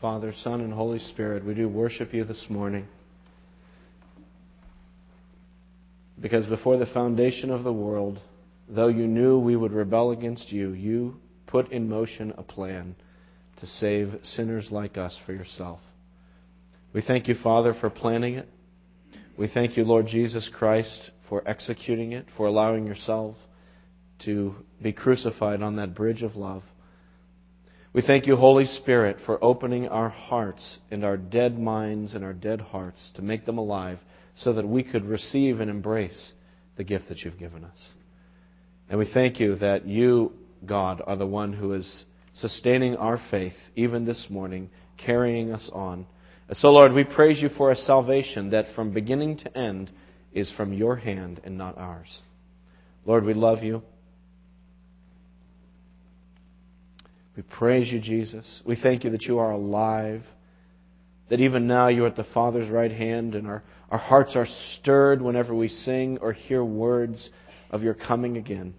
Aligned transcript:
Father, 0.00 0.32
Son, 0.34 0.62
and 0.62 0.72
Holy 0.72 0.98
Spirit, 0.98 1.44
we 1.44 1.52
do 1.52 1.68
worship 1.68 2.14
you 2.14 2.24
this 2.24 2.46
morning. 2.48 2.88
Because 6.18 6.46
before 6.46 6.78
the 6.78 6.86
foundation 6.86 7.50
of 7.50 7.64
the 7.64 7.72
world, 7.72 8.18
though 8.66 8.88
you 8.88 9.06
knew 9.06 9.38
we 9.38 9.56
would 9.56 9.72
rebel 9.72 10.10
against 10.10 10.50
you, 10.50 10.72
you 10.72 11.16
put 11.46 11.70
in 11.70 11.90
motion 11.90 12.32
a 12.38 12.42
plan 12.42 12.96
to 13.58 13.66
save 13.66 14.20
sinners 14.22 14.70
like 14.70 14.96
us 14.96 15.18
for 15.26 15.34
yourself. 15.34 15.80
We 16.94 17.02
thank 17.02 17.28
you, 17.28 17.34
Father, 17.34 17.74
for 17.78 17.90
planning 17.90 18.36
it. 18.36 18.48
We 19.36 19.48
thank 19.48 19.76
you, 19.76 19.84
Lord 19.84 20.06
Jesus 20.06 20.50
Christ, 20.52 21.10
for 21.28 21.46
executing 21.46 22.12
it, 22.12 22.24
for 22.38 22.46
allowing 22.46 22.86
yourself 22.86 23.36
to 24.24 24.54
be 24.80 24.94
crucified 24.94 25.60
on 25.60 25.76
that 25.76 25.94
bridge 25.94 26.22
of 26.22 26.36
love. 26.36 26.62
We 27.92 28.02
thank 28.02 28.28
you, 28.28 28.36
Holy 28.36 28.66
Spirit, 28.66 29.16
for 29.26 29.42
opening 29.42 29.88
our 29.88 30.10
hearts 30.10 30.78
and 30.92 31.04
our 31.04 31.16
dead 31.16 31.58
minds 31.58 32.14
and 32.14 32.24
our 32.24 32.32
dead 32.32 32.60
hearts 32.60 33.10
to 33.16 33.22
make 33.22 33.46
them 33.46 33.58
alive 33.58 33.98
so 34.36 34.52
that 34.52 34.68
we 34.68 34.84
could 34.84 35.04
receive 35.04 35.58
and 35.58 35.68
embrace 35.68 36.32
the 36.76 36.84
gift 36.84 37.08
that 37.08 37.22
you've 37.22 37.38
given 37.38 37.64
us. 37.64 37.92
And 38.88 38.96
we 38.96 39.10
thank 39.12 39.40
you 39.40 39.56
that 39.56 39.88
you, 39.88 40.32
God, 40.64 41.02
are 41.04 41.16
the 41.16 41.26
one 41.26 41.52
who 41.52 41.72
is 41.72 42.04
sustaining 42.32 42.94
our 42.94 43.20
faith 43.28 43.56
even 43.74 44.04
this 44.04 44.28
morning, 44.30 44.70
carrying 44.96 45.52
us 45.52 45.68
on. 45.72 46.06
And 46.46 46.56
so, 46.56 46.70
Lord, 46.70 46.92
we 46.92 47.02
praise 47.02 47.42
you 47.42 47.48
for 47.48 47.72
a 47.72 47.76
salvation 47.76 48.50
that 48.50 48.66
from 48.76 48.94
beginning 48.94 49.38
to 49.38 49.58
end 49.58 49.90
is 50.32 50.48
from 50.48 50.72
your 50.72 50.94
hand 50.94 51.40
and 51.42 51.58
not 51.58 51.76
ours. 51.76 52.20
Lord, 53.04 53.24
we 53.24 53.34
love 53.34 53.64
you. 53.64 53.82
We 57.36 57.42
praise 57.42 57.90
you, 57.90 58.00
Jesus. 58.00 58.62
We 58.66 58.76
thank 58.76 59.04
you 59.04 59.10
that 59.10 59.22
you 59.22 59.38
are 59.38 59.52
alive, 59.52 60.22
that 61.28 61.40
even 61.40 61.66
now 61.66 61.88
you 61.88 62.04
are 62.04 62.08
at 62.08 62.16
the 62.16 62.24
Father's 62.24 62.68
right 62.68 62.90
hand, 62.90 63.34
and 63.34 63.46
our, 63.46 63.62
our 63.90 63.98
hearts 63.98 64.34
are 64.34 64.46
stirred 64.46 65.22
whenever 65.22 65.54
we 65.54 65.68
sing 65.68 66.18
or 66.20 66.32
hear 66.32 66.64
words 66.64 67.30
of 67.70 67.82
your 67.82 67.94
coming 67.94 68.36
again. 68.36 68.74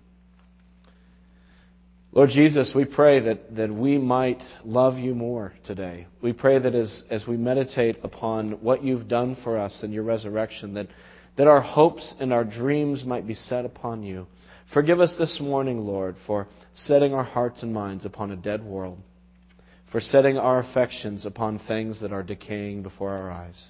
Lord 2.14 2.30
Jesus, 2.30 2.74
we 2.76 2.84
pray 2.84 3.22
that, 3.22 3.56
that 3.56 3.74
we 3.74 3.98
might 3.98 4.44
love 4.66 4.98
you 4.98 5.16
more 5.16 5.54
today. 5.66 6.08
We 6.22 6.34
pray 6.34 6.60
that 6.60 6.76
as, 6.76 7.04
as 7.10 7.26
we 7.26 7.38
meditate 7.38 8.00
upon 8.04 8.62
what 8.62 8.84
you've 8.84 9.08
done 9.08 9.38
for 9.46 9.58
us 9.58 9.80
in 9.82 9.94
your 9.94 10.04
resurrection, 10.04 10.74
that, 10.74 10.88
that 11.38 11.48
our 11.48 11.62
hopes 11.62 12.14
and 12.20 12.34
our 12.34 12.44
dreams 12.44 13.06
might 13.06 13.26
be 13.26 13.34
set 13.34 13.64
upon 13.64 14.04
you. 14.04 14.28
Forgive 14.74 15.02
us 15.02 15.16
this 15.18 15.40
morning, 15.42 15.80
Lord, 15.80 16.16
for 16.26 16.48
setting 16.74 17.14
our 17.14 17.26
hearts 17.26 17.62
and 17.62 17.74
minds 17.74 18.06
upon 18.06 18.32
a 18.32 18.38
dead 18.38 18.64
world, 18.64 19.00
for 19.92 20.00
setting 20.00 20.38
our 20.38 20.60
affections 20.60 21.26
upon 21.26 21.60
things 21.60 22.00
that 22.00 22.14
are 22.14 22.24
decaying 22.24 22.82
before 22.82 23.12
our 23.12 23.30
eyes. 23.30 23.70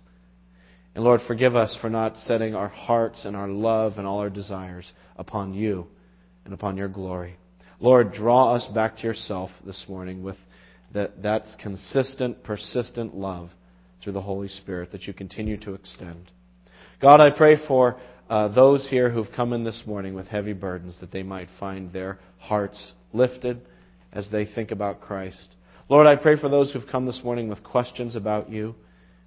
And 0.93 1.03
Lord, 1.03 1.21
forgive 1.25 1.55
us 1.55 1.75
for 1.81 1.89
not 1.89 2.17
setting 2.17 2.53
our 2.53 2.67
hearts 2.67 3.25
and 3.25 3.35
our 3.35 3.47
love 3.47 3.93
and 3.97 4.05
all 4.05 4.19
our 4.19 4.29
desires 4.29 4.93
upon 5.15 5.55
you 5.55 5.87
and 6.45 6.53
upon 6.53 6.77
your 6.77 6.89
glory. 6.89 7.37
Lord, 7.79 8.13
draw 8.13 8.53
us 8.53 8.67
back 8.67 8.97
to 8.97 9.03
yourself 9.03 9.49
this 9.65 9.85
morning 9.87 10.21
with 10.21 10.37
that, 10.93 11.45
consistent, 11.59 12.43
persistent 12.43 13.15
love 13.15 13.49
through 14.03 14.13
the 14.13 14.21
Holy 14.21 14.49
Spirit 14.49 14.91
that 14.91 15.07
you 15.07 15.13
continue 15.13 15.57
to 15.61 15.73
extend. 15.73 16.29
God, 17.01 17.21
I 17.21 17.31
pray 17.31 17.55
for 17.67 17.99
uh, 18.31 18.47
those 18.47 18.87
here 18.89 19.09
who've 19.09 19.31
come 19.35 19.51
in 19.51 19.65
this 19.65 19.83
morning 19.85 20.13
with 20.13 20.25
heavy 20.25 20.53
burdens 20.53 20.97
that 21.01 21.11
they 21.11 21.21
might 21.21 21.49
find 21.59 21.91
their 21.91 22.17
hearts 22.37 22.93
lifted 23.11 23.59
as 24.13 24.29
they 24.31 24.45
think 24.45 24.71
about 24.71 25.01
Christ. 25.01 25.49
Lord, 25.89 26.07
I 26.07 26.15
pray 26.15 26.39
for 26.39 26.47
those 26.47 26.71
who've 26.71 26.87
come 26.89 27.05
this 27.05 27.19
morning 27.25 27.49
with 27.49 27.61
questions 27.61 28.15
about 28.15 28.49
you, 28.49 28.73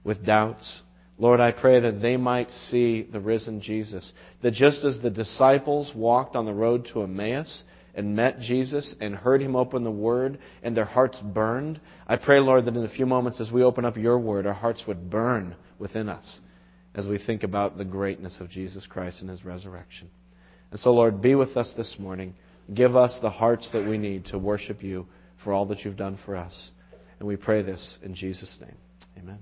with 0.05 0.25
doubts. 0.25 0.81
Lord, 1.19 1.39
I 1.39 1.53
pray 1.53 1.81
that 1.81 2.01
they 2.01 2.17
might 2.17 2.51
see 2.51 3.03
the 3.03 3.21
risen 3.21 3.61
Jesus. 3.61 4.15
That 4.41 4.55
just 4.55 4.83
as 4.85 4.99
the 4.99 5.11
disciples 5.11 5.93
walked 5.95 6.35
on 6.35 6.47
the 6.47 6.55
road 6.55 6.89
to 6.95 7.03
Emmaus 7.03 7.65
and 7.95 8.17
met 8.17 8.41
Jesus 8.41 8.97
and 9.03 9.15
heard 9.15 9.43
him 9.43 9.55
open 9.55 9.85
the 9.85 9.91
Word 9.91 10.39
and 10.63 10.75
their 10.75 10.87
hearts 10.87 11.21
burned, 11.21 11.79
I 12.09 12.17
pray, 12.17 12.41
Lord, 12.41 12.65
that 12.65 12.75
in 12.75 12.85
a 12.85 12.89
few 12.89 13.05
moments 13.05 13.39
as 13.39 13.53
we 13.53 13.65
open 13.65 13.85
up 13.85 13.99
your 13.99 14.19
Word, 14.19 14.47
our 14.47 14.55
hearts 14.55 14.85
would 14.87 15.11
burn 15.11 15.57
within 15.79 16.09
us 16.09 16.41
as 16.95 17.07
we 17.07 17.19
think 17.19 17.43
about 17.43 17.77
the 17.77 17.85
greatness 17.85 18.41
of 18.41 18.49
Jesus 18.49 18.87
Christ 18.87 19.21
and 19.21 19.31
his 19.31 19.45
resurrection. 19.45 20.09
And 20.71 20.79
so, 20.79 20.93
Lord, 20.93 21.21
be 21.21 21.35
with 21.35 21.57
us 21.57 21.73
this 21.77 21.97
morning. 21.99 22.35
Give 22.73 22.97
us 22.97 23.19
the 23.21 23.31
hearts 23.31 23.69
that 23.73 23.87
we 23.87 23.99
need 23.99 24.27
to 24.27 24.39
worship 24.39 24.83
you 24.83 25.07
for 25.43 25.53
all 25.53 25.67
that 25.67 25.81
you've 25.85 25.97
done 25.97 26.19
for 26.25 26.37
us. 26.37 26.71
And 27.19 27.29
we 27.29 27.37
pray 27.37 27.63
this 27.63 27.99
in 28.03 28.15
Jesus' 28.15 28.59
name. 28.61 28.77
Amen. 29.19 29.39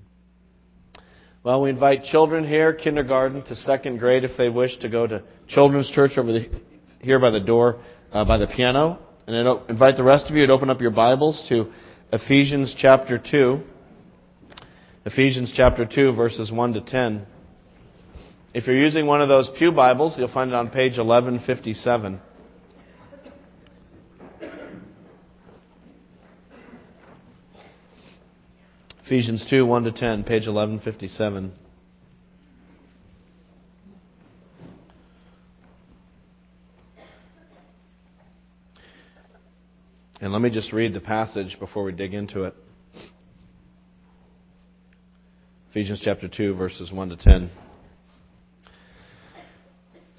Well, 1.45 1.63
we 1.63 1.71
invite 1.71 2.05
children 2.05 2.47
here, 2.47 2.73
kindergarten 2.73 3.43
to 3.47 3.57
second 3.57 3.99
grade, 3.99 4.25
if 4.25 4.37
they 4.37 4.49
wish, 4.49 4.79
to 4.79 4.89
go 4.89 5.07
to 5.07 5.23
children's 5.49 5.91
church 5.91 6.13
over 6.17 6.33
the, 6.33 6.49
here 7.01 7.19
by 7.19 7.31
the 7.31 7.41
door, 7.41 7.81
uh, 8.13 8.25
by 8.25 8.39
the 8.39 8.47
piano. 8.47 8.99
And 9.27 9.49
I 9.49 9.61
invite 9.69 9.97
the 9.97 10.05
rest 10.05 10.31
of 10.31 10.37
you 10.37 10.47
to 10.47 10.53
open 10.53 10.71
up 10.71 10.81
your 10.81 10.91
Bibles 10.91 11.45
to 11.49 11.73
Ephesians 12.13 12.75
chapter 12.79 13.19
2. 13.19 13.61
Ephesians 15.05 15.53
chapter 15.55 15.85
2, 15.85 16.13
verses 16.13 16.53
1 16.53 16.75
to 16.75 16.81
10. 16.81 17.27
If 18.55 18.67
you're 18.67 18.77
using 18.77 19.07
one 19.07 19.23
of 19.23 19.29
those 19.29 19.49
Pew 19.57 19.73
Bibles, 19.73 20.19
you'll 20.19 20.29
find 20.29 20.51
it 20.51 20.55
on 20.55 20.69
page 20.69 20.99
1157. 20.99 22.21
Ephesians 29.07 29.47
2, 29.49 29.65
1 29.65 29.85
to 29.85 29.93
10, 29.93 30.25
page 30.25 30.47
1157. 30.47 31.53
And 40.21 40.33
let 40.33 40.43
me 40.43 40.51
just 40.51 40.75
read 40.75 40.93
the 40.93 41.01
passage 41.01 41.59
before 41.59 41.85
we 41.85 41.93
dig 41.93 42.13
into 42.13 42.45
it. 42.45 42.55
Ephesians 45.71 46.03
chapter 46.05 46.29
2, 46.29 46.55
verses 46.55 46.93
1 46.93 47.09
to 47.09 47.17
10 47.17 47.51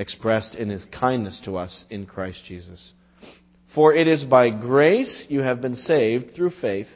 expressed 0.00 0.54
in 0.54 0.70
his 0.70 0.86
kindness 0.86 1.42
to 1.44 1.58
us 1.58 1.84
in 1.90 2.06
Christ 2.06 2.42
Jesus. 2.46 2.94
For 3.74 3.94
it 3.94 4.08
is 4.08 4.24
by 4.24 4.48
grace 4.48 5.26
you 5.28 5.42
have 5.42 5.60
been 5.60 5.76
saved 5.76 6.34
through 6.34 6.52
faith, 6.58 6.88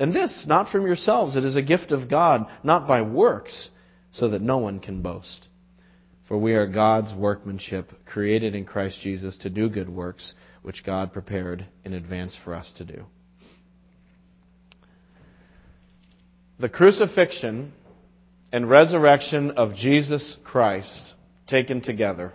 and 0.00 0.12
this 0.12 0.46
not 0.48 0.68
from 0.68 0.84
yourselves, 0.84 1.36
it 1.36 1.44
is 1.44 1.54
a 1.54 1.62
gift 1.62 1.92
of 1.92 2.10
God, 2.10 2.46
not 2.64 2.88
by 2.88 3.02
works, 3.02 3.70
so 4.10 4.28
that 4.30 4.42
no 4.42 4.58
one 4.58 4.80
can 4.80 5.00
boast. 5.00 5.46
For 6.26 6.36
we 6.36 6.54
are 6.54 6.66
God's 6.66 7.14
workmanship, 7.14 7.92
created 8.04 8.56
in 8.56 8.64
Christ 8.64 9.00
Jesus 9.00 9.38
to 9.38 9.50
do 9.50 9.68
good 9.68 9.88
works, 9.88 10.34
which 10.62 10.84
God 10.84 11.12
prepared 11.12 11.66
in 11.84 11.92
advance 11.92 12.36
for 12.42 12.52
us 12.52 12.72
to 12.78 12.84
do. 12.84 13.04
The 16.58 16.68
crucifixion 16.68 17.72
and 18.50 18.68
resurrection 18.68 19.52
of 19.52 19.76
Jesus 19.76 20.36
Christ 20.44 21.14
taken 21.46 21.80
together 21.80 22.32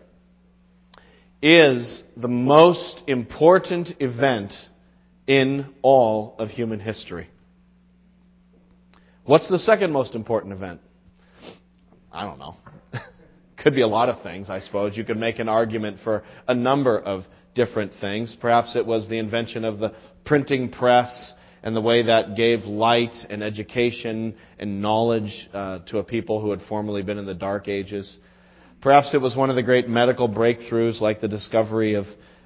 is 1.42 2.04
the 2.18 2.28
most 2.28 3.02
important 3.08 3.94
event 4.00 4.54
in 5.28 5.74
all 5.82 6.36
of 6.40 6.50
human 6.50 6.80
history. 6.80 7.30
What's 9.26 9.50
the 9.50 9.60
second 9.60 9.92
most 9.92 10.14
important 10.16 10.54
event? 10.54 10.82
I 12.12 12.26
don't 12.26 12.40
know. 12.40 12.56
Could 13.58 13.74
be 13.74 13.82
a 13.82 13.88
lot 13.88 14.10
of 14.10 14.22
things, 14.22 14.50
I 14.50 14.60
suppose. 14.60 14.96
You 14.96 15.04
could 15.04 15.18
make 15.18 15.40
an 15.40 15.50
argument 15.50 15.98
for 16.04 16.24
a 16.48 16.54
number 16.54 17.00
of 17.00 17.24
different 17.56 17.94
things. 18.00 18.38
Perhaps 18.40 18.76
it 18.76 18.86
was 18.86 19.10
the 19.10 19.18
invention 19.18 19.66
of 19.66 19.80
the 19.80 19.96
printing 20.26 20.70
press 20.70 21.34
and 21.64 21.76
the 21.76 21.82
way 21.82 22.04
that 22.04 22.36
gave 22.36 22.66
light 22.66 23.16
and 23.30 23.42
education 23.42 24.36
and 24.60 24.82
knowledge 24.82 25.50
uh, 25.52 25.80
to 25.88 25.98
a 25.98 26.04
people 26.04 26.40
who 26.40 26.52
had 26.52 26.62
formerly 26.70 27.02
been 27.02 27.18
in 27.18 27.26
the 27.26 27.34
dark 27.34 27.68
ages. 27.68 28.20
Perhaps 28.86 29.16
it 29.16 29.18
was 29.18 29.36
one 29.36 29.50
of 29.50 29.56
the 29.56 29.64
great 29.64 29.90
medical 29.90 30.30
breakthroughs 30.30 31.02
like 31.02 31.20
the 31.20 31.28
discovery 31.28 31.96
of 31.96 32.06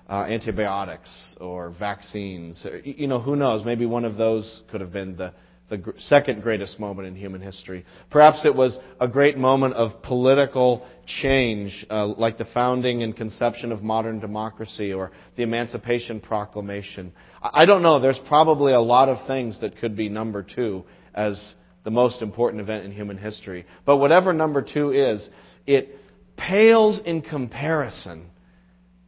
uh, 0.09 0.25
antibiotics 0.29 1.35
or 1.41 1.69
vaccines. 1.69 2.65
You 2.85 3.07
know, 3.07 3.19
who 3.19 3.35
knows? 3.35 3.65
Maybe 3.65 3.85
one 3.85 4.05
of 4.05 4.15
those 4.15 4.61
could 4.71 4.79
have 4.79 4.93
been 4.93 5.17
the, 5.17 5.33
the 5.69 5.93
second 5.97 6.41
greatest 6.41 6.79
moment 6.79 7.09
in 7.09 7.15
human 7.17 7.41
history. 7.41 7.85
Perhaps 8.09 8.45
it 8.45 8.55
was 8.55 8.79
a 9.01 9.07
great 9.09 9.37
moment 9.37 9.73
of 9.73 10.01
political 10.01 10.87
change, 11.05 11.85
uh, 11.89 12.07
like 12.07 12.37
the 12.37 12.45
founding 12.45 13.03
and 13.03 13.17
conception 13.17 13.73
of 13.73 13.83
modern 13.83 14.21
democracy 14.21 14.93
or 14.93 15.11
the 15.35 15.43
Emancipation 15.43 16.21
Proclamation. 16.21 17.11
I 17.41 17.65
don't 17.65 17.81
know. 17.81 17.99
There's 17.99 18.21
probably 18.29 18.71
a 18.71 18.79
lot 18.79 19.09
of 19.09 19.27
things 19.27 19.59
that 19.59 19.77
could 19.79 19.97
be 19.97 20.07
number 20.07 20.43
two 20.43 20.85
as 21.13 21.55
the 21.83 21.91
most 21.91 22.21
important 22.21 22.61
event 22.61 22.85
in 22.85 22.93
human 22.93 23.17
history. 23.17 23.65
But 23.85 23.97
whatever 23.97 24.31
number 24.31 24.61
two 24.61 24.91
is, 24.91 25.29
it 25.67 25.97
pales 26.39 27.01
in 27.05 27.21
comparison 27.21 28.29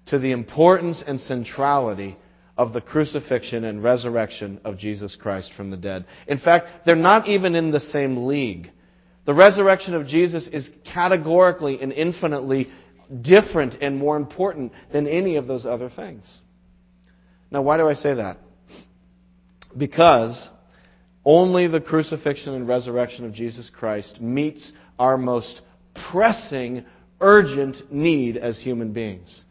to 0.07 0.19
the 0.19 0.31
importance 0.31 1.03
and 1.05 1.19
centrality 1.19 2.17
of 2.57 2.73
the 2.73 2.81
crucifixion 2.81 3.63
and 3.63 3.81
resurrection 3.81 4.59
of 4.65 4.77
Jesus 4.77 5.15
Christ 5.15 5.53
from 5.55 5.71
the 5.71 5.77
dead. 5.77 6.05
In 6.27 6.37
fact, 6.37 6.85
they're 6.85 6.95
not 6.95 7.27
even 7.27 7.55
in 7.55 7.71
the 7.71 7.79
same 7.79 8.27
league. 8.27 8.69
The 9.25 9.33
resurrection 9.33 9.95
of 9.95 10.05
Jesus 10.05 10.47
is 10.51 10.69
categorically 10.83 11.81
and 11.81 11.93
infinitely 11.93 12.69
different 13.21 13.75
and 13.81 13.97
more 13.97 14.17
important 14.17 14.73
than 14.91 15.07
any 15.07 15.37
of 15.37 15.47
those 15.47 15.65
other 15.65 15.89
things. 15.89 16.41
Now, 17.49 17.61
why 17.61 17.77
do 17.77 17.87
I 17.87 17.93
say 17.93 18.15
that? 18.15 18.37
Because 19.77 20.49
only 21.23 21.67
the 21.67 21.81
crucifixion 21.81 22.53
and 22.53 22.67
resurrection 22.67 23.25
of 23.25 23.33
Jesus 23.33 23.69
Christ 23.73 24.19
meets 24.19 24.71
our 24.99 25.17
most 25.17 25.61
pressing, 26.11 26.85
urgent 27.21 27.91
need 27.91 28.35
as 28.35 28.59
human 28.59 28.91
beings. 28.91 29.45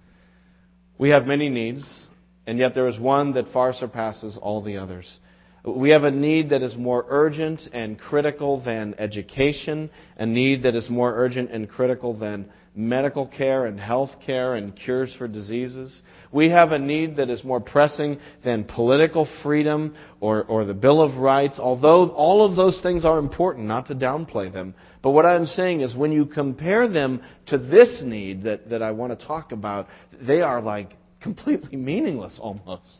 We 0.98 1.10
have 1.10 1.24
many 1.24 1.48
needs, 1.48 2.06
and 2.46 2.58
yet 2.58 2.74
there 2.74 2.88
is 2.88 2.98
one 2.98 3.32
that 3.32 3.52
far 3.52 3.72
surpasses 3.72 4.38
all 4.40 4.62
the 4.62 4.76
others. 4.76 5.20
We 5.64 5.90
have 5.90 6.04
a 6.04 6.10
need 6.10 6.50
that 6.50 6.62
is 6.62 6.76
more 6.76 7.04
urgent 7.08 7.62
and 7.72 7.98
critical 7.98 8.62
than 8.62 8.94
education, 8.98 9.90
a 10.16 10.26
need 10.26 10.62
that 10.64 10.74
is 10.74 10.88
more 10.88 11.14
urgent 11.14 11.50
and 11.50 11.68
critical 11.68 12.14
than 12.14 12.50
medical 12.74 13.26
care 13.26 13.66
and 13.66 13.78
health 13.78 14.10
care 14.24 14.54
and 14.54 14.74
cures 14.74 15.14
for 15.14 15.28
diseases. 15.28 16.02
We 16.32 16.48
have 16.50 16.72
a 16.72 16.78
need 16.78 17.16
that 17.16 17.28
is 17.28 17.44
more 17.44 17.60
pressing 17.60 18.20
than 18.44 18.64
political 18.64 19.28
freedom 19.42 19.96
or, 20.20 20.44
or 20.44 20.64
the 20.64 20.74
Bill 20.74 21.02
of 21.02 21.16
Rights, 21.16 21.58
although 21.58 22.08
all 22.10 22.44
of 22.44 22.56
those 22.56 22.80
things 22.80 23.04
are 23.04 23.18
important, 23.18 23.66
not 23.66 23.86
to 23.88 23.94
downplay 23.94 24.52
them. 24.52 24.74
But 25.02 25.10
what 25.10 25.24
I'm 25.24 25.46
saying 25.46 25.80
is 25.80 25.96
when 25.96 26.12
you 26.12 26.26
compare 26.26 26.86
them 26.88 27.22
to 27.46 27.58
this 27.58 28.02
need 28.04 28.42
that, 28.44 28.68
that 28.70 28.82
I 28.82 28.90
want 28.90 29.18
to 29.18 29.26
talk 29.26 29.52
about, 29.52 29.86
they 30.20 30.42
are 30.42 30.60
like 30.60 30.96
completely 31.20 31.76
meaningless 31.76 32.38
almost. 32.40 32.98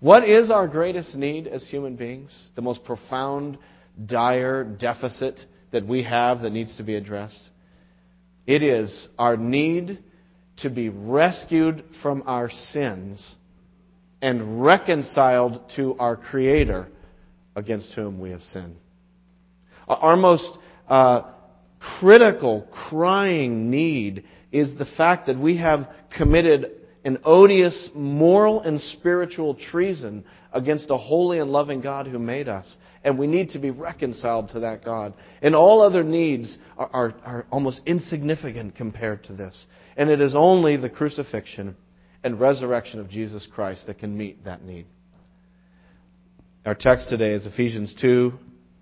What 0.00 0.28
is 0.28 0.50
our 0.50 0.66
greatest 0.66 1.14
need 1.14 1.46
as 1.46 1.66
human 1.68 1.96
beings? 1.96 2.50
The 2.54 2.62
most 2.62 2.84
profound, 2.84 3.58
dire 4.06 4.64
deficit 4.64 5.40
that 5.72 5.86
we 5.86 6.02
have 6.04 6.42
that 6.42 6.52
needs 6.52 6.76
to 6.76 6.82
be 6.82 6.96
addressed? 6.96 7.50
It 8.46 8.62
is 8.62 9.08
our 9.18 9.36
need 9.36 10.02
to 10.58 10.70
be 10.70 10.88
rescued 10.88 11.84
from 12.02 12.22
our 12.26 12.50
sins 12.50 13.34
and 14.22 14.62
reconciled 14.62 15.70
to 15.76 15.96
our 15.98 16.16
Creator 16.16 16.88
against 17.56 17.92
whom 17.94 18.20
we 18.20 18.30
have 18.30 18.42
sinned. 18.42 18.76
Our 19.86 20.16
most 20.16 20.58
uh, 20.90 21.22
critical, 21.78 22.66
crying 22.90 23.70
need 23.70 24.24
is 24.52 24.76
the 24.76 24.84
fact 24.84 25.28
that 25.28 25.38
we 25.38 25.56
have 25.58 25.88
committed 26.14 26.72
an 27.04 27.18
odious 27.24 27.90
moral 27.94 28.60
and 28.60 28.80
spiritual 28.80 29.54
treason 29.54 30.24
against 30.52 30.90
a 30.90 30.96
holy 30.96 31.38
and 31.38 31.50
loving 31.50 31.80
God 31.80 32.06
who 32.06 32.18
made 32.18 32.48
us. 32.48 32.76
And 33.02 33.18
we 33.18 33.26
need 33.26 33.50
to 33.50 33.58
be 33.58 33.70
reconciled 33.70 34.50
to 34.50 34.60
that 34.60 34.84
God. 34.84 35.14
And 35.40 35.54
all 35.54 35.80
other 35.80 36.02
needs 36.02 36.58
are, 36.76 36.90
are, 36.92 37.14
are 37.24 37.46
almost 37.50 37.80
insignificant 37.86 38.74
compared 38.74 39.24
to 39.24 39.32
this. 39.32 39.66
And 39.96 40.10
it 40.10 40.20
is 40.20 40.34
only 40.34 40.76
the 40.76 40.90
crucifixion 40.90 41.76
and 42.22 42.38
resurrection 42.38 43.00
of 43.00 43.08
Jesus 43.08 43.46
Christ 43.46 43.86
that 43.86 43.98
can 43.98 44.16
meet 44.16 44.44
that 44.44 44.62
need. 44.62 44.86
Our 46.66 46.74
text 46.74 47.08
today 47.08 47.32
is 47.32 47.46
Ephesians 47.46 47.94
2, 47.98 48.34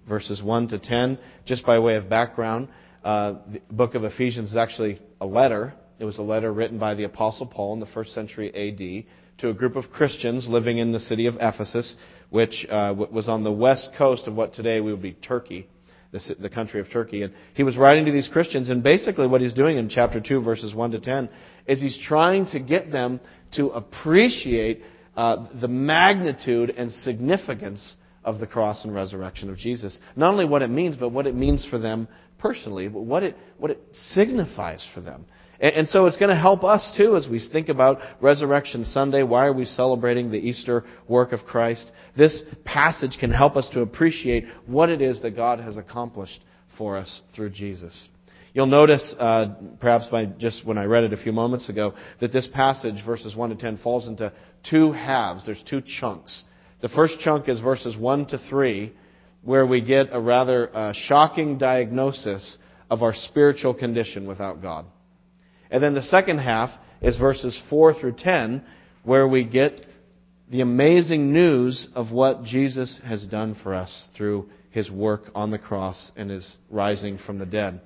verses 0.08 0.42
1 0.42 0.68
to 0.68 0.78
10. 0.78 1.18
Just 1.44 1.64
by 1.64 1.78
way 1.78 1.94
of 1.96 2.08
background, 2.08 2.68
uh, 3.04 3.34
the 3.52 3.60
book 3.70 3.94
of 3.94 4.04
Ephesians 4.04 4.50
is 4.50 4.56
actually 4.56 5.00
a 5.20 5.26
letter. 5.26 5.74
It 5.98 6.04
was 6.04 6.18
a 6.18 6.22
letter 6.22 6.52
written 6.52 6.78
by 6.78 6.94
the 6.94 7.04
Apostle 7.04 7.46
Paul 7.46 7.74
in 7.74 7.80
the 7.80 7.86
first 7.86 8.14
century 8.14 8.48
AD 8.54 9.04
to 9.38 9.50
a 9.50 9.54
group 9.54 9.76
of 9.76 9.90
Christians 9.90 10.48
living 10.48 10.78
in 10.78 10.92
the 10.92 11.00
city 11.00 11.26
of 11.26 11.36
Ephesus, 11.40 11.96
which 12.30 12.66
uh, 12.68 12.94
was 13.10 13.28
on 13.28 13.44
the 13.44 13.52
west 13.52 13.90
coast 13.96 14.26
of 14.26 14.34
what 14.34 14.54
today 14.54 14.80
we 14.80 14.90
would 14.90 15.02
be 15.02 15.12
Turkey, 15.12 15.68
the, 16.10 16.36
the 16.40 16.50
country 16.50 16.80
of 16.80 16.90
Turkey. 16.90 17.22
And 17.22 17.32
he 17.54 17.62
was 17.62 17.76
writing 17.76 18.04
to 18.06 18.12
these 18.12 18.28
Christians, 18.28 18.68
and 18.68 18.82
basically 18.82 19.26
what 19.26 19.40
he's 19.40 19.54
doing 19.54 19.76
in 19.76 19.88
chapter 19.88 20.20
2, 20.20 20.42
verses 20.42 20.74
1 20.74 20.90
to 20.92 21.00
10, 21.00 21.28
is 21.66 21.80
he's 21.80 21.98
trying 21.98 22.46
to 22.46 22.58
get 22.58 22.90
them 22.90 23.20
to 23.52 23.68
appreciate 23.68 24.82
uh, 25.16 25.46
the 25.60 25.68
magnitude 25.68 26.70
and 26.70 26.90
significance 26.90 27.96
of 28.28 28.40
the 28.40 28.46
cross 28.46 28.84
and 28.84 28.94
resurrection 28.94 29.48
of 29.48 29.56
Jesus. 29.56 30.00
Not 30.14 30.32
only 30.32 30.44
what 30.44 30.60
it 30.60 30.68
means, 30.68 30.98
but 30.98 31.08
what 31.08 31.26
it 31.26 31.34
means 31.34 31.64
for 31.64 31.78
them 31.78 32.08
personally, 32.38 32.88
what 32.88 33.22
it, 33.22 33.36
what 33.56 33.70
it 33.70 33.80
signifies 33.92 34.86
for 34.94 35.00
them. 35.00 35.24
And, 35.58 35.74
and 35.74 35.88
so 35.88 36.04
it's 36.04 36.18
going 36.18 36.28
to 36.28 36.40
help 36.40 36.62
us 36.62 36.92
too 36.94 37.16
as 37.16 37.26
we 37.26 37.40
think 37.40 37.70
about 37.70 38.00
Resurrection 38.20 38.84
Sunday. 38.84 39.22
Why 39.22 39.46
are 39.46 39.52
we 39.54 39.64
celebrating 39.64 40.30
the 40.30 40.38
Easter 40.38 40.84
work 41.08 41.32
of 41.32 41.40
Christ? 41.44 41.90
This 42.16 42.44
passage 42.66 43.16
can 43.18 43.30
help 43.30 43.56
us 43.56 43.70
to 43.70 43.80
appreciate 43.80 44.44
what 44.66 44.90
it 44.90 45.00
is 45.00 45.22
that 45.22 45.34
God 45.34 45.58
has 45.58 45.78
accomplished 45.78 46.44
for 46.76 46.98
us 46.98 47.22
through 47.34 47.50
Jesus. 47.50 48.10
You'll 48.52 48.66
notice, 48.66 49.14
uh, 49.18 49.54
perhaps 49.80 50.06
by 50.08 50.26
just 50.26 50.66
when 50.66 50.76
I 50.76 50.84
read 50.84 51.04
it 51.04 51.14
a 51.14 51.16
few 51.16 51.32
moments 51.32 51.70
ago, 51.70 51.94
that 52.20 52.32
this 52.32 52.46
passage, 52.46 53.04
verses 53.06 53.34
1 53.34 53.50
to 53.50 53.56
10, 53.56 53.78
falls 53.78 54.06
into 54.06 54.32
two 54.68 54.92
halves. 54.92 55.46
There's 55.46 55.62
two 55.62 55.80
chunks. 55.80 56.44
The 56.80 56.88
first 56.88 57.18
chunk 57.20 57.48
is 57.48 57.60
verses 57.60 57.96
1 57.96 58.26
to 58.26 58.38
3, 58.38 58.92
where 59.42 59.66
we 59.66 59.80
get 59.80 60.08
a 60.12 60.20
rather 60.20 60.74
uh, 60.74 60.92
shocking 60.94 61.58
diagnosis 61.58 62.58
of 62.90 63.02
our 63.02 63.14
spiritual 63.14 63.74
condition 63.74 64.26
without 64.26 64.62
God. 64.62 64.86
And 65.70 65.82
then 65.82 65.94
the 65.94 66.02
second 66.02 66.38
half 66.38 66.70
is 67.00 67.18
verses 67.18 67.60
4 67.68 67.94
through 67.94 68.14
10, 68.18 68.64
where 69.02 69.26
we 69.26 69.44
get 69.44 69.86
the 70.50 70.60
amazing 70.60 71.32
news 71.32 71.88
of 71.94 72.10
what 72.10 72.44
Jesus 72.44 73.00
has 73.04 73.26
done 73.26 73.56
for 73.62 73.74
us 73.74 74.08
through 74.16 74.48
his 74.70 74.90
work 74.90 75.30
on 75.34 75.50
the 75.50 75.58
cross 75.58 76.10
and 76.16 76.30
his 76.30 76.56
rising 76.70 77.18
from 77.18 77.38
the 77.38 77.46
dead. 77.46 77.80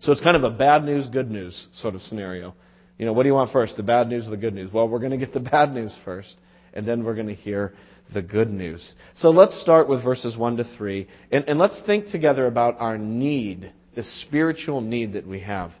So 0.00 0.12
it's 0.12 0.20
kind 0.20 0.36
of 0.36 0.44
a 0.44 0.50
bad 0.50 0.84
news, 0.84 1.06
good 1.06 1.30
news 1.30 1.68
sort 1.74 1.94
of 1.94 2.02
scenario. 2.02 2.54
You 2.98 3.06
know, 3.06 3.12
what 3.12 3.22
do 3.22 3.28
you 3.28 3.34
want 3.34 3.52
first, 3.52 3.76
the 3.76 3.82
bad 3.82 4.08
news 4.08 4.26
or 4.26 4.30
the 4.30 4.36
good 4.36 4.54
news? 4.54 4.72
Well, 4.72 4.88
we're 4.88 4.98
going 4.98 5.12
to 5.12 5.16
get 5.16 5.32
the 5.32 5.40
bad 5.50 5.72
news 5.72 5.96
first, 6.04 6.36
and 6.74 6.86
then 6.86 7.04
we're 7.04 7.14
going 7.14 7.28
to 7.28 7.34
hear 7.34 7.74
the 8.12 8.22
good 8.22 8.50
news. 8.50 8.94
So 9.14 9.30
let's 9.30 9.60
start 9.60 9.88
with 9.88 10.02
verses 10.04 10.36
1 10.36 10.56
to 10.58 10.64
3, 10.64 11.08
and, 11.30 11.44
and 11.48 11.58
let's 11.58 11.80
think 11.86 12.08
together 12.08 12.46
about 12.46 12.76
our 12.78 12.98
need, 12.98 13.72
the 13.94 14.04
spiritual 14.04 14.80
need 14.80 15.14
that 15.14 15.26
we 15.26 15.40
have. 15.40 15.72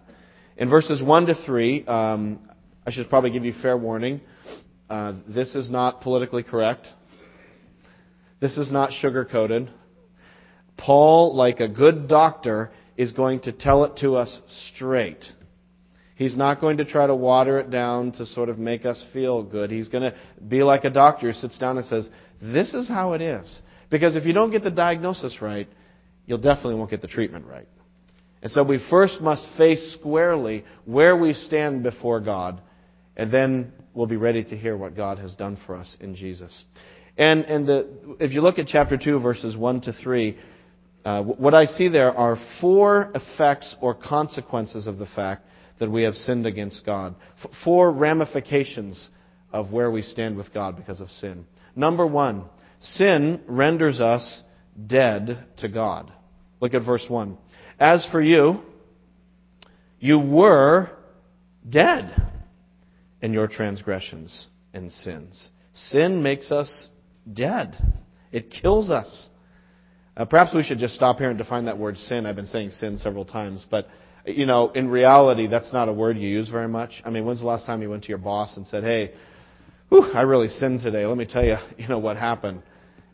In 0.56 0.68
verses 0.68 1.02
1 1.02 1.26
to 1.26 1.34
3, 1.34 1.86
um, 1.86 2.40
I 2.86 2.90
should 2.90 3.08
probably 3.08 3.30
give 3.30 3.44
you 3.44 3.54
fair 3.60 3.76
warning. 3.76 4.20
Uh, 4.90 5.14
this 5.26 5.54
is 5.54 5.70
not 5.70 6.02
politically 6.02 6.42
correct. 6.42 6.88
This 8.40 8.58
is 8.58 8.72
not 8.72 8.92
sugar 8.92 9.24
coated. 9.24 9.70
Paul, 10.76 11.34
like 11.36 11.60
a 11.60 11.68
good 11.68 12.08
doctor, 12.08 12.72
is 12.96 13.12
going 13.12 13.40
to 13.40 13.52
tell 13.52 13.84
it 13.84 13.96
to 13.98 14.16
us 14.16 14.42
straight. 14.74 15.24
He's 16.14 16.36
not 16.36 16.60
going 16.60 16.78
to 16.78 16.84
try 16.84 17.06
to 17.06 17.14
water 17.14 17.58
it 17.58 17.70
down 17.70 18.12
to 18.12 18.26
sort 18.26 18.48
of 18.48 18.58
make 18.58 18.84
us 18.84 19.04
feel 19.12 19.42
good. 19.42 19.70
He's 19.70 19.88
going 19.88 20.10
to 20.10 20.16
be 20.46 20.62
like 20.62 20.84
a 20.84 20.90
doctor 20.90 21.28
who 21.28 21.32
sits 21.32 21.58
down 21.58 21.78
and 21.78 21.86
says, 21.86 22.10
This 22.40 22.74
is 22.74 22.88
how 22.88 23.14
it 23.14 23.22
is. 23.22 23.62
Because 23.90 24.16
if 24.16 24.24
you 24.24 24.32
don't 24.32 24.50
get 24.50 24.62
the 24.62 24.70
diagnosis 24.70 25.40
right, 25.40 25.68
you'll 26.26 26.38
definitely 26.38 26.76
won't 26.76 26.90
get 26.90 27.02
the 27.02 27.08
treatment 27.08 27.46
right. 27.46 27.68
And 28.42 28.50
so 28.50 28.62
we 28.62 28.84
first 28.90 29.20
must 29.20 29.46
face 29.56 29.92
squarely 29.98 30.64
where 30.84 31.16
we 31.16 31.32
stand 31.32 31.82
before 31.82 32.20
God, 32.20 32.60
and 33.16 33.32
then 33.32 33.72
we'll 33.94 34.06
be 34.06 34.16
ready 34.16 34.42
to 34.44 34.56
hear 34.56 34.76
what 34.76 34.96
God 34.96 35.18
has 35.18 35.34
done 35.34 35.58
for 35.66 35.76
us 35.76 35.96
in 36.00 36.16
Jesus. 36.16 36.64
And, 37.16 37.44
and 37.44 37.66
the, 37.66 38.16
if 38.18 38.32
you 38.32 38.40
look 38.40 38.58
at 38.58 38.66
chapter 38.66 38.96
2, 38.96 39.20
verses 39.20 39.56
1 39.56 39.82
to 39.82 39.92
3, 39.92 40.38
uh, 41.04 41.22
what 41.22 41.54
I 41.54 41.66
see 41.66 41.88
there 41.88 42.16
are 42.16 42.36
four 42.60 43.12
effects 43.14 43.76
or 43.80 43.94
consequences 43.94 44.86
of 44.86 44.98
the 44.98 45.06
fact 45.06 45.46
that 45.78 45.90
we 45.90 46.02
have 46.02 46.14
sinned 46.14 46.46
against 46.46 46.84
God. 46.86 47.14
Four 47.64 47.90
ramifications 47.90 49.10
of 49.52 49.72
where 49.72 49.90
we 49.90 50.02
stand 50.02 50.36
with 50.36 50.52
God 50.52 50.76
because 50.76 51.00
of 51.00 51.10
sin. 51.10 51.46
Number 51.76 52.06
one, 52.06 52.44
sin 52.80 53.42
renders 53.46 54.00
us 54.00 54.42
dead 54.86 55.44
to 55.58 55.68
God. 55.68 56.12
Look 56.60 56.74
at 56.74 56.84
verse 56.84 57.04
1. 57.08 57.36
As 57.78 58.06
for 58.10 58.22
you, 58.22 58.60
you 59.98 60.18
were 60.18 60.90
dead 61.68 62.14
in 63.20 63.32
your 63.32 63.48
transgressions 63.48 64.46
and 64.72 64.90
sins. 64.90 65.50
Sin 65.74 66.22
makes 66.22 66.50
us 66.50 66.88
dead. 67.32 67.76
It 68.30 68.50
kills 68.50 68.90
us. 68.90 69.28
Uh, 70.16 70.24
perhaps 70.24 70.54
we 70.54 70.62
should 70.62 70.78
just 70.78 70.94
stop 70.94 71.18
here 71.18 71.30
and 71.30 71.38
define 71.38 71.64
that 71.64 71.78
word 71.78 71.96
sin. 71.96 72.26
I've 72.26 72.36
been 72.36 72.46
saying 72.46 72.70
sin 72.70 72.98
several 72.98 73.24
times, 73.24 73.64
but 73.70 73.86
you 74.24 74.46
know, 74.46 74.70
in 74.70 74.88
reality, 74.88 75.46
that's 75.46 75.72
not 75.72 75.88
a 75.88 75.92
word 75.92 76.16
you 76.16 76.28
use 76.28 76.48
very 76.48 76.68
much. 76.68 77.02
I 77.04 77.10
mean, 77.10 77.24
when's 77.24 77.40
the 77.40 77.46
last 77.46 77.66
time 77.66 77.82
you 77.82 77.90
went 77.90 78.04
to 78.04 78.08
your 78.08 78.18
boss 78.18 78.56
and 78.56 78.66
said, 78.66 78.84
"Hey, 78.84 79.12
whew, 79.88 80.02
I 80.12 80.22
really 80.22 80.48
sinned 80.48 80.80
today. 80.80 81.06
Let 81.06 81.16
me 81.16 81.26
tell 81.26 81.44
you, 81.44 81.56
you 81.78 81.88
know 81.88 81.98
what 81.98 82.16
happened." 82.16 82.62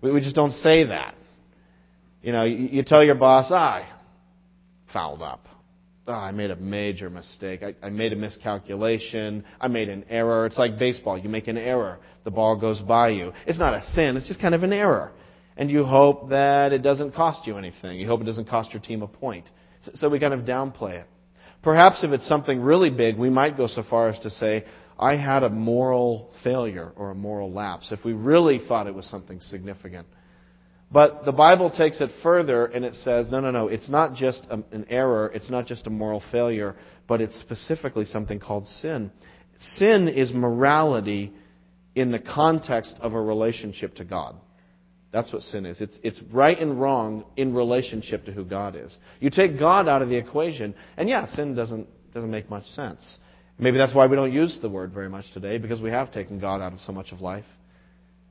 We, 0.01 0.13
we 0.13 0.21
just 0.21 0.37
don't 0.37 0.53
say 0.53 0.85
that. 0.85 1.15
You 2.23 2.33
know, 2.33 2.45
you, 2.45 2.57
you 2.57 2.83
tell 2.83 3.03
your 3.03 3.15
boss, 3.15 3.47
"Ah, 3.51 3.77
I 3.77 3.89
fouled 4.93 5.23
up. 5.23 5.47
Oh, 6.07 6.13
I 6.13 6.33
made 6.33 6.51
a 6.51 6.57
major 6.57 7.11
mistake. 7.11 7.63
I, 7.63 7.75
I 7.83 7.91
made 7.91 8.13
a 8.13 8.17
miscalculation. 8.17 9.45
I 9.61 9.69
made 9.69 9.89
an 9.89 10.05
error." 10.11 10.47
It's 10.47 10.59
like 10.59 10.79
baseball. 10.79 11.17
You 11.19 11.29
make 11.29 11.49
an 11.49 11.59
error, 11.59 11.99
the 12.25 12.31
ball 12.31 12.59
goes 12.61 12.81
by 12.81 13.11
you. 13.11 13.33
It's 13.47 13.59
not 13.59 13.75
a 13.75 13.83
sin. 13.83 14.17
It's 14.17 14.29
just 14.29 14.41
kind 14.41 14.55
of 14.55 14.63
an 14.63 14.73
error 14.73 15.13
and 15.59 15.73
you 15.73 15.85
hope 15.85 16.31
that 16.31 16.73
it 16.73 16.83
doesn't 16.83 17.15
cost 17.15 17.45
you 17.47 17.59
anything. 17.59 17.99
You 17.99 18.07
hope 18.07 18.21
it 18.21 18.25
doesn't 18.25 18.49
cost 18.49 18.73
your 18.73 18.81
team 18.81 19.03
a 19.03 19.09
point. 19.09 19.51
So 19.95 20.09
we 20.09 20.19
kind 20.19 20.35
of 20.35 20.41
downplay 20.41 21.01
it. 21.01 21.07
Perhaps 21.63 22.05
if 22.05 22.13
it's 22.13 22.27
something 22.27 22.61
really 22.61 22.91
big, 22.91 23.17
we 23.17 23.31
might 23.31 23.57
go 23.57 23.67
so 23.67 23.83
far 23.83 24.09
as 24.09 24.19
to 24.21 24.31
say, 24.31 24.65
I 24.99 25.17
had 25.17 25.43
a 25.43 25.51
moral 25.51 26.31
failure 26.43 26.93
or 26.97 27.11
a 27.11 27.15
moral 27.15 27.53
lapse, 27.53 27.93
if 27.93 28.05
we 28.05 28.13
really 28.13 28.59
thought 28.59 28.87
it 28.87 28.95
was 28.95 29.07
something 29.07 29.41
significant. 29.41 30.07
But 30.91 31.25
the 31.25 31.33
Bible 31.33 31.71
takes 31.71 32.01
it 32.01 32.11
further 32.23 32.67
and 32.67 32.85
it 32.85 32.95
says, 32.95 33.31
no, 33.31 33.41
no, 33.41 33.51
no, 33.51 33.69
it's 33.69 33.89
not 33.89 34.15
just 34.15 34.47
an 34.51 34.87
error, 34.89 35.31
it's 35.35 35.51
not 35.51 35.67
just 35.67 35.87
a 35.87 35.91
moral 35.91 36.23
failure, 36.33 36.77
but 37.07 37.21
it's 37.21 37.39
specifically 37.39 38.07
something 38.07 38.41
called 38.41 38.67
sin. 38.67 39.11
Sin 39.61 40.09
is 40.09 40.33
morality 40.33 41.33
in 41.95 42.11
the 42.11 42.19
context 42.19 42.97
of 43.01 43.13
a 43.13 43.21
relationship 43.21 43.97
to 43.97 44.05
God. 44.05 44.37
That's 45.11 45.33
what 45.33 45.43
sin 45.43 45.65
is. 45.65 45.81
It's, 45.81 45.99
it's 46.03 46.21
right 46.31 46.59
and 46.59 46.81
wrong 46.81 47.25
in 47.37 47.55
relationship 47.55 48.27
to 48.27 48.33
who 48.33 48.45
God 48.45 48.77
is. 48.77 48.97
You 49.21 49.31
take 49.31 49.59
God 49.59 49.89
out 49.89 50.03
of 50.03 50.09
the 50.09 50.17
equation, 50.17 50.75
and 50.97 51.09
yeah, 51.09 51.27
sin 51.27 51.55
doesn't, 51.55 51.87
doesn't 52.13 52.31
make 52.31 52.51
much 52.51 52.67
sense. 52.67 53.19
Maybe 53.59 53.79
that's 53.79 53.95
why 53.95 54.07
we 54.07 54.17
don't 54.17 54.33
use 54.33 54.59
the 54.61 54.69
word 54.69 54.93
very 54.93 55.09
much 55.09 55.25
today, 55.33 55.59
because 55.59 55.81
we 55.81 55.91
have 55.91 56.13
taken 56.13 56.39
God 56.39 56.61
out 56.61 56.73
of 56.73 56.81
so 56.81 56.93
much 56.93 57.11
of 57.11 57.21
life. 57.21 57.47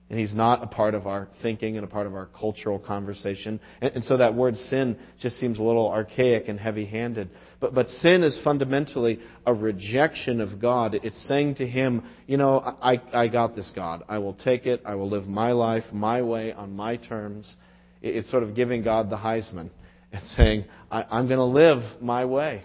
And 0.09 0.17
he's 0.17 0.33
not 0.33 0.63
a 0.63 0.67
part 0.67 0.93
of 0.93 1.05
our 1.05 1.27
thinking 1.41 1.75
and 1.75 1.83
a 1.83 1.87
part 1.87 2.07
of 2.07 2.15
our 2.15 2.27
cultural 2.27 2.79
conversation. 2.79 3.59
And, 3.81 3.95
and 3.95 4.03
so 4.03 4.17
that 4.17 4.35
word 4.35 4.57
sin 4.57 4.97
just 5.19 5.37
seems 5.37 5.59
a 5.59 5.63
little 5.63 5.89
archaic 5.89 6.47
and 6.47 6.57
heavy 6.57 6.85
handed. 6.85 7.29
But, 7.59 7.73
but 7.73 7.89
sin 7.89 8.23
is 8.23 8.39
fundamentally 8.41 9.19
a 9.45 9.53
rejection 9.53 10.39
of 10.39 10.61
God. 10.61 10.95
It's 11.03 11.27
saying 11.27 11.55
to 11.55 11.67
him, 11.67 12.03
you 12.25 12.37
know, 12.37 12.59
I, 12.59 13.01
I 13.11 13.27
got 13.27 13.55
this, 13.55 13.69
God. 13.75 14.03
I 14.07 14.19
will 14.19 14.35
take 14.35 14.65
it. 14.65 14.81
I 14.85 14.95
will 14.95 15.09
live 15.09 15.27
my 15.27 15.51
life 15.51 15.83
my 15.91 16.21
way 16.21 16.53
on 16.53 16.73
my 16.73 16.95
terms. 16.95 17.53
It's 18.01 18.31
sort 18.31 18.43
of 18.43 18.55
giving 18.55 18.83
God 18.83 19.09
the 19.09 19.17
Heisman 19.17 19.71
and 20.13 20.23
saying, 20.25 20.65
I'm 20.89 21.27
going 21.27 21.39
to 21.39 21.43
live 21.43 21.83
my 22.01 22.23
way. 22.23 22.63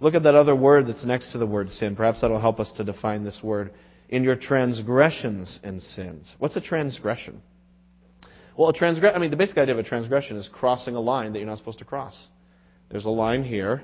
Look 0.00 0.14
at 0.14 0.22
that 0.22 0.34
other 0.34 0.56
word 0.56 0.86
that's 0.86 1.04
next 1.04 1.32
to 1.32 1.38
the 1.38 1.46
word 1.46 1.70
sin. 1.70 1.96
Perhaps 1.96 2.22
that'll 2.22 2.40
help 2.40 2.60
us 2.60 2.72
to 2.76 2.84
define 2.84 3.24
this 3.24 3.40
word 3.42 3.72
in 4.08 4.24
your 4.24 4.36
transgressions 4.36 5.60
and 5.62 5.82
sins. 5.82 6.34
What's 6.38 6.56
a 6.56 6.60
transgression? 6.60 7.42
Well, 8.56 8.70
a 8.70 8.72
transgression, 8.72 9.16
I 9.16 9.20
mean, 9.20 9.30
the 9.30 9.36
basic 9.36 9.58
idea 9.58 9.74
of 9.74 9.78
a 9.78 9.88
transgression 9.88 10.36
is 10.36 10.48
crossing 10.52 10.94
a 10.94 11.00
line 11.00 11.32
that 11.32 11.38
you're 11.38 11.48
not 11.48 11.58
supposed 11.58 11.78
to 11.78 11.84
cross. 11.84 12.28
There's 12.90 13.04
a 13.04 13.10
line 13.10 13.44
here, 13.44 13.82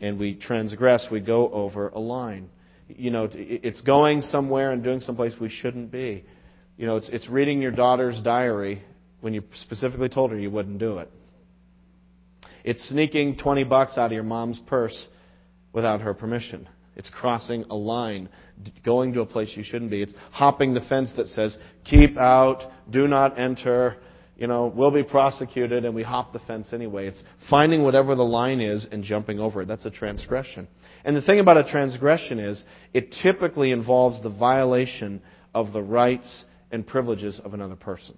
and 0.00 0.18
we 0.18 0.34
transgress, 0.34 1.08
we 1.10 1.20
go 1.20 1.50
over 1.50 1.88
a 1.88 1.98
line. 1.98 2.50
You 2.88 3.10
know, 3.10 3.28
it's 3.32 3.80
going 3.80 4.22
somewhere 4.22 4.70
and 4.70 4.84
doing 4.84 5.00
someplace 5.00 5.32
we 5.40 5.48
shouldn't 5.48 5.90
be. 5.90 6.24
You 6.76 6.86
know, 6.86 6.98
it's, 6.98 7.08
it's 7.08 7.28
reading 7.28 7.60
your 7.60 7.72
daughter's 7.72 8.20
diary 8.20 8.82
when 9.22 9.34
you 9.34 9.42
specifically 9.54 10.08
told 10.08 10.30
her 10.30 10.38
you 10.38 10.50
wouldn't 10.50 10.78
do 10.78 10.98
it. 10.98 11.10
It's 12.62 12.88
sneaking 12.88 13.38
20 13.38 13.64
bucks 13.64 13.96
out 13.96 14.06
of 14.06 14.12
your 14.12 14.22
mom's 14.22 14.58
purse 14.58 15.08
without 15.72 16.02
her 16.02 16.14
permission. 16.14 16.68
It's 16.96 17.10
crossing 17.10 17.64
a 17.70 17.76
line, 17.76 18.28
going 18.84 19.12
to 19.12 19.20
a 19.20 19.26
place 19.26 19.52
you 19.54 19.62
shouldn't 19.62 19.90
be. 19.90 20.02
It's 20.02 20.14
hopping 20.32 20.74
the 20.74 20.80
fence 20.80 21.12
that 21.16 21.28
says, 21.28 21.56
keep 21.84 22.16
out, 22.16 22.64
do 22.90 23.06
not 23.06 23.38
enter, 23.38 23.98
you 24.36 24.46
know, 24.46 24.72
we'll 24.74 24.92
be 24.92 25.02
prosecuted, 25.02 25.84
and 25.84 25.94
we 25.94 26.02
hop 26.02 26.32
the 26.32 26.38
fence 26.40 26.72
anyway. 26.72 27.06
It's 27.06 27.22
finding 27.48 27.82
whatever 27.84 28.14
the 28.14 28.24
line 28.24 28.60
is 28.60 28.86
and 28.90 29.02
jumping 29.02 29.40
over 29.40 29.62
it. 29.62 29.68
That's 29.68 29.86
a 29.86 29.90
transgression. 29.90 30.68
And 31.04 31.16
the 31.16 31.22
thing 31.22 31.38
about 31.40 31.56
a 31.56 31.70
transgression 31.70 32.38
is, 32.38 32.64
it 32.92 33.14
typically 33.22 33.72
involves 33.72 34.22
the 34.22 34.30
violation 34.30 35.22
of 35.54 35.72
the 35.72 35.82
rights 35.82 36.44
and 36.70 36.86
privileges 36.86 37.40
of 37.42 37.54
another 37.54 37.76
person. 37.76 38.16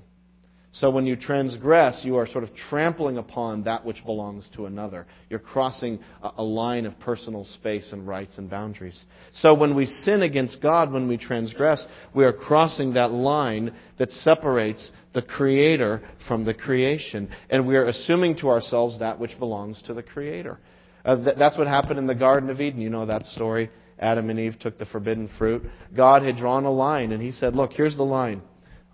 So 0.71 0.91
when 0.91 1.07
you 1.07 1.17
transgress, 1.17 2.05
you 2.05 2.17
are 2.17 2.27
sort 2.27 2.45
of 2.45 2.55
trampling 2.55 3.17
upon 3.17 3.65
that 3.65 3.87
which 3.87 4.05
belongs 4.05 4.51
to 4.55 4.67
another. 4.67 5.07
You're 5.31 5.39
crossing 5.39 5.99
a 6.23 6.43
line 6.43 6.85
of 6.85 6.99
personal 7.01 7.45
space 7.45 7.93
and 7.93 8.07
rights 8.07 8.37
and 8.37 8.51
boundaries. 8.51 9.07
So 9.33 9.55
when 9.55 9.75
we 9.75 9.87
sin 9.87 10.21
against 10.21 10.61
God, 10.61 10.93
when 10.93 11.09
we 11.09 11.17
transgress, 11.17 11.87
we 12.15 12.25
are 12.27 12.35
crossing 12.35 12.95
that 12.95 13.13
line 13.13 13.75
that 13.99 14.13
separates 14.13 14.93
the 15.15 15.23
Creator 15.23 16.03
from 16.29 16.45
the 16.45 16.55
creation. 16.55 17.31
And 17.49 17.67
we 17.67 17.77
are 17.77 17.87
assuming 17.87 18.37
to 18.37 18.51
ourselves 18.51 18.99
that 18.99 19.19
which 19.19 19.39
belongs 19.39 19.83
to 19.85 19.95
the 19.95 20.03
Creator. 20.03 20.59
Uh, 21.03 21.17
th- 21.17 21.39
that's 21.39 21.57
what 21.57 21.67
happened 21.67 21.99
in 21.99 22.07
the 22.07 22.15
Garden 22.15 22.51
of 22.51 22.61
Eden. 22.61 22.83
You 22.83 22.91
know 22.91 23.07
that 23.07 23.25
story. 23.25 23.71
Adam 23.99 24.29
and 24.29 24.39
Eve 24.39 24.59
took 24.61 24.79
the 24.79 24.87
forbidden 24.87 25.31
fruit. 25.39 25.63
God 25.97 26.23
had 26.23 26.37
drawn 26.37 26.67
a 26.67 26.71
line, 26.71 27.11
and 27.13 27.23
He 27.23 27.33
said, 27.33 27.57
Look, 27.57 27.73
here's 27.73 27.97
the 27.97 28.05
line. 28.05 28.43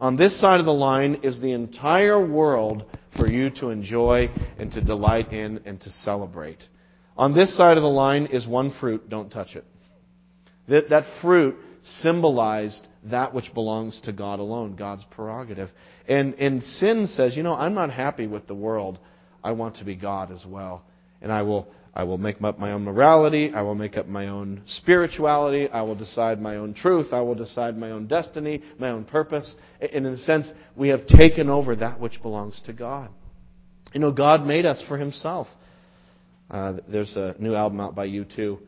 On 0.01 0.17
this 0.17 0.39
side 0.41 0.61
of 0.61 0.67
the 0.67 0.75
line 0.75 1.21
is 1.23 1.41
the 1.41 1.53
entire 1.53 2.25
world 2.25 2.85
for 3.17 3.29
you 3.29 3.51
to 3.51 3.69
enjoy 3.69 4.29
and 4.59 4.71
to 4.73 4.81
delight 4.81 5.33
in 5.33 5.61
and 5.65 5.81
to 5.83 5.91
celebrate. 5.91 6.59
On 7.17 7.33
this 7.33 7.57
side 7.57 7.77
of 7.77 7.83
the 7.83 7.89
line 7.89 8.27
is 8.27 8.47
one 8.47 8.75
fruit, 8.81 9.09
don't 9.09 9.31
touch 9.31 9.55
it. 9.55 9.65
That, 10.69 10.91
that 10.91 11.05
fruit 11.23 11.57
symbolized 11.83 12.87
that 13.05 13.35
which 13.35 13.53
belongs 13.55 14.01
to 14.03 14.13
God 14.13 14.41
alone, 14.41 14.75
God's 14.75 15.05
prerogative. 15.11 15.71
And, 16.09 16.35
and 16.35 16.65
sin 16.65 17.07
says, 17.07 17.37
you 17.37 17.43
know, 17.43 17.55
I'm 17.55 17.75
not 17.75 17.91
happy 17.91 18.27
with 18.27 18.47
the 18.47 18.55
world. 18.55 18.99
I 19.45 19.53
want 19.53 19.77
to 19.77 19.85
be 19.85 19.95
God 19.95 20.33
as 20.33 20.45
well. 20.47 20.83
And 21.23 21.31
I 21.31 21.43
will 21.43 21.69
I 21.97 22.03
will 22.03 22.19
make 22.19 22.43
up 22.43 22.59
my 22.59 22.73
own 22.73 22.83
morality. 22.83 23.53
I 23.55 23.63
will 23.63 23.77
make 23.77 23.97
up 23.97 24.09
my 24.09 24.27
own 24.27 24.63
spirituality. 24.67 25.69
I 25.69 25.83
will 25.83 25.95
decide 25.95 26.43
my 26.43 26.57
own 26.57 26.75
truth. 26.75 27.13
I 27.13 27.21
will 27.21 27.37
decide 27.37 27.79
my 27.79 27.93
own 27.93 28.09
destiny, 28.09 28.63
my 28.79 28.91
own 28.91 29.05
purpose. 29.05 29.55
And 29.81 30.05
in 30.05 30.07
a 30.07 30.19
sense, 30.19 30.53
we 30.75 30.89
have 30.89 31.07
taken 31.07 31.49
over 31.49 31.77
that 31.77 32.01
which 32.01 32.21
belongs 32.21 32.61
to 32.67 32.73
God. 32.73 33.11
You 33.93 34.01
know, 34.01 34.11
God 34.11 34.45
made 34.45 34.67
us 34.67 34.83
for 34.89 34.99
Himself. 34.99 35.47
Uh, 36.51 36.75
there's 36.89 37.15
a 37.15 37.37
new 37.39 37.55
album 37.55 37.81
out 37.81 37.95
by 37.95 38.09
U2. 38.09 38.59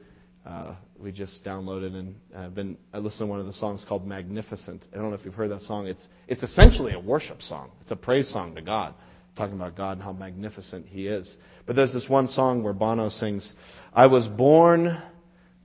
Uh, 0.47 0.75
we 0.99 1.11
just 1.11 1.45
downloaded 1.45 1.95
and 1.95 2.15
uh, 2.35 2.49
been 2.49 2.79
I 2.95 2.99
listened 2.99 3.27
to 3.27 3.31
one 3.31 3.41
of 3.41 3.47
the 3.47 3.53
songs 3.53 3.85
called 3.87 4.07
Magnificent. 4.07 4.85
I 4.93 4.97
don't 4.97 5.11
know 5.11 5.17
if 5.17 5.25
you've 5.25 5.35
heard 5.35 5.51
that 5.51 5.63
song. 5.63 5.89
It's 5.89 6.07
it's 6.29 6.45
essentially 6.45 6.95
a 6.95 7.01
worship 7.01 7.43
song. 7.43 7.73
It's 7.83 7.91
a 7.91 7.97
praise 7.97 8.31
song 8.31 8.55
to 8.55 8.63
God 8.63 8.95
talking 9.37 9.55
about 9.55 9.77
God 9.77 9.99
and 9.99 10.03
how 10.03 10.13
magnificent 10.13 10.87
He 10.87 11.07
is. 11.07 11.37
But 11.67 11.77
there's 11.77 11.93
this 11.93 12.09
one 12.09 12.29
song 12.29 12.63
where 12.63 12.73
Bono 12.73 13.09
sings, 13.09 13.55
I 13.93 14.07
was 14.07 14.27
born 14.27 15.01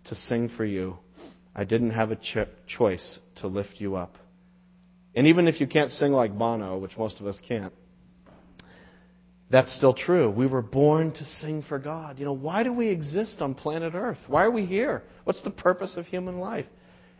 to 0.06 0.16
sing 0.16 0.50
for 0.50 0.66
you. 0.66 0.98
I 1.56 1.64
didn't 1.64 1.92
have 1.92 2.12
a 2.12 2.16
ch- 2.16 2.50
choice 2.68 3.20
to 3.38 3.48
lift 3.48 3.76
you 3.80 3.96
up. 3.96 4.18
And 5.16 5.28
even 5.28 5.48
if 5.48 5.60
you 5.60 5.68
can't 5.68 5.92
sing 5.92 6.12
like 6.12 6.38
Bono, 6.38 6.78
which 6.78 6.98
most 6.98 7.20
of 7.20 7.28
us 7.28 7.40
can't, 7.48 7.74
that's 9.50 9.76
still 9.76 9.94
true. 9.94 10.30
We 10.30 10.48
were 10.48 10.62
born 10.62 11.12
to 11.12 11.26
sing 11.26 11.62
for 11.68 11.78
God. 11.78 12.18
You 12.18 12.26
know, 12.26 12.34
why 12.34 12.64
do 12.64 12.72
we 12.72 12.88
exist 12.88 13.42
on 13.42 13.54
planet 13.54 13.94
Earth? 13.94 14.18
Why 14.28 14.46
are 14.46 14.52
we 14.52 14.66
here? 14.66 15.04
What's 15.26 15.44
the 15.44 15.52
purpose 15.52 15.98
of 15.98 16.06
human 16.06 16.40
life? 16.40 16.66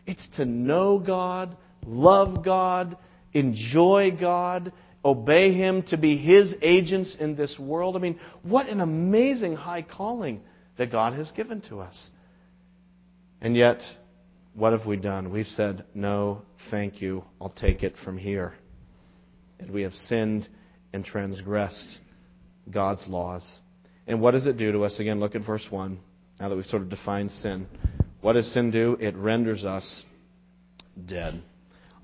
It's 0.06 0.26
to 0.36 0.46
know 0.46 0.98
God, 0.98 1.56
love 1.86 2.42
God, 2.42 2.96
enjoy 3.34 4.16
God, 4.18 4.72
obey 5.04 5.52
Him, 5.52 5.82
to 5.84 5.96
be 5.96 6.16
His 6.16 6.54
agents 6.62 7.16
in 7.18 7.36
this 7.36 7.58
world. 7.58 7.96
I 7.96 7.98
mean, 7.98 8.20
what 8.42 8.68
an 8.68 8.80
amazing 8.80 9.56
high 9.56 9.82
calling 9.82 10.40
that 10.78 10.90
God 10.90 11.14
has 11.14 11.30
given 11.32 11.60
to 11.62 11.80
us. 11.80 12.10
And 13.40 13.56
yet, 13.56 13.82
what 14.54 14.72
have 14.72 14.86
we 14.86 14.96
done? 14.96 15.32
We've 15.32 15.46
said, 15.46 15.84
no, 15.94 16.42
thank 16.70 17.00
you, 17.00 17.24
I'll 17.40 17.50
take 17.50 17.82
it 17.82 17.94
from 18.04 18.16
here. 18.18 18.54
And 19.58 19.70
we 19.70 19.82
have 19.82 19.94
sinned 19.94 20.48
and 20.92 21.04
transgressed 21.04 21.98
God's 22.70 23.06
laws. 23.08 23.60
And 24.06 24.20
what 24.20 24.32
does 24.32 24.46
it 24.46 24.56
do 24.56 24.72
to 24.72 24.84
us? 24.84 25.00
Again, 25.00 25.20
look 25.20 25.34
at 25.34 25.44
verse 25.44 25.66
1, 25.70 25.98
now 26.40 26.48
that 26.48 26.56
we've 26.56 26.66
sort 26.66 26.82
of 26.82 26.90
defined 26.90 27.32
sin. 27.32 27.66
What 28.20 28.34
does 28.34 28.52
sin 28.52 28.70
do? 28.70 28.96
It 29.00 29.16
renders 29.16 29.64
us 29.64 30.04
dead. 31.06 31.42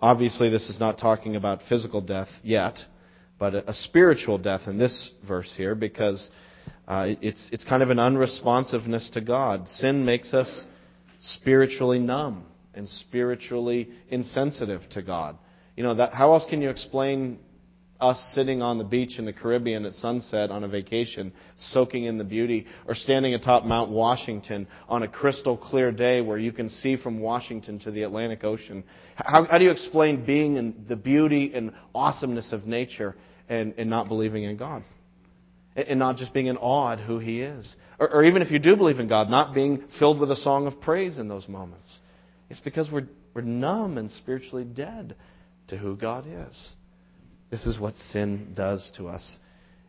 Obviously, 0.01 0.49
this 0.49 0.69
is 0.71 0.79
not 0.79 0.99
talking 0.99 1.35
about 1.35 1.63
physical 1.69 2.01
death 2.01 2.29
yet, 2.43 2.79
but 3.39 3.55
a, 3.55 3.75
spiritual 3.75 4.39
death 4.39 4.63
in 4.67 4.79
this 4.79 5.11
verse 5.27 5.53
here 5.57 5.75
because 5.75 6.31
uh, 6.87 7.15
it's, 7.21 7.49
it's 7.53 7.65
kind 7.65 7.83
of 7.83 7.91
an 7.91 7.99
unresponsiveness 7.99 9.11
to 9.11 9.21
God. 9.21 9.69
Sin 9.69 10.05
makes 10.05 10.33
us 10.33 10.67
spiritually 11.21 11.99
numb 11.99 12.47
and 12.75 12.89
spiritually 12.89 13.89
insensitive 14.09 14.83
to 14.91 15.03
God. 15.03 15.37
You 15.77 15.83
know, 15.83 15.95
that, 15.95 16.15
how 16.15 16.33
else 16.33 16.47
can 16.49 16.63
you 16.63 16.71
explain 16.71 17.39
us 18.01 18.21
sitting 18.33 18.63
on 18.63 18.79
the 18.79 18.85
beach 18.85 19.19
in 19.19 19.25
the 19.25 19.33
Caribbean 19.33 19.85
at 19.85 19.95
sunset 19.95 20.51
on 20.51 20.63
a 20.63 20.69
vacation, 20.69 21.33
soaking 21.57 22.05
in 22.05 22.17
the 22.17 22.25
beauty, 22.25 22.67
or 22.87 22.95
standing 22.95 23.35
atop 23.35 23.65
Mount 23.65 23.91
Washington 23.91 24.69
on 24.89 25.03
a 25.03 25.09
crystal 25.09 25.57
clear 25.57 25.91
day 25.91 26.21
where 26.21 26.39
you 26.39 26.53
can 26.53 26.69
see 26.69 26.97
from 26.97 27.19
Washington 27.19 27.81
to 27.81 27.91
the 27.91 28.03
Atlantic 28.03 28.45
Ocean. 28.45 28.85
How, 29.17 29.47
how 29.47 29.59
do 29.59 29.65
you 29.65 29.71
explain 29.71 30.25
being 30.25 30.57
in 30.57 30.85
the 30.89 30.97
beauty 30.97 31.53
and 31.55 31.73
awesomeness 31.95 32.53
of 32.53 32.67
nature 32.67 33.17
and, 33.49 33.75
and 33.79 33.91
not 33.91 34.07
believing 34.07 34.45
in 34.45 34.57
God? 34.57 34.85
And 35.75 35.99
not 35.99 36.17
just 36.17 36.33
being 36.33 36.47
in 36.47 36.57
awe 36.57 36.93
at 36.93 37.01
who 37.01 37.19
He 37.19 37.43
is. 37.43 37.77
Or, 37.99 38.13
or 38.13 38.25
even 38.25 38.43
if 38.43 38.51
you 38.51 38.59
do 38.59 38.77
believe 38.77 38.99
in 38.99 39.09
God, 39.09 39.29
not 39.29 39.55
being 39.55 39.85
filled 39.99 40.21
with 40.21 40.31
a 40.31 40.37
song 40.37 40.67
of 40.67 40.81
praise 40.81 41.19
in 41.19 41.29
those 41.29 41.49
moments. 41.49 41.99
It's 42.49 42.61
because 42.61 42.91
we're, 42.91 43.09
we're 43.35 43.43
numb 43.43 43.99
and 43.99 44.11
spiritually 44.11 44.65
dead 44.65 45.17
to 45.69 45.77
who 45.77 45.97
God 45.97 46.27
is. 46.27 46.73
This 47.51 47.67
is 47.67 47.79
what 47.79 47.95
sin 47.97 48.53
does 48.55 48.91
to 48.97 49.09
us. 49.09 49.39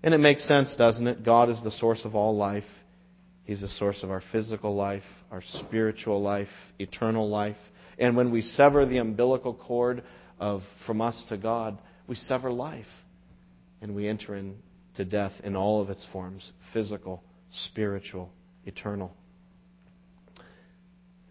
And 0.01 0.13
it 0.13 0.19
makes 0.19 0.47
sense, 0.47 0.75
doesn't 0.75 1.07
it? 1.07 1.25
God 1.25 1.49
is 1.49 1.61
the 1.61 1.71
source 1.71 2.05
of 2.05 2.15
all 2.15 2.35
life. 2.37 2.63
He's 3.43 3.61
the 3.61 3.67
source 3.67 4.03
of 4.03 4.11
our 4.11 4.21
physical 4.31 4.75
life, 4.75 5.03
our 5.31 5.41
spiritual 5.41 6.21
life, 6.21 6.47
eternal 6.77 7.27
life. 7.29 7.57
And 7.97 8.15
when 8.15 8.31
we 8.31 8.41
sever 8.41 8.85
the 8.85 8.97
umbilical 8.97 9.53
cord 9.53 10.03
of 10.39 10.61
from 10.85 11.01
us 11.01 11.25
to 11.29 11.37
God, 11.37 11.77
we 12.07 12.15
sever 12.15 12.51
life. 12.51 12.85
And 13.81 13.95
we 13.95 14.07
enter 14.07 14.35
into 14.35 15.05
death 15.05 15.33
in 15.43 15.55
all 15.55 15.81
of 15.81 15.89
its 15.89 16.05
forms 16.13 16.51
physical, 16.73 17.23
spiritual, 17.51 18.31
eternal. 18.65 19.13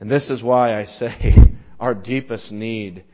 And 0.01 0.11
this 0.11 0.29
is 0.31 0.43
why 0.43 0.79
I 0.79 0.85
say 0.85 1.35
our 1.81 1.95
deepest 1.95 2.53
need 2.53 3.05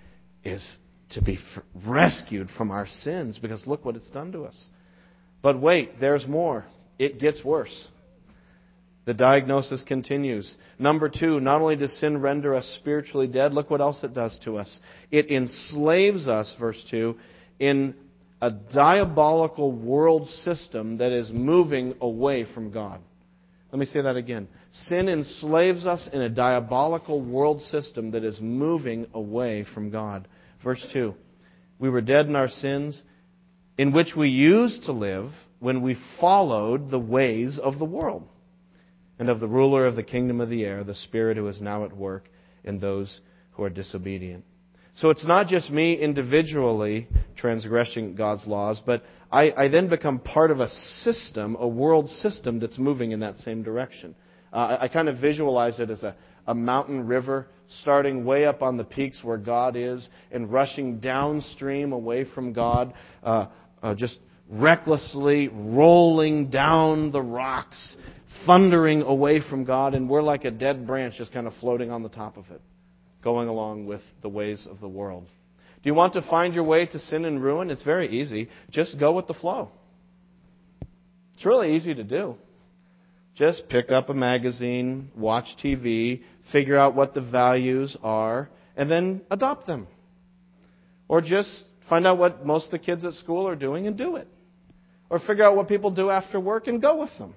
is 0.43 0.77
to 1.15 1.23
be 1.23 1.39
rescued 1.87 2.51
from 2.51 2.71
our 2.71 2.87
sins 2.87 3.39
because 3.39 3.67
look 3.67 3.85
what 3.85 3.97
it's 3.97 4.11
done 4.11 4.33
to 4.33 4.45
us. 4.45 4.69
But 5.43 5.61
wait, 5.61 6.01
there's 6.01 6.27
more. 6.27 6.65
It 6.99 7.19
gets 7.19 7.45
worse. 7.45 7.89
The 9.05 9.15
diagnosis 9.15 9.83
continues. 9.83 10.57
Number 10.79 11.11
two, 11.11 11.39
not 11.41 11.61
only 11.61 11.77
does 11.77 11.93
sin 11.99 12.23
render 12.23 12.55
us 12.55 12.79
spiritually 12.81 13.27
dead, 13.27 13.53
look 13.53 13.71
what 13.71 13.83
else 13.83 14.03
it 14.03 14.15
does 14.15 14.39
to 14.45 14.57
us. 14.57 14.81
It 15.11 15.31
enslaves 15.31 16.27
us, 16.27 16.55
verse 16.59 16.83
2, 16.91 17.15
in 17.59 17.95
a 18.41 18.51
diabolical 18.51 19.73
world 19.73 20.29
system 20.29 20.99
that 20.99 21.13
is 21.13 21.31
moving 21.31 21.95
away 22.01 22.47
from 22.55 22.71
God. 22.71 23.01
Let 23.71 23.79
me 23.79 23.87
say 23.87 24.03
that 24.03 24.17
again. 24.17 24.49
Sin 24.73 25.09
enslaves 25.09 25.85
us 25.85 26.09
in 26.13 26.21
a 26.21 26.29
diabolical 26.29 27.21
world 27.21 27.61
system 27.63 28.13
that 28.13 28.25
is 28.25 28.41
moving 28.41 29.07
away 29.13 29.67
from 29.75 29.91
God. 29.91 30.29
Verse 30.65 30.85
2 30.93 31.15
We 31.79 31.91
were 31.91 32.01
dead 32.01 32.27
in 32.27 32.35
our 32.35 32.49
sins, 32.49 33.03
in 33.77 33.93
which 33.93 34.17
we 34.17 34.31
used 34.31 34.85
to 34.85 34.93
live 34.93 35.31
when 35.61 35.83
we 35.83 35.97
followed 36.19 36.91
the 36.91 36.99
ways 36.99 37.61
of 37.63 37.79
the 37.79 37.85
world 37.85 38.27
and 39.19 39.29
of 39.29 39.41
the 39.41 39.49
ruler 39.49 39.87
of 39.87 39.95
the 39.95 40.03
kingdom 40.03 40.41
of 40.41 40.49
the 40.51 40.65
air, 40.65 40.83
the 40.83 40.95
Spirit 40.95 41.37
who 41.37 41.47
is 41.47 41.61
now 41.61 41.85
at 41.85 41.97
work 41.97 42.29
in 42.65 42.81
those 42.81 43.21
who 43.53 43.63
are 43.63 43.71
disobedient. 43.71 44.45
So 44.97 45.11
it's 45.11 45.27
not 45.27 45.49
just 45.49 45.71
me 45.71 45.95
individually 45.95 47.09
transgressing 47.37 48.15
God's 48.15 48.47
laws, 48.47 48.81
but 48.85 49.03
I, 49.31 49.53
I, 49.57 49.69
then 49.69 49.89
become 49.89 50.21
part 50.21 50.51
of 50.51 50.61
a 50.61 50.69
system, 50.69 51.57
a 51.59 51.67
world 51.67 52.09
system 52.09 52.61
that's 52.61 52.79
moving 52.79 53.11
in 53.11 53.21
that 53.21 53.37
same 53.39 53.65
direction. 53.65 54.15
Uh, 54.53 54.57
I, 54.57 54.85
I 54.85 54.89
kind 54.89 55.09
of 55.09 55.19
visualize 55.19 55.81
it 55.81 55.91
as 55.91 56.05
a, 56.05 56.15
a 56.47 56.55
mountain 56.55 57.07
river 57.07 57.49
starting 57.81 58.25
way 58.25 58.45
up 58.45 58.63
on 58.63 58.77
the 58.77 58.85
peaks 58.85 59.23
where 59.23 59.39
God 59.39 59.77
is 59.77 60.09
and 60.31 60.51
rushing 60.53 61.01
downstream 61.01 61.93
away 61.93 62.25
from 62.25 62.53
God, 62.53 62.95
uh, 63.23 63.47
uh, 63.83 63.95
just 63.95 64.19
recklessly 64.49 65.49
rolling 65.49 66.51
down 66.51 67.13
the 67.13 67.23
rocks, 67.23 67.97
thundering 68.47 69.03
away 69.03 69.41
from 69.41 69.65
God, 69.65 69.95
and 69.95 70.09
we're 70.09 70.23
like 70.23 70.45
a 70.45 70.51
dead 70.51 70.87
branch 70.87 71.15
just 71.17 71.33
kind 71.33 71.47
of 71.47 71.55
floating 71.61 71.91
on 71.91 72.03
the 72.03 72.09
top 72.09 72.37
of 72.37 72.51
it, 72.51 72.61
going 73.23 73.49
along 73.49 73.87
with 73.87 74.03
the 74.23 74.29
ways 74.29 74.67
of 74.71 74.81
the 74.81 74.89
world. 74.89 75.25
Do 75.83 75.91
you 75.91 75.95
want 75.95 76.15
to 76.15 76.23
find 76.23 76.55
your 76.55 76.65
way 76.65 76.87
to 76.87 76.99
sin 76.99 77.25
and 77.25 77.43
ruin? 77.43 77.71
It's 77.71 77.83
very 77.83 78.09
easy. 78.09 78.49
Just 78.71 78.99
go 78.99 79.13
with 79.13 79.27
the 79.27 79.35
flow. 79.35 79.71
It's 81.35 81.45
really 81.45 81.75
easy 81.77 81.95
to 81.95 82.05
do. 82.05 82.37
Just 83.35 83.69
pick 83.69 83.91
up 83.91 84.11
a 84.11 84.15
magazine, 84.15 85.11
watch 85.17 85.57
TV, 85.63 86.23
figure 86.53 86.77
out 86.77 86.95
what 86.95 87.15
the 87.15 87.21
values 87.21 87.97
are, 88.03 88.49
and 88.77 88.91
then 88.91 89.23
adopt 89.31 89.67
them. 89.67 89.89
Or 91.09 91.21
just 91.21 91.65
find 91.89 92.07
out 92.07 92.19
what 92.19 92.47
most 92.47 92.67
of 92.67 92.71
the 92.71 92.79
kids 92.79 93.05
at 93.05 93.15
school 93.15 93.49
are 93.49 93.57
doing 93.57 93.87
and 93.87 93.97
do 93.97 94.17
it. 94.17 94.29
Or 95.11 95.19
figure 95.19 95.45
out 95.45 95.57
what 95.57 95.69
people 95.69 95.91
do 95.91 96.11
after 96.11 96.39
work 96.39 96.67
and 96.67 96.81
go 96.81 97.01
with 97.01 97.11
them. 97.19 97.35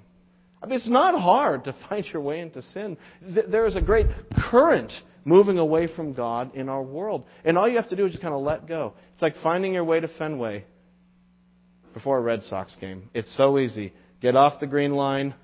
I 0.61 0.67
mean, 0.67 0.75
it's 0.75 0.89
not 0.89 1.19
hard 1.19 1.65
to 1.65 1.75
find 1.89 2.05
your 2.05 2.21
way 2.21 2.39
into 2.39 2.61
sin. 2.61 2.97
There 3.21 3.65
is 3.65 3.75
a 3.75 3.81
great 3.81 4.07
current 4.49 4.93
moving 5.25 5.57
away 5.57 5.87
from 5.87 6.13
God 6.13 6.55
in 6.55 6.69
our 6.69 6.81
world. 6.81 7.25
And 7.43 7.57
all 7.57 7.67
you 7.67 7.75
have 7.75 7.89
to 7.89 7.95
do 7.95 8.05
is 8.05 8.11
just 8.11 8.21
kind 8.21 8.33
of 8.33 8.41
let 8.41 8.67
go. 8.67 8.93
It's 9.13 9.21
like 9.21 9.35
finding 9.43 9.73
your 9.73 9.83
way 9.83 9.99
to 9.99 10.07
Fenway 10.07 10.63
before 11.93 12.17
a 12.17 12.21
Red 12.21 12.43
Sox 12.43 12.75
game. 12.79 13.09
It's 13.13 13.35
so 13.35 13.59
easy. 13.59 13.93
Get 14.21 14.35
off 14.35 14.59
the 14.59 14.67
green 14.67 14.93
line, 14.93 15.35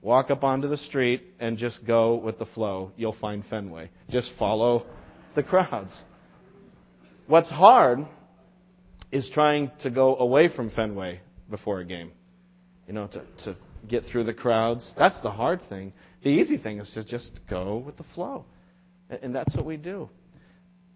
Walk 0.00 0.30
up 0.30 0.44
onto 0.44 0.68
the 0.68 0.76
street 0.76 1.22
and 1.40 1.58
just 1.58 1.84
go 1.84 2.14
with 2.16 2.38
the 2.38 2.46
flow. 2.46 2.92
You'll 2.96 3.16
find 3.20 3.44
Fenway. 3.44 3.90
Just 4.08 4.32
follow 4.38 4.86
the 5.34 5.42
crowds. 5.42 6.02
What's 7.26 7.50
hard 7.50 8.06
is 9.10 9.28
trying 9.32 9.70
to 9.80 9.90
go 9.90 10.16
away 10.16 10.48
from 10.48 10.70
Fenway 10.70 11.20
before 11.50 11.80
a 11.80 11.84
game. 11.84 12.12
You 12.86 12.94
know, 12.94 13.06
to, 13.08 13.24
to 13.44 13.56
get 13.88 14.04
through 14.04 14.24
the 14.24 14.34
crowds. 14.34 14.94
That's 14.96 15.20
the 15.22 15.30
hard 15.30 15.60
thing. 15.68 15.92
The 16.22 16.30
easy 16.30 16.58
thing 16.58 16.78
is 16.78 16.90
to 16.92 17.04
just 17.04 17.40
go 17.48 17.78
with 17.78 17.96
the 17.96 18.04
flow. 18.14 18.44
And 19.10 19.34
that's 19.34 19.54
what 19.56 19.64
we 19.64 19.76
do. 19.76 20.08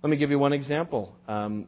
Let 0.02 0.10
me 0.10 0.16
give 0.16 0.30
you 0.30 0.38
one 0.38 0.52
example. 0.52 1.14
Um, 1.28 1.66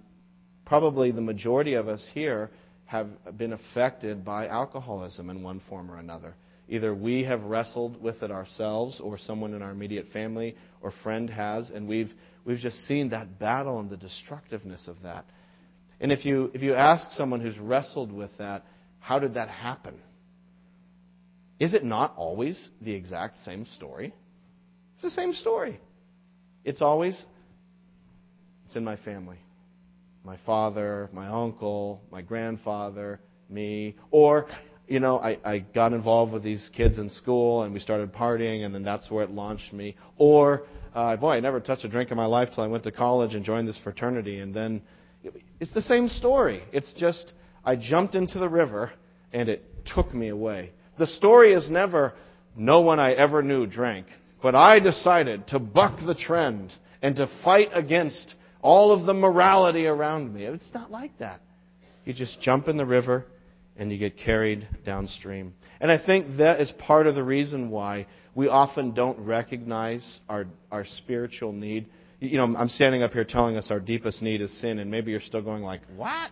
probably 0.64 1.10
the 1.10 1.20
majority 1.20 1.74
of 1.74 1.88
us 1.88 2.08
here 2.12 2.50
have 2.86 3.08
been 3.36 3.52
affected 3.52 4.24
by 4.24 4.46
alcoholism 4.48 5.30
in 5.30 5.42
one 5.42 5.60
form 5.68 5.90
or 5.90 5.98
another. 5.98 6.34
Either 6.68 6.94
we 6.94 7.24
have 7.24 7.42
wrestled 7.42 8.00
with 8.02 8.22
it 8.22 8.30
ourselves, 8.30 9.00
or 9.00 9.18
someone 9.18 9.52
in 9.52 9.62
our 9.62 9.70
immediate 9.70 10.06
family 10.12 10.56
or 10.80 10.92
friend 11.02 11.28
has, 11.28 11.70
and 11.70 11.86
we've, 11.86 12.12
we've 12.44 12.58
just 12.58 12.78
seen 12.86 13.10
that 13.10 13.38
battle 13.38 13.80
and 13.80 13.90
the 13.90 13.96
destructiveness 13.96 14.88
of 14.88 14.96
that. 15.02 15.26
And 16.00 16.10
if 16.10 16.24
you, 16.24 16.50
if 16.54 16.62
you 16.62 16.74
ask 16.74 17.10
someone 17.12 17.40
who's 17.40 17.58
wrestled 17.58 18.12
with 18.12 18.30
that, 18.38 18.64
how 18.98 19.18
did 19.18 19.34
that 19.34 19.48
happen? 19.48 19.94
Is 21.58 21.74
it 21.74 21.84
not 21.84 22.14
always 22.16 22.68
the 22.80 22.92
exact 22.92 23.38
same 23.40 23.66
story? 23.66 24.14
It's 24.94 25.02
the 25.02 25.10
same 25.10 25.32
story. 25.32 25.80
It's 26.64 26.82
always, 26.82 27.26
it's 28.66 28.76
in 28.76 28.84
my 28.84 28.96
family. 28.96 29.38
My 30.24 30.38
father, 30.46 31.10
my 31.12 31.28
uncle, 31.28 32.02
my 32.10 32.22
grandfather, 32.22 33.20
me, 33.50 33.96
or 34.10 34.48
you 34.86 35.00
know, 35.00 35.18
I, 35.18 35.38
I 35.44 35.58
got 35.60 35.92
involved 35.92 36.32
with 36.32 36.42
these 36.42 36.70
kids 36.74 36.98
in 36.98 37.08
school 37.08 37.62
and 37.62 37.72
we 37.72 37.80
started 37.80 38.12
partying 38.12 38.64
and 38.64 38.74
then 38.74 38.82
that's 38.82 39.10
where 39.10 39.24
it 39.24 39.30
launched 39.30 39.72
me. 39.72 39.96
Or, 40.18 40.64
uh, 40.94 41.16
boy, 41.16 41.30
I 41.30 41.40
never 41.40 41.60
touched 41.60 41.84
a 41.84 41.88
drink 41.88 42.10
in 42.10 42.16
my 42.16 42.26
life 42.26 42.50
till 42.54 42.64
I 42.64 42.66
went 42.66 42.84
to 42.84 42.92
college 42.92 43.34
and 43.34 43.44
joined 43.44 43.66
this 43.66 43.78
fraternity 43.82 44.40
and 44.40 44.54
then 44.54 44.82
it's 45.58 45.72
the 45.72 45.82
same 45.82 46.08
story. 46.08 46.62
It's 46.72 46.92
just 46.94 47.32
I 47.64 47.76
jumped 47.76 48.14
into 48.14 48.38
the 48.38 48.48
river 48.48 48.92
and 49.32 49.48
it 49.48 49.64
took 49.86 50.12
me 50.12 50.28
away. 50.28 50.72
The 50.98 51.06
story 51.06 51.54
is 51.54 51.70
never 51.70 52.12
no 52.56 52.82
one 52.82 53.00
I 53.00 53.12
ever 53.12 53.42
knew 53.42 53.66
drank, 53.66 54.06
but 54.42 54.54
I 54.54 54.80
decided 54.80 55.48
to 55.48 55.58
buck 55.58 55.98
the 56.04 56.14
trend 56.14 56.74
and 57.02 57.16
to 57.16 57.28
fight 57.42 57.70
against 57.72 58.34
all 58.60 58.92
of 58.92 59.06
the 59.06 59.14
morality 59.14 59.86
around 59.86 60.32
me. 60.32 60.44
It's 60.44 60.72
not 60.72 60.90
like 60.90 61.18
that. 61.18 61.40
You 62.04 62.12
just 62.12 62.40
jump 62.40 62.68
in 62.68 62.76
the 62.76 62.86
river 62.86 63.26
and 63.76 63.90
you 63.90 63.98
get 63.98 64.16
carried 64.16 64.68
downstream. 64.84 65.54
And 65.80 65.90
I 65.90 65.98
think 66.04 66.38
that 66.38 66.60
is 66.60 66.72
part 66.78 67.06
of 67.06 67.14
the 67.14 67.24
reason 67.24 67.70
why 67.70 68.06
we 68.34 68.48
often 68.48 68.94
don't 68.94 69.18
recognize 69.20 70.20
our, 70.28 70.46
our 70.70 70.84
spiritual 70.84 71.52
need. 71.52 71.86
You 72.20 72.38
know, 72.38 72.54
I'm 72.56 72.68
standing 72.68 73.02
up 73.02 73.12
here 73.12 73.24
telling 73.24 73.56
us 73.56 73.70
our 73.70 73.80
deepest 73.80 74.22
need 74.22 74.40
is 74.40 74.60
sin, 74.60 74.78
and 74.78 74.90
maybe 74.90 75.10
you're 75.10 75.20
still 75.20 75.42
going 75.42 75.62
like, 75.62 75.82
what? 75.96 76.30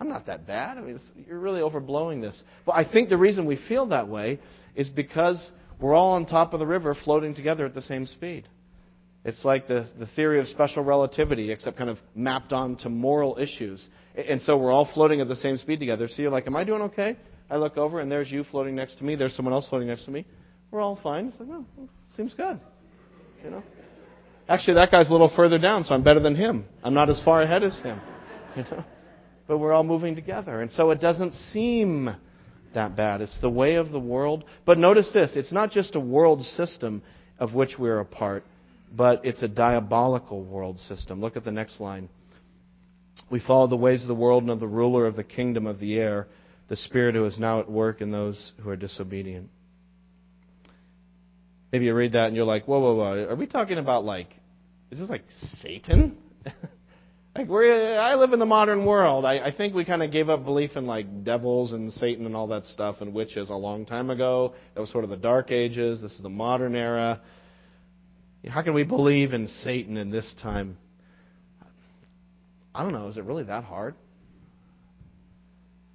I'm 0.00 0.08
not 0.08 0.26
that 0.26 0.46
bad. 0.46 0.78
I 0.78 0.80
mean, 0.82 1.00
you're 1.26 1.40
really 1.40 1.60
overblowing 1.60 2.20
this. 2.20 2.42
But 2.64 2.76
I 2.76 2.90
think 2.90 3.08
the 3.08 3.16
reason 3.16 3.46
we 3.46 3.56
feel 3.56 3.86
that 3.86 4.08
way 4.08 4.38
is 4.76 4.88
because 4.88 5.50
we're 5.80 5.94
all 5.94 6.12
on 6.12 6.26
top 6.26 6.52
of 6.52 6.60
the 6.60 6.66
river 6.66 6.94
floating 6.94 7.34
together 7.34 7.66
at 7.66 7.74
the 7.74 7.82
same 7.82 8.06
speed. 8.06 8.48
It's 9.24 9.44
like 9.44 9.66
the, 9.66 9.90
the 9.98 10.06
theory 10.06 10.40
of 10.40 10.46
special 10.46 10.84
relativity, 10.84 11.50
except 11.50 11.76
kind 11.76 11.90
of 11.90 11.98
mapped 12.14 12.52
onto 12.52 12.88
moral 12.88 13.38
issues. 13.38 13.86
And 14.18 14.42
so 14.42 14.56
we're 14.56 14.72
all 14.72 14.88
floating 14.92 15.20
at 15.20 15.28
the 15.28 15.36
same 15.36 15.56
speed 15.56 15.78
together. 15.78 16.08
So 16.08 16.22
you're 16.22 16.30
like, 16.30 16.46
Am 16.46 16.56
I 16.56 16.64
doing 16.64 16.82
okay? 16.82 17.16
I 17.50 17.56
look 17.56 17.76
over, 17.76 18.00
and 18.00 18.10
there's 18.10 18.30
you 18.30 18.44
floating 18.44 18.74
next 18.74 18.98
to 18.98 19.04
me. 19.04 19.16
There's 19.16 19.34
someone 19.34 19.54
else 19.54 19.68
floating 19.68 19.88
next 19.88 20.04
to 20.04 20.10
me. 20.10 20.26
We're 20.70 20.80
all 20.80 20.98
fine. 21.02 21.28
It's 21.28 21.40
like, 21.40 21.48
oh, 21.50 21.64
seems 22.14 22.34
good. 22.34 22.60
You 23.42 23.50
know? 23.50 23.62
Actually, 24.48 24.74
that 24.74 24.90
guy's 24.90 25.08
a 25.08 25.12
little 25.12 25.32
further 25.34 25.58
down, 25.58 25.84
so 25.84 25.94
I'm 25.94 26.02
better 26.02 26.20
than 26.20 26.34
him. 26.34 26.66
I'm 26.82 26.94
not 26.94 27.08
as 27.08 27.22
far 27.22 27.42
ahead 27.42 27.62
as 27.62 27.78
him. 27.80 28.00
You 28.56 28.64
know? 28.64 28.84
But 29.46 29.58
we're 29.58 29.72
all 29.72 29.84
moving 29.84 30.16
together. 30.16 30.60
And 30.60 30.70
so 30.70 30.90
it 30.90 31.00
doesn't 31.00 31.32
seem 31.32 32.10
that 32.74 32.96
bad. 32.96 33.20
It's 33.20 33.40
the 33.40 33.50
way 33.50 33.76
of 33.76 33.92
the 33.92 34.00
world. 34.00 34.42
But 34.64 34.78
notice 34.78 35.12
this 35.12 35.36
it's 35.36 35.52
not 35.52 35.70
just 35.70 35.94
a 35.94 36.00
world 36.00 36.44
system 36.44 37.02
of 37.38 37.54
which 37.54 37.78
we're 37.78 38.00
a 38.00 38.04
part, 38.04 38.44
but 38.94 39.24
it's 39.24 39.42
a 39.42 39.48
diabolical 39.48 40.42
world 40.42 40.80
system. 40.80 41.20
Look 41.20 41.36
at 41.36 41.44
the 41.44 41.52
next 41.52 41.80
line. 41.80 42.08
We 43.30 43.40
follow 43.40 43.66
the 43.66 43.76
ways 43.76 44.02
of 44.02 44.08
the 44.08 44.14
world 44.14 44.42
and 44.42 44.50
of 44.50 44.60
the 44.60 44.66
ruler 44.66 45.06
of 45.06 45.16
the 45.16 45.24
kingdom 45.24 45.66
of 45.66 45.78
the 45.78 45.98
air, 45.98 46.28
the 46.68 46.76
spirit 46.76 47.14
who 47.14 47.24
is 47.26 47.38
now 47.38 47.60
at 47.60 47.70
work 47.70 48.00
in 48.00 48.10
those 48.10 48.52
who 48.62 48.70
are 48.70 48.76
disobedient. 48.76 49.50
Maybe 51.72 51.84
you 51.84 51.94
read 51.94 52.12
that 52.12 52.28
and 52.28 52.36
you're 52.36 52.46
like, 52.46 52.66
whoa, 52.66 52.80
whoa, 52.80 52.94
whoa. 52.94 53.26
Are 53.28 53.36
we 53.36 53.46
talking 53.46 53.78
about 53.78 54.04
like, 54.04 54.28
is 54.90 54.98
this 54.98 55.10
like 55.10 55.24
Satan? 55.60 56.16
like 57.36 57.48
we're, 57.48 57.98
I 57.98 58.14
live 58.14 58.32
in 58.32 58.38
the 58.38 58.46
modern 58.46 58.86
world. 58.86 59.26
I, 59.26 59.38
I 59.38 59.54
think 59.54 59.74
we 59.74 59.84
kind 59.84 60.02
of 60.02 60.10
gave 60.10 60.30
up 60.30 60.44
belief 60.44 60.76
in 60.76 60.86
like 60.86 61.24
devils 61.24 61.72
and 61.72 61.92
Satan 61.92 62.24
and 62.24 62.34
all 62.34 62.48
that 62.48 62.64
stuff 62.64 62.96
and 63.00 63.12
witches 63.12 63.50
a 63.50 63.54
long 63.54 63.84
time 63.84 64.08
ago. 64.08 64.54
That 64.74 64.80
was 64.80 64.90
sort 64.90 65.04
of 65.04 65.10
the 65.10 65.18
dark 65.18 65.50
ages. 65.50 66.00
This 66.00 66.12
is 66.12 66.22
the 66.22 66.30
modern 66.30 66.74
era. 66.74 67.20
How 68.48 68.62
can 68.62 68.72
we 68.72 68.84
believe 68.84 69.34
in 69.34 69.48
Satan 69.48 69.98
in 69.98 70.10
this 70.10 70.34
time? 70.40 70.78
I 72.78 72.84
don't 72.84 72.92
know. 72.92 73.08
Is 73.08 73.16
it 73.16 73.24
really 73.24 73.42
that 73.42 73.64
hard? 73.64 73.96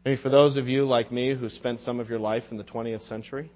Maybe 0.03 0.21
for 0.21 0.27
those 0.27 0.57
of 0.57 0.67
you 0.67 0.83
like 0.83 1.13
me 1.13 1.33
who 1.33 1.47
spent 1.47 1.79
some 1.79 2.01
of 2.01 2.09
your 2.09 2.19
life 2.19 2.43
in 2.51 2.57
the 2.57 2.65
20th 2.65 3.07
century, 3.07 3.49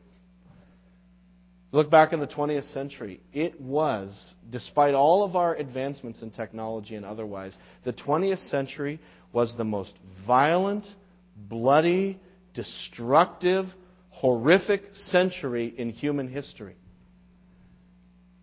look 1.73 1.91
back 1.91 2.13
in 2.13 2.21
the 2.21 2.27
20th 2.27 2.71
century, 2.71 3.19
it 3.33 3.59
was, 3.59 4.33
despite 4.49 4.93
all 4.93 5.25
of 5.25 5.35
our 5.35 5.53
advancements 5.53 6.21
in 6.21 6.31
technology 6.31 6.95
and 6.95 7.05
otherwise, 7.05 7.53
the 7.83 7.91
20th 7.91 8.49
century 8.49 8.97
was 9.33 9.57
the 9.57 9.65
most 9.65 9.93
violent, 10.25 10.87
bloody, 11.35 12.17
destructive, 12.53 13.65
horrific 14.07 14.83
century 14.93 15.73
in 15.77 15.89
human 15.89 16.29
history. 16.29 16.77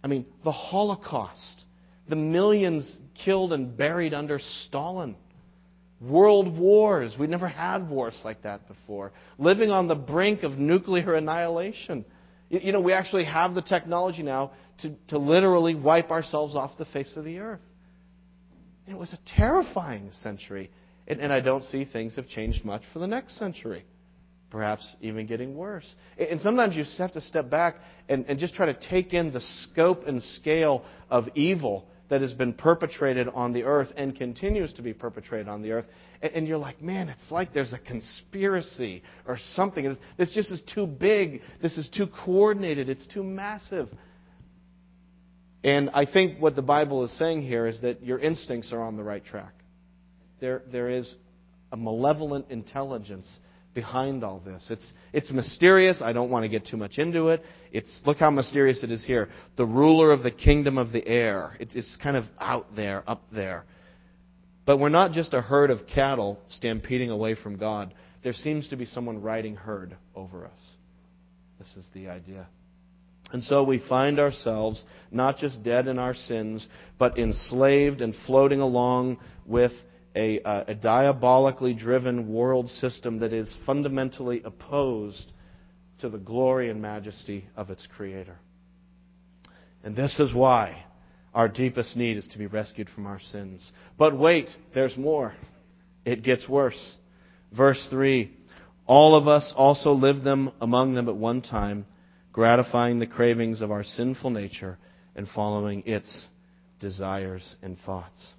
I 0.03 0.09
mean, 0.09 0.27
the 0.45 0.53
Holocaust, 0.53 1.65
the 2.09 2.17
millions 2.17 2.99
killed 3.25 3.53
and 3.53 3.77
buried 3.77 4.15
under 4.15 4.39
Stalin, 4.39 5.17
world 6.01 6.57
wars. 6.59 7.17
We'd 7.19 7.31
never 7.31 7.49
had 7.49 7.89
wars 7.89 8.21
like 8.25 8.43
that 8.43 8.69
before. 8.69 9.13
Living 9.39 9.71
on 9.71 9.89
the 9.89 9.95
brink 9.95 10.43
of 10.43 10.59
nuclear 10.59 11.15
annihilation. 11.15 12.05
You 12.51 12.73
know, 12.73 12.81
we 12.81 12.93
actually 12.93 13.25
have 13.25 13.55
the 13.55 13.63
technology 13.63 14.23
now 14.23 14.53
to, 14.83 14.95
to 15.09 15.19
literally 15.19 15.75
wipe 15.75 16.11
ourselves 16.11 16.55
off 16.55 16.77
the 16.79 16.85
face 16.85 17.17
of 17.17 17.25
the 17.25 17.39
earth. 17.39 17.61
It 18.87 18.97
was 18.97 19.13
a 19.13 19.19
terrifying 19.37 20.11
century. 20.13 20.71
And, 21.09 21.21
and 21.21 21.33
I 21.33 21.41
don't 21.41 21.65
see 21.65 21.85
things 21.85 22.17
have 22.17 22.29
changed 22.29 22.65
much 22.65 22.83
for 22.93 22.99
the 22.99 23.07
next 23.07 23.39
century 23.39 23.85
perhaps 24.55 24.95
even 25.01 25.27
getting 25.27 25.57
worse. 25.57 25.97
And 26.17 26.41
sometimes 26.41 26.77
you 26.77 26.85
have 26.99 27.11
to 27.15 27.21
step 27.21 27.51
back 27.51 27.75
and, 28.09 28.25
and 28.29 28.39
just 28.39 28.55
try 28.55 28.67
to 28.67 28.89
take 28.89 29.13
in 29.13 29.33
the 29.33 29.41
scope 29.41 30.07
and 30.07 30.23
scale 30.23 30.85
of 31.11 31.25
evil 31.35 31.89
that 32.09 32.21
has 32.21 32.33
been 32.33 32.53
perpetrated 32.53 33.29
on 33.29 33.53
the 33.53 33.65
earth 33.65 33.93
and 33.97 34.15
continues 34.17 34.73
to 34.75 34.83
be 34.83 34.93
perpetrated 34.93 35.49
on 35.49 35.63
the 35.63 35.73
earth. 35.73 35.87
And 36.21 36.47
you're 36.47 36.59
like, 36.59 36.83
man, 36.83 37.09
it's 37.09 37.31
like 37.31 37.53
there's 37.53 37.73
a 37.73 37.79
conspiracy 37.79 39.03
or 39.27 39.39
something. 39.55 39.97
This 40.17 40.33
just 40.33 40.51
is 40.51 40.63
too 40.63 40.87
big. 40.87 41.41
This 41.63 41.79
is 41.79 41.89
too 41.89 42.07
coordinated. 42.07 42.89
It's 42.89 43.07
too 43.07 43.25
massive. 43.25 43.89
And 45.63 45.91
I 45.95 46.05
think 46.05 46.41
what 46.41 46.57
the 46.57 46.63
Bible 46.63 47.05
is 47.05 47.19
saying 47.19 47.43
here 47.43 47.67
is 47.67 47.81
that 47.81 48.03
your 48.03 48.19
instincts 48.19 48.73
are 48.73 48.83
on 48.83 48.97
the 48.99 49.03
right 49.03 49.25
track. 49.25 49.55
There, 50.41 50.63
there 50.71 50.91
is 50.91 51.15
a 51.73 51.77
malevolent 51.77 52.51
intelligence 52.51 53.39
behind 53.75 54.23
all 54.25 54.41
this. 54.41 54.69
It's, 54.71 54.93
it's 55.13 55.31
mysterious. 55.31 56.01
I 56.01 56.13
don't 56.13 56.31
want 56.31 56.45
to 56.45 56.49
get 56.49 56.67
too 56.67 56.77
much 56.77 56.99
into 56.99 57.29
it. 57.29 57.43
It's, 57.73 58.03
look 58.07 58.19
how 58.19 58.31
mysterious 58.31 58.83
it 58.83 58.91
is 58.91 59.05
here. 59.05 59.29
The 59.57 59.67
ruler 59.67 60.13
of 60.13 60.23
the 60.23 60.31
kingdom 60.31 60.79
of 60.79 60.93
the 60.93 61.07
air. 61.07 61.57
It's, 61.59 61.75
it's 61.75 61.97
kind 62.03 62.17
of 62.17 62.25
out 62.41 62.77
there, 62.77 63.03
up 63.07 63.23
there. 63.33 63.65
But 64.65 64.79
we're 64.79 64.89
not 64.89 65.13
just 65.13 65.35
a 65.35 65.43
herd 65.43 65.71
of 65.71 65.87
cattle 65.87 66.39
stampeding 66.49 67.11
away 67.11 67.35
from 67.35 67.59
God. 67.59 67.93
There 68.23 68.33
seems 68.33 68.69
to 68.69 68.77
be 68.77 68.87
someone 68.87 69.21
riding 69.21 69.57
herd 69.57 69.97
over 70.15 70.47
us. 70.47 70.61
This 71.59 71.75
is 71.77 71.91
the 71.93 72.09
idea. 72.09 72.47
And 73.33 73.43
so 73.43 73.65
we 73.65 73.79
find 73.79 74.21
ourselves 74.21 74.83
not 75.11 75.39
just 75.39 75.63
dead 75.63 75.89
in 75.89 75.99
our 75.99 76.15
sins, 76.15 76.67
but 76.99 77.19
enslaved 77.19 78.01
and 78.01 78.15
floating 78.27 78.61
along 78.61 79.19
with 79.45 79.73
a, 80.15 80.41
uh, 80.41 80.65
a 80.69 80.75
diabolically 80.75 81.75
driven 81.75 82.33
world 82.33 82.71
system 82.71 83.19
that 83.21 83.33
is 83.33 83.57
fundamentally 83.67 84.43
opposed 84.45 85.33
to 85.99 86.09
the 86.09 86.19
glory 86.19 86.71
and 86.71 86.81
majesty 86.81 87.47
of 87.57 87.71
its 87.71 87.87
Creator. 87.97 88.37
And 89.83 89.97
this 89.97 90.21
is 90.21 90.33
why 90.33 90.85
our 91.35 91.49
deepest 91.49 91.97
need 91.97 92.17
is 92.17 92.29
to 92.29 92.39
be 92.39 92.47
rescued 92.47 92.89
from 92.89 93.07
our 93.07 93.21
sins. 93.21 93.73
But 93.99 94.17
wait, 94.17 94.49
there's 94.73 94.97
more. 94.97 95.35
It 96.05 96.23
gets 96.23 96.49
worse. 96.49 96.97
Verse 97.57 97.87
3 97.91 98.31
All 98.87 99.17
of 99.17 99.27
us 99.27 99.53
also 99.57 99.93
lived 99.93 100.25
them 100.25 100.53
among 100.61 100.95
them 100.95 101.09
at 101.09 101.17
one 101.17 101.43
time, 101.43 101.87
gratifying 102.33 102.99
the 102.99 103.07
cravings 103.07 103.61
of 103.61 103.71
our 103.71 103.85
sinful 103.85 104.31
nature 104.31 104.79
and 105.17 105.29
following 105.29 105.83
its 105.87 106.27
desires 106.81 107.57
and 107.63 107.79
thoughts. 107.81 108.33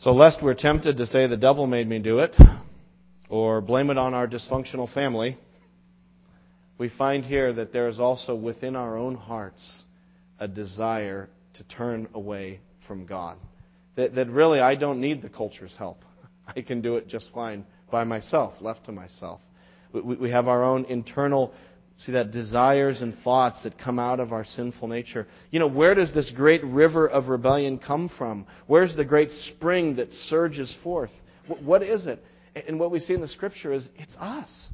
So, 0.00 0.12
lest 0.12 0.40
we're 0.40 0.54
tempted 0.54 0.98
to 0.98 1.06
say 1.06 1.26
the 1.26 1.36
devil 1.36 1.66
made 1.66 1.88
me 1.88 1.98
do 1.98 2.20
it, 2.20 2.32
or 3.28 3.60
blame 3.60 3.90
it 3.90 3.98
on 3.98 4.14
our 4.14 4.28
dysfunctional 4.28 4.88
family, 4.94 5.36
we 6.78 6.88
find 6.88 7.24
here 7.24 7.52
that 7.52 7.72
there 7.72 7.88
is 7.88 7.98
also 7.98 8.36
within 8.36 8.76
our 8.76 8.96
own 8.96 9.16
hearts 9.16 9.82
a 10.38 10.46
desire 10.46 11.28
to 11.54 11.64
turn 11.64 12.06
away 12.14 12.60
from 12.86 13.06
God. 13.06 13.38
That, 13.96 14.14
that 14.14 14.28
really 14.28 14.60
I 14.60 14.76
don't 14.76 15.00
need 15.00 15.20
the 15.20 15.28
culture's 15.28 15.74
help. 15.76 16.04
I 16.46 16.62
can 16.62 16.80
do 16.80 16.94
it 16.94 17.08
just 17.08 17.32
fine 17.34 17.66
by 17.90 18.04
myself, 18.04 18.54
left 18.60 18.84
to 18.84 18.92
myself. 18.92 19.40
We, 19.92 20.14
we 20.14 20.30
have 20.30 20.46
our 20.46 20.62
own 20.62 20.84
internal 20.84 21.52
See 21.98 22.12
that 22.12 22.30
desires 22.30 23.02
and 23.02 23.16
thoughts 23.24 23.64
that 23.64 23.76
come 23.76 23.98
out 23.98 24.20
of 24.20 24.32
our 24.32 24.44
sinful 24.44 24.86
nature. 24.86 25.26
You 25.50 25.58
know, 25.58 25.66
where 25.66 25.96
does 25.96 26.14
this 26.14 26.30
great 26.30 26.62
river 26.62 27.08
of 27.08 27.26
rebellion 27.28 27.78
come 27.78 28.08
from? 28.08 28.46
Where's 28.68 28.94
the 28.94 29.04
great 29.04 29.32
spring 29.32 29.96
that 29.96 30.12
surges 30.12 30.74
forth? 30.84 31.10
What 31.48 31.82
is 31.82 32.06
it? 32.06 32.22
And 32.68 32.78
what 32.78 32.92
we 32.92 33.00
see 33.00 33.14
in 33.14 33.20
the 33.20 33.26
scripture 33.26 33.72
is 33.72 33.90
it's 33.98 34.16
us. 34.20 34.70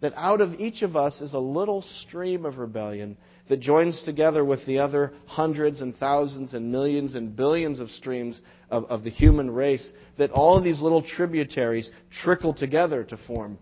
That 0.00 0.12
out 0.16 0.40
of 0.40 0.54
each 0.54 0.82
of 0.82 0.96
us 0.96 1.20
is 1.20 1.34
a 1.34 1.38
little 1.38 1.82
stream 1.82 2.44
of 2.44 2.58
rebellion 2.58 3.16
that 3.48 3.60
joins 3.60 4.02
together 4.02 4.44
with 4.44 4.66
the 4.66 4.78
other 4.78 5.12
hundreds 5.26 5.82
and 5.82 5.96
thousands 5.96 6.54
and 6.54 6.72
millions 6.72 7.14
and 7.14 7.36
billions 7.36 7.78
of 7.78 7.90
streams 7.90 8.40
of, 8.70 8.86
of 8.86 9.04
the 9.04 9.10
human 9.10 9.52
race. 9.52 9.92
That 10.18 10.32
all 10.32 10.58
of 10.58 10.64
these 10.64 10.82
little 10.82 11.02
tributaries 11.02 11.90
trickle 12.10 12.54
together 12.54 13.04
to 13.04 13.16
form 13.16 13.56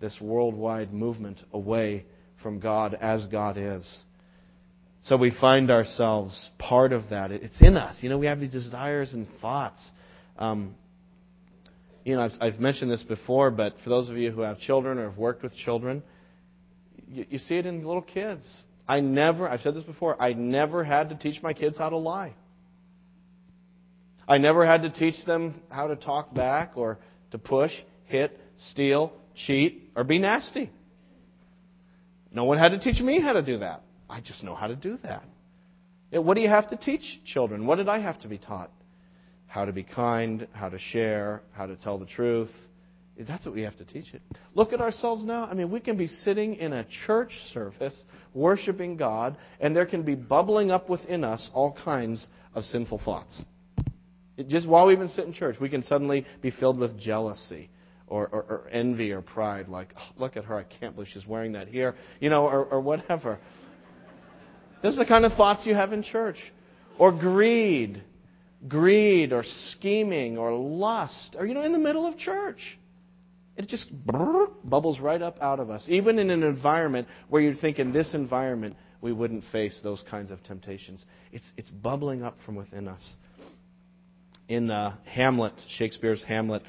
this 0.00 0.20
worldwide 0.20 0.92
movement 0.92 1.42
away 1.52 2.04
from 2.42 2.60
God 2.60 2.96
as 3.00 3.26
God 3.26 3.56
is. 3.58 4.02
So 5.02 5.16
we 5.16 5.30
find 5.30 5.70
ourselves 5.70 6.50
part 6.58 6.92
of 6.92 7.10
that. 7.10 7.30
It's 7.30 7.60
in 7.60 7.76
us. 7.76 8.02
You 8.02 8.10
know, 8.10 8.18
we 8.18 8.26
have 8.26 8.40
these 8.40 8.52
desires 8.52 9.14
and 9.14 9.26
thoughts. 9.40 9.80
Um, 10.38 10.74
you 12.04 12.16
know, 12.16 12.22
I've, 12.22 12.32
I've, 12.40 12.60
mentioned 12.60 12.90
this 12.90 13.02
before, 13.02 13.50
but 13.50 13.74
for 13.82 13.90
those 13.90 14.10
of 14.10 14.16
you 14.16 14.30
who 14.30 14.42
have 14.42 14.58
children 14.58 14.98
or 14.98 15.08
have 15.08 15.18
worked 15.18 15.42
with 15.42 15.54
children, 15.54 16.02
you, 17.08 17.26
you 17.30 17.38
see 17.38 17.56
it 17.56 17.66
in 17.66 17.84
little 17.84 18.02
kids. 18.02 18.44
I 18.86 19.00
never, 19.00 19.48
I've 19.48 19.60
said 19.60 19.74
this 19.74 19.84
before, 19.84 20.20
I 20.20 20.32
never 20.32 20.84
had 20.84 21.10
to 21.10 21.14
teach 21.14 21.42
my 21.42 21.52
kids 21.52 21.78
how 21.78 21.90
to 21.90 21.96
lie. 21.96 22.34
I 24.26 24.38
never 24.38 24.66
had 24.66 24.82
to 24.82 24.90
teach 24.90 25.24
them 25.24 25.60
how 25.70 25.88
to 25.88 25.96
talk 25.96 26.34
back 26.34 26.72
or 26.76 26.98
to 27.32 27.38
push, 27.38 27.72
hit, 28.04 28.38
steal, 28.58 29.12
cheat, 29.34 29.90
or 29.96 30.04
be 30.04 30.18
nasty. 30.18 30.70
No 32.32 32.44
one 32.44 32.58
had 32.58 32.70
to 32.70 32.78
teach 32.78 33.00
me 33.00 33.20
how 33.20 33.32
to 33.32 33.42
do 33.42 33.58
that. 33.58 33.82
I 34.08 34.20
just 34.20 34.44
know 34.44 34.54
how 34.54 34.66
to 34.66 34.76
do 34.76 34.98
that. 35.02 35.24
What 36.12 36.34
do 36.34 36.40
you 36.40 36.48
have 36.48 36.70
to 36.70 36.76
teach 36.76 37.20
children? 37.24 37.66
What 37.66 37.76
did 37.76 37.88
I 37.88 38.00
have 38.00 38.20
to 38.22 38.28
be 38.28 38.38
taught? 38.38 38.70
how 39.50 39.64
to 39.64 39.72
be 39.72 39.82
kind, 39.82 40.46
how 40.52 40.68
to 40.68 40.78
share, 40.78 41.42
how 41.50 41.66
to 41.66 41.74
tell 41.74 41.98
the 41.98 42.06
truth. 42.06 42.50
That's 43.18 43.44
what 43.44 43.54
we 43.54 43.62
have 43.62 43.76
to 43.78 43.84
teach 43.84 44.14
it. 44.14 44.22
Look 44.54 44.72
at 44.72 44.80
ourselves 44.80 45.24
now. 45.24 45.44
I 45.44 45.54
mean, 45.54 45.72
we 45.72 45.80
can 45.80 45.96
be 45.96 46.06
sitting 46.06 46.54
in 46.54 46.72
a 46.72 46.86
church 47.04 47.32
service 47.52 48.00
worshiping 48.32 48.96
God, 48.96 49.36
and 49.58 49.74
there 49.74 49.86
can 49.86 50.02
be 50.02 50.14
bubbling 50.14 50.70
up 50.70 50.88
within 50.88 51.24
us 51.24 51.50
all 51.52 51.76
kinds 51.84 52.28
of 52.54 52.64
sinful 52.64 53.00
thoughts. 53.04 53.42
It, 54.36 54.46
just 54.46 54.68
while 54.68 54.86
we've 54.86 54.98
been 54.98 55.08
sitting 55.08 55.32
in 55.32 55.36
church, 55.36 55.56
we 55.60 55.68
can 55.68 55.82
suddenly 55.82 56.24
be 56.40 56.52
filled 56.52 56.78
with 56.78 56.98
jealousy 56.98 57.70
or, 58.10 58.28
or, 58.28 58.42
or 58.42 58.68
envy 58.70 59.12
or 59.12 59.22
pride, 59.22 59.68
like, 59.68 59.94
oh, 59.96 60.12
look 60.18 60.36
at 60.36 60.44
her, 60.44 60.56
I 60.56 60.64
can't 60.64 60.94
believe 60.94 61.08
she's 61.12 61.26
wearing 61.26 61.52
that 61.52 61.68
here, 61.68 61.94
you 62.20 62.28
know, 62.28 62.46
or, 62.46 62.64
or 62.64 62.80
whatever. 62.80 63.38
This 64.82 64.92
is 64.92 64.98
the 64.98 65.06
kind 65.06 65.24
of 65.24 65.32
thoughts 65.34 65.64
you 65.64 65.74
have 65.74 65.92
in 65.92 66.02
church. 66.02 66.36
Or 66.98 67.12
greed, 67.12 68.02
greed, 68.68 69.32
or 69.32 69.42
scheming, 69.44 70.36
or 70.36 70.52
lust, 70.52 71.36
or, 71.38 71.46
you 71.46 71.54
know, 71.54 71.62
in 71.62 71.72
the 71.72 71.78
middle 71.78 72.04
of 72.04 72.18
church. 72.18 72.78
It 73.56 73.68
just 73.68 73.90
bubbles 74.04 75.00
right 75.00 75.20
up 75.20 75.36
out 75.40 75.60
of 75.60 75.70
us. 75.70 75.84
Even 75.88 76.18
in 76.18 76.30
an 76.30 76.42
environment 76.42 77.08
where 77.28 77.42
you'd 77.42 77.60
think 77.60 77.78
in 77.78 77.92
this 77.92 78.14
environment 78.14 78.76
we 79.00 79.12
wouldn't 79.12 79.44
face 79.52 79.80
those 79.82 80.02
kinds 80.10 80.30
of 80.30 80.42
temptations. 80.44 81.04
It's, 81.32 81.52
it's 81.56 81.70
bubbling 81.70 82.22
up 82.22 82.38
from 82.44 82.54
within 82.54 82.88
us. 82.88 83.14
In 84.48 84.70
uh, 84.70 84.96
Hamlet, 85.04 85.54
Shakespeare's 85.68 86.24
Hamlet, 86.24 86.62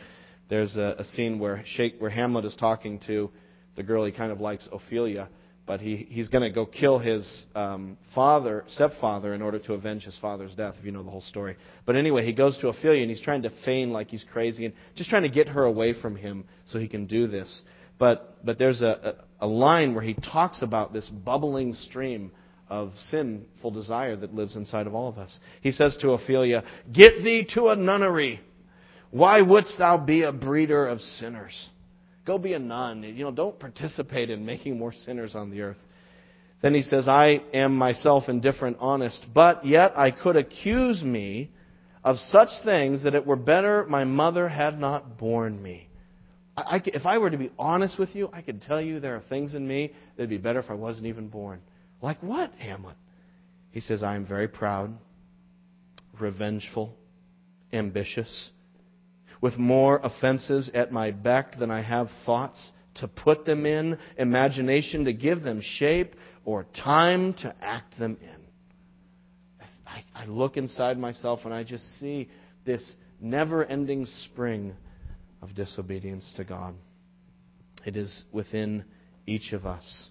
there's 0.52 0.76
a, 0.76 0.96
a 1.00 1.06
scene 1.06 1.40
where, 1.40 1.64
Shake, 1.66 1.96
where 2.00 2.10
Hamlet 2.10 2.44
is 2.44 2.58
talking 2.58 3.00
to 3.08 3.32
the 3.78 3.84
girl 3.84 4.04
he 4.04 4.12
kind 4.12 4.34
of 4.34 4.42
likes, 4.42 4.68
Ophelia, 4.70 5.30
but 5.66 5.80
he, 5.80 5.96
he's 6.10 6.28
going 6.28 6.44
to 6.44 6.54
go 6.54 6.66
kill 6.66 7.00
his 7.00 7.46
um, 7.56 7.98
father, 8.14 8.66
stepfather, 8.68 9.34
in 9.34 9.42
order 9.42 9.60
to 9.60 9.74
avenge 9.74 10.04
his 10.04 10.18
father's 10.20 10.54
death, 10.54 10.76
if 10.78 10.84
you 10.84 10.92
know 10.92 11.04
the 11.04 11.10
whole 11.10 11.22
story. 11.22 11.56
But 11.86 11.96
anyway, 11.96 12.26
he 12.26 12.34
goes 12.34 12.58
to 12.58 12.68
Ophelia 12.68 13.02
and 13.02 13.10
he's 13.10 13.22
trying 13.22 13.44
to 13.44 13.52
feign 13.64 13.92
like 13.92 14.10
he's 14.10 14.26
crazy 14.30 14.66
and 14.66 14.74
just 14.94 15.10
trying 15.10 15.24
to 15.24 15.30
get 15.30 15.48
her 15.48 15.64
away 15.64 15.94
from 15.94 16.18
him 16.18 16.44
so 16.66 16.80
he 16.80 16.90
can 16.90 17.06
do 17.06 17.28
this. 17.28 17.64
But, 17.98 18.46
but 18.46 18.60
there's 18.60 18.82
a, 18.82 19.16
a, 19.40 19.46
a 19.46 19.48
line 19.48 19.96
where 19.96 20.04
he 20.04 20.16
talks 20.16 20.62
about 20.62 20.92
this 20.92 21.08
bubbling 21.08 21.76
stream 21.76 22.30
of 22.68 22.92
sinful 22.98 23.72
desire 23.72 24.18
that 24.18 24.34
lives 24.34 24.58
inside 24.58 24.86
of 24.86 24.96
all 24.96 25.08
of 25.08 25.18
us. 25.18 25.40
He 25.62 25.72
says 25.72 25.96
to 26.02 26.12
Ophelia, 26.12 26.66
Get 26.92 27.24
thee 27.24 27.48
to 27.54 27.68
a 27.70 27.78
nunnery. 27.78 28.42
Why 29.12 29.42
wouldst 29.42 29.78
thou 29.78 29.98
be 29.98 30.24
a 30.24 30.32
breeder 30.32 30.88
of 30.88 31.02
sinners? 31.02 31.70
Go 32.26 32.38
be 32.38 32.54
a 32.54 32.60
nun. 32.60 33.04
You 33.04 33.26
know, 33.26 33.32
don't 33.32 33.60
participate 33.60 34.30
in 34.30 34.46
making 34.46 34.78
more 34.78 34.94
sinners 34.94 35.36
on 35.36 35.52
the 35.52 35.62
earth. 35.62 35.78
Then 36.62 36.74
he 36.74 36.84
says, 36.84 37.08
I 37.08 37.42
am 37.54 37.76
myself 37.76 38.30
indifferent, 38.30 38.78
honest, 38.80 39.26
but 39.34 39.66
yet 39.66 39.94
I 39.98 40.12
could 40.12 40.38
accuse 40.38 41.04
me 41.04 41.52
of 42.04 42.18
such 42.18 42.50
things 42.64 43.04
that 43.04 43.16
it 43.16 43.26
were 43.26 43.36
better 43.36 43.86
my 43.88 44.06
mother 44.06 44.48
had 44.48 44.80
not 44.80 45.18
borne 45.18 45.62
me. 45.62 45.90
I, 46.56 46.78
I, 46.78 46.82
if 46.86 47.06
I 47.06 47.18
were 47.18 47.30
to 47.30 47.38
be 47.38 47.52
honest 47.58 48.00
with 48.00 48.16
you, 48.16 48.30
I 48.32 48.42
could 48.42 48.62
tell 48.62 48.82
you 48.82 49.00
there 49.00 49.16
are 49.16 49.24
things 49.28 49.56
in 49.56 49.68
me 49.68 49.94
that'd 50.16 50.30
be 50.30 50.38
better 50.38 50.60
if 50.60 50.70
I 50.70 50.76
wasn't 50.76 51.08
even 51.08 51.28
born. 51.28 51.62
Like 52.02 52.22
what, 52.22 52.52
Hamlet? 52.60 52.96
He 53.72 53.82
says, 53.82 54.04
I 54.04 54.16
am 54.16 54.26
very 54.26 54.48
proud, 54.48 54.96
revengeful, 56.20 56.96
ambitious 57.74 58.52
with 59.42 59.58
more 59.58 60.00
offenses 60.02 60.70
at 60.74 60.92
my 60.92 61.12
beck 61.12 61.58
than 61.60 61.72
I 61.72 61.82
have 61.82 62.10
thoughts 62.26 62.72
to 62.96 63.08
put 63.08 63.46
them 63.46 63.66
in, 63.66 63.98
imagination 64.18 65.06
to 65.06 65.14
give 65.14 65.42
them 65.42 65.62
shape, 65.62 66.16
or 66.46 66.66
time 66.76 67.34
to 67.36 67.54
act 67.62 67.98
them 67.98 68.18
in. 68.22 68.42
I, 70.16 70.26
look 70.26 70.56
inside 70.56 70.98
myself 70.98 71.42
and 71.44 71.54
I 71.54 71.64
just 71.64 72.00
see 72.00 72.30
this 72.66 72.96
never 73.20 73.66
ending 73.66 74.06
spring 74.06 74.76
of 75.42 75.56
disobedience 75.56 76.34
to 76.38 76.44
God. 76.44 76.76
It 77.86 77.98
is 77.98 78.24
within 78.32 78.86
each 79.26 79.54
of 79.54 79.66
us. 79.66 80.10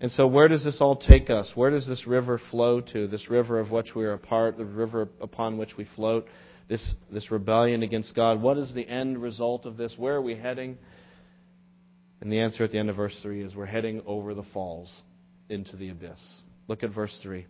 And 0.00 0.10
so, 0.10 0.26
where 0.26 0.48
does 0.48 0.64
this 0.64 0.80
all 0.80 0.96
take 0.96 1.30
us? 1.30 1.52
Where 1.54 1.70
does 1.70 1.86
this 1.86 2.06
river 2.06 2.40
flow 2.50 2.80
to? 2.80 3.06
This 3.06 3.30
river 3.30 3.60
of 3.60 3.70
which 3.70 3.94
we 3.94 4.04
are 4.04 4.14
a 4.14 4.18
part, 4.18 4.58
the 4.58 4.64
river 4.64 5.08
upon 5.20 5.56
which 5.56 5.76
we 5.76 5.84
float? 5.96 6.26
This, 6.68 6.94
this 7.10 7.30
rebellion 7.30 7.82
against 7.82 8.14
God. 8.14 8.40
What 8.40 8.58
is 8.58 8.72
the 8.72 8.88
end 8.88 9.20
result 9.20 9.66
of 9.66 9.76
this? 9.76 9.94
Where 9.98 10.16
are 10.16 10.22
we 10.22 10.34
heading? 10.34 10.78
And 12.20 12.32
the 12.32 12.40
answer 12.40 12.64
at 12.64 12.72
the 12.72 12.78
end 12.78 12.90
of 12.90 12.96
verse 12.96 13.18
3 13.22 13.42
is 13.42 13.54
we're 13.54 13.66
heading 13.66 14.02
over 14.06 14.34
the 14.34 14.42
falls 14.42 15.02
into 15.48 15.76
the 15.76 15.90
abyss. 15.90 16.40
Look 16.68 16.82
at 16.82 16.94
verse 16.94 17.18
3. 17.22 17.46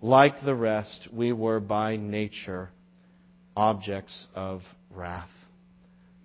Like 0.00 0.42
the 0.44 0.54
rest, 0.54 1.08
we 1.12 1.32
were 1.32 1.60
by 1.60 1.96
nature 1.96 2.70
objects 3.54 4.26
of 4.34 4.62
wrath. 4.90 5.28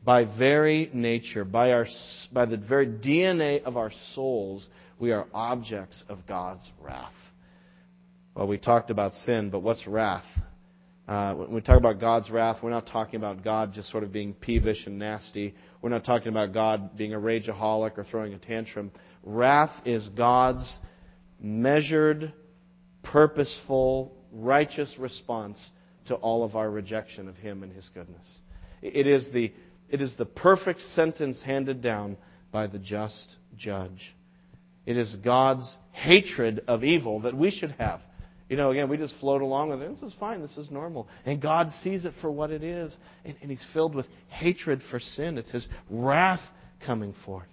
By 0.05 0.23
very 0.23 0.89
nature, 0.93 1.43
by, 1.43 1.71
our, 1.71 1.87
by 2.31 2.45
the 2.45 2.57
very 2.57 2.87
DNA 2.87 3.63
of 3.63 3.75
our 3.75 3.91
souls, 4.13 4.65
we 4.99 5.11
are 5.11 5.25
objects 5.33 6.03
of 6.07 6.25
God's 6.27 6.69
wrath. 6.81 7.11
Well, 8.35 8.47
we 8.47 8.57
talked 8.57 8.91
about 8.91 9.13
sin, 9.13 9.49
but 9.49 9.59
what's 9.59 9.85
wrath? 9.87 10.25
Uh, 11.07 11.35
when 11.35 11.53
we 11.53 11.61
talk 11.61 11.77
about 11.77 11.99
God's 11.99 12.31
wrath, 12.31 12.57
we're 12.63 12.71
not 12.71 12.87
talking 12.87 13.17
about 13.17 13.43
God 13.43 13.73
just 13.73 13.91
sort 13.91 14.03
of 14.03 14.11
being 14.11 14.33
peevish 14.33 14.87
and 14.87 14.97
nasty. 14.97 15.53
We're 15.81 15.89
not 15.89 16.03
talking 16.03 16.29
about 16.29 16.51
God 16.51 16.97
being 16.97 17.13
a 17.13 17.19
rageaholic 17.19 17.97
or 17.97 18.03
throwing 18.03 18.33
a 18.33 18.39
tantrum. 18.39 18.91
Wrath 19.23 19.71
is 19.85 20.09
God's 20.09 20.79
measured, 21.39 22.33
purposeful, 23.03 24.17
righteous 24.31 24.95
response 24.97 25.69
to 26.05 26.15
all 26.15 26.43
of 26.43 26.55
our 26.55 26.69
rejection 26.69 27.27
of 27.27 27.35
Him 27.35 27.61
and 27.61 27.71
His 27.71 27.89
goodness. 27.93 28.39
It 28.81 29.05
is 29.05 29.29
the, 29.31 29.53
it 29.89 30.01
is 30.01 30.15
the 30.17 30.25
perfect 30.25 30.81
sentence 30.81 31.41
handed 31.43 31.81
down 31.81 32.17
by 32.51 32.65
the 32.65 32.79
just 32.79 33.35
judge. 33.55 34.15
It 34.87 34.97
is 34.97 35.15
God's 35.17 35.75
hatred 35.91 36.63
of 36.67 36.83
evil 36.83 37.21
that 37.21 37.35
we 37.35 37.51
should 37.51 37.71
have. 37.73 38.01
You 38.49 38.57
know, 38.57 38.71
again, 38.71 38.89
we 38.89 38.97
just 38.97 39.15
float 39.19 39.41
along 39.41 39.69
with 39.69 39.81
it. 39.81 39.91
This 39.93 40.03
is 40.03 40.15
fine. 40.19 40.41
This 40.41 40.55
is 40.57 40.69
normal. 40.69 41.07
And 41.25 41.41
God 41.41 41.71
sees 41.81 42.05
it 42.05 42.13
for 42.21 42.29
what 42.29 42.51
it 42.51 42.63
is. 42.63 42.95
And, 43.23 43.35
and 43.41 43.49
He's 43.49 43.65
filled 43.73 43.95
with 43.95 44.05
hatred 44.27 44.81
for 44.91 44.99
sin. 44.99 45.37
It's 45.37 45.51
His 45.51 45.67
wrath 45.89 46.41
coming 46.85 47.15
forth. 47.25 47.47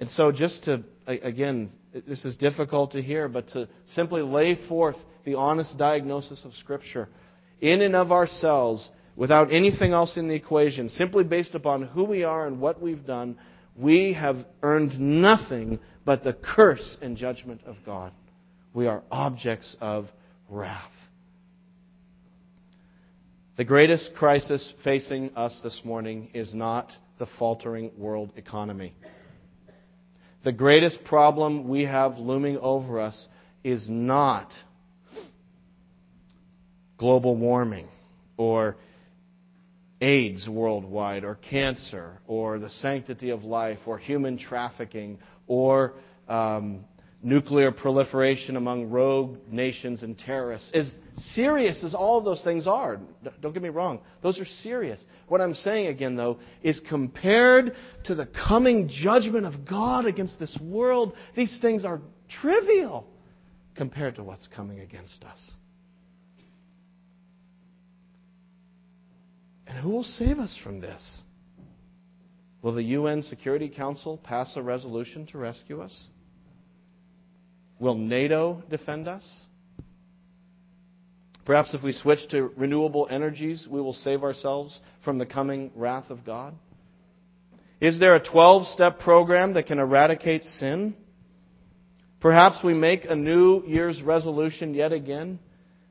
And 0.00 0.08
so, 0.10 0.30
just 0.30 0.64
to, 0.64 0.84
again, 1.08 1.72
this 2.06 2.24
is 2.24 2.36
difficult 2.36 2.92
to 2.92 3.02
hear, 3.02 3.28
but 3.28 3.48
to 3.48 3.68
simply 3.86 4.22
lay 4.22 4.56
forth 4.68 4.96
the 5.24 5.34
honest 5.34 5.76
diagnosis 5.76 6.44
of 6.44 6.54
Scripture 6.54 7.08
in 7.60 7.82
and 7.82 7.96
of 7.96 8.12
ourselves, 8.12 8.88
without 9.16 9.52
anything 9.52 9.92
else 9.92 10.16
in 10.16 10.28
the 10.28 10.34
equation, 10.34 10.88
simply 10.88 11.24
based 11.24 11.56
upon 11.56 11.82
who 11.82 12.04
we 12.04 12.22
are 12.22 12.46
and 12.46 12.60
what 12.60 12.80
we've 12.80 13.04
done, 13.04 13.36
we 13.76 14.12
have 14.12 14.36
earned 14.62 14.98
nothing 15.00 15.80
but 16.08 16.24
the 16.24 16.32
curse 16.32 16.96
and 17.02 17.18
judgment 17.18 17.60
of 17.66 17.76
God. 17.84 18.12
We 18.72 18.86
are 18.86 19.02
objects 19.10 19.76
of 19.78 20.06
wrath. 20.48 20.90
The 23.58 23.66
greatest 23.66 24.14
crisis 24.14 24.72
facing 24.82 25.36
us 25.36 25.60
this 25.62 25.82
morning 25.84 26.30
is 26.32 26.54
not 26.54 26.92
the 27.18 27.26
faltering 27.38 27.90
world 27.98 28.32
economy. 28.36 28.94
The 30.44 30.52
greatest 30.54 31.04
problem 31.04 31.68
we 31.68 31.82
have 31.82 32.16
looming 32.16 32.56
over 32.56 33.00
us 33.00 33.28
is 33.62 33.86
not 33.90 34.50
global 36.96 37.36
warming 37.36 37.86
or 38.38 38.76
AIDS 40.00 40.48
worldwide 40.48 41.24
or 41.24 41.34
cancer 41.36 42.20
or 42.26 42.58
the 42.58 42.70
sanctity 42.70 43.30
of 43.30 43.44
life 43.44 43.80
or 43.86 43.98
human 43.98 44.38
trafficking 44.38 45.18
or 45.46 45.94
um, 46.28 46.84
nuclear 47.22 47.72
proliferation 47.72 48.56
among 48.56 48.90
rogue 48.90 49.38
nations 49.50 50.02
and 50.02 50.16
terrorists. 50.16 50.70
As 50.72 50.94
serious 51.16 51.82
as 51.82 51.94
all 51.94 52.22
those 52.22 52.42
things 52.42 52.66
are, 52.66 53.00
don't 53.40 53.52
get 53.52 53.62
me 53.62 53.70
wrong, 53.70 54.00
those 54.22 54.38
are 54.38 54.44
serious. 54.44 55.04
What 55.26 55.40
I'm 55.40 55.54
saying 55.54 55.88
again, 55.88 56.14
though, 56.16 56.38
is 56.62 56.80
compared 56.88 57.74
to 58.04 58.14
the 58.14 58.26
coming 58.26 58.88
judgment 58.88 59.46
of 59.46 59.64
God 59.64 60.06
against 60.06 60.38
this 60.38 60.56
world, 60.62 61.14
these 61.34 61.58
things 61.60 61.84
are 61.84 62.00
trivial 62.28 63.06
compared 63.74 64.16
to 64.16 64.22
what's 64.22 64.46
coming 64.48 64.80
against 64.80 65.24
us. 65.24 65.52
And 69.68 69.78
who 69.78 69.90
will 69.90 70.02
save 70.02 70.38
us 70.38 70.58
from 70.62 70.80
this? 70.80 71.22
Will 72.62 72.74
the 72.74 72.82
UN 72.82 73.22
Security 73.22 73.68
Council 73.68 74.16
pass 74.16 74.56
a 74.56 74.62
resolution 74.62 75.26
to 75.26 75.38
rescue 75.38 75.80
us? 75.80 76.06
Will 77.78 77.94
NATO 77.94 78.62
defend 78.68 79.06
us? 79.06 79.44
Perhaps 81.44 81.74
if 81.74 81.82
we 81.82 81.92
switch 81.92 82.28
to 82.30 82.50
renewable 82.56 83.06
energies, 83.10 83.68
we 83.70 83.80
will 83.80 83.92
save 83.92 84.22
ourselves 84.22 84.80
from 85.04 85.18
the 85.18 85.26
coming 85.26 85.70
wrath 85.76 86.10
of 86.10 86.24
God? 86.24 86.54
Is 87.80 88.00
there 88.00 88.16
a 88.16 88.24
12 88.24 88.66
step 88.66 88.98
program 88.98 89.54
that 89.54 89.66
can 89.66 89.78
eradicate 89.78 90.44
sin? 90.44 90.94
Perhaps 92.20 92.64
we 92.64 92.74
make 92.74 93.04
a 93.04 93.14
New 93.14 93.62
Year's 93.66 94.02
resolution 94.02 94.74
yet 94.74 94.92
again 94.92 95.38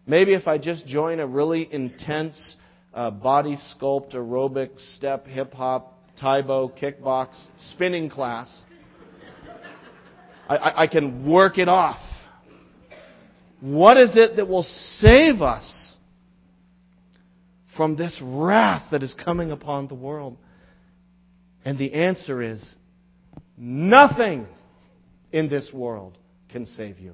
Maybe 0.07 0.33
if 0.33 0.47
I 0.47 0.57
just 0.57 0.87
join 0.87 1.19
a 1.19 1.27
really 1.27 1.67
intense 1.69 2.55
uh, 2.97 3.11
body 3.11 3.55
sculpt, 3.55 4.15
aerobic, 4.15 4.71
step, 4.95 5.27
hip 5.27 5.53
hop, 5.53 5.93
Tae-Bo, 6.19 6.69
kickbox, 6.69 7.47
spinning 7.59 8.09
class, 8.09 8.63
I, 10.49 10.57
I, 10.57 10.83
I 10.83 10.87
can 10.87 11.29
work 11.29 11.59
it 11.59 11.69
off. 11.69 12.01
What 13.61 13.97
is 13.97 14.15
it 14.15 14.37
that 14.37 14.47
will 14.47 14.63
save 14.63 15.41
us 15.43 15.95
from 17.75 17.95
this 17.95 18.19
wrath 18.19 18.89
that 18.89 19.03
is 19.03 19.13
coming 19.13 19.51
upon 19.51 19.87
the 19.87 19.95
world? 19.95 20.35
And 21.63 21.77
the 21.77 21.93
answer 21.93 22.41
is 22.41 22.67
nothing 23.55 24.47
in 25.31 25.49
this 25.49 25.71
world 25.71 26.17
can 26.49 26.65
save 26.65 26.97
you. 26.97 27.13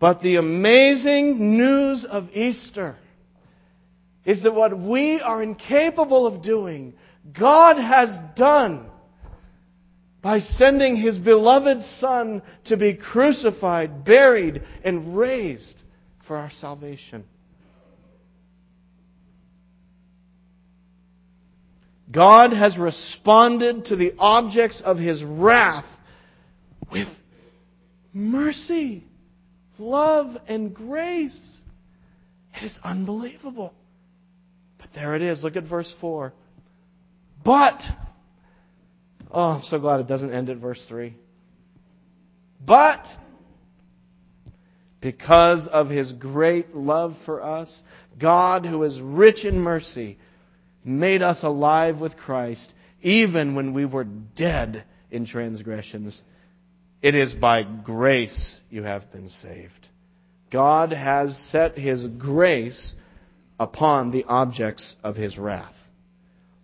But 0.00 0.22
the 0.22 0.36
amazing 0.36 1.58
news 1.58 2.06
of 2.06 2.30
Easter 2.32 2.96
is 4.24 4.42
that 4.42 4.54
what 4.54 4.76
we 4.76 5.20
are 5.20 5.42
incapable 5.42 6.26
of 6.26 6.42
doing, 6.42 6.94
God 7.38 7.76
has 7.76 8.08
done 8.34 8.86
by 10.22 10.38
sending 10.38 10.96
His 10.96 11.18
beloved 11.18 11.82
Son 11.98 12.40
to 12.64 12.78
be 12.78 12.94
crucified, 12.94 14.04
buried, 14.04 14.62
and 14.82 15.16
raised 15.16 15.82
for 16.26 16.36
our 16.36 16.50
salvation. 16.50 17.24
God 22.10 22.52
has 22.54 22.76
responded 22.78 23.84
to 23.86 23.96
the 23.96 24.14
objects 24.18 24.80
of 24.82 24.96
His 24.96 25.22
wrath 25.22 25.86
with 26.90 27.08
mercy, 28.14 29.04
love, 29.80 30.36
and 30.46 30.74
grace. 30.74 31.58
It 32.54 32.64
is 32.64 32.78
unbelievable. 32.84 33.74
But 34.78 34.88
there 34.94 35.14
it 35.14 35.22
is. 35.22 35.42
Look 35.42 35.56
at 35.56 35.68
verse 35.68 35.92
4. 36.00 36.32
But, 37.44 37.82
oh, 39.30 39.42
I'm 39.42 39.62
so 39.62 39.78
glad 39.78 40.00
it 40.00 40.08
doesn't 40.08 40.32
end 40.32 40.50
at 40.50 40.58
verse 40.58 40.84
3. 40.88 41.14
But, 42.64 43.04
because 45.00 45.66
of 45.66 45.88
His 45.88 46.12
great 46.12 46.74
love 46.74 47.14
for 47.24 47.42
us, 47.42 47.82
God, 48.18 48.66
who 48.66 48.82
is 48.84 49.00
rich 49.00 49.44
in 49.44 49.58
mercy, 49.58 50.18
made 50.84 51.22
us 51.22 51.42
alive 51.42 51.98
with 51.98 52.16
Christ, 52.16 52.72
even 53.02 53.54
when 53.54 53.72
we 53.72 53.86
were 53.86 54.04
dead 54.04 54.84
in 55.10 55.26
transgressions. 55.26 56.22
It 57.02 57.14
is 57.14 57.32
by 57.32 57.62
grace 57.62 58.60
you 58.68 58.82
have 58.82 59.10
been 59.10 59.30
saved. 59.30 59.88
God 60.50 60.92
has 60.92 61.36
set 61.50 61.78
His 61.78 62.06
grace 62.06 62.94
upon 63.58 64.10
the 64.10 64.24
objects 64.24 64.96
of 65.02 65.16
His 65.16 65.38
wrath. 65.38 65.74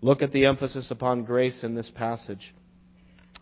Look 0.03 0.22
at 0.22 0.33
the 0.33 0.46
emphasis 0.46 0.90
upon 0.90 1.25
grace 1.25 1.64
in 1.64 1.75
this 1.75 1.90
passage. 1.90 2.55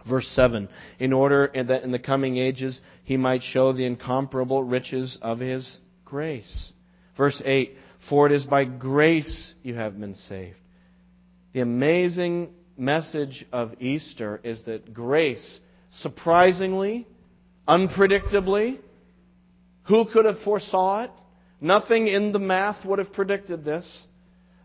Verse 0.09 0.29
7 0.29 0.69
In 0.99 1.13
order 1.13 1.51
that 1.55 1.83
in 1.83 1.91
the 1.91 1.99
coming 1.99 2.37
ages 2.37 2.81
He 3.03 3.17
might 3.17 3.43
show 3.43 3.73
the 3.73 3.87
incomparable 3.87 4.63
riches 4.63 5.19
of 5.21 5.41
His 5.41 5.79
grace. 6.05 6.73
Verse 7.17 7.43
8 7.45 7.77
For 8.09 8.27
it 8.27 8.33
is 8.33 8.45
by 8.45 8.65
grace 8.65 9.55
you 9.63 9.75
have 9.75 9.99
been 9.99 10.15
saved. 10.15 10.59
The 11.53 11.61
amazing 11.61 12.51
message 12.77 13.47
of 13.53 13.81
Easter 13.81 14.41
is 14.43 14.65
that 14.65 14.93
grace, 14.93 15.61
surprisingly, 15.95 17.07
unpredictably, 17.69 18.79
who 19.85 20.07
could 20.07 20.25
have 20.25 20.41
foresaw 20.41 21.05
it? 21.05 21.11
Nothing 21.61 22.09
in 22.09 22.33
the 22.33 22.39
math 22.39 22.85
would 22.85 22.99
have 22.99 23.13
predicted 23.13 23.65
this. 23.65 24.07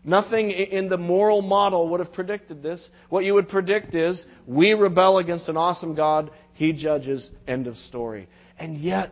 Nothing 0.02 0.50
in 0.50 0.88
the 0.88 0.96
moral 0.96 1.42
model 1.42 1.90
would 1.90 2.00
have 2.00 2.12
predicted 2.12 2.62
this. 2.62 2.88
What 3.10 3.24
you 3.24 3.34
would 3.34 3.48
predict 3.48 3.94
is 3.94 4.24
we 4.46 4.72
rebel 4.72 5.18
against 5.18 5.48
an 5.48 5.56
awesome 5.56 5.94
God, 5.94 6.30
He 6.54 6.72
judges, 6.72 7.30
end 7.46 7.66
of 7.66 7.76
story. 7.76 8.28
And 8.58 8.78
yet, 8.78 9.10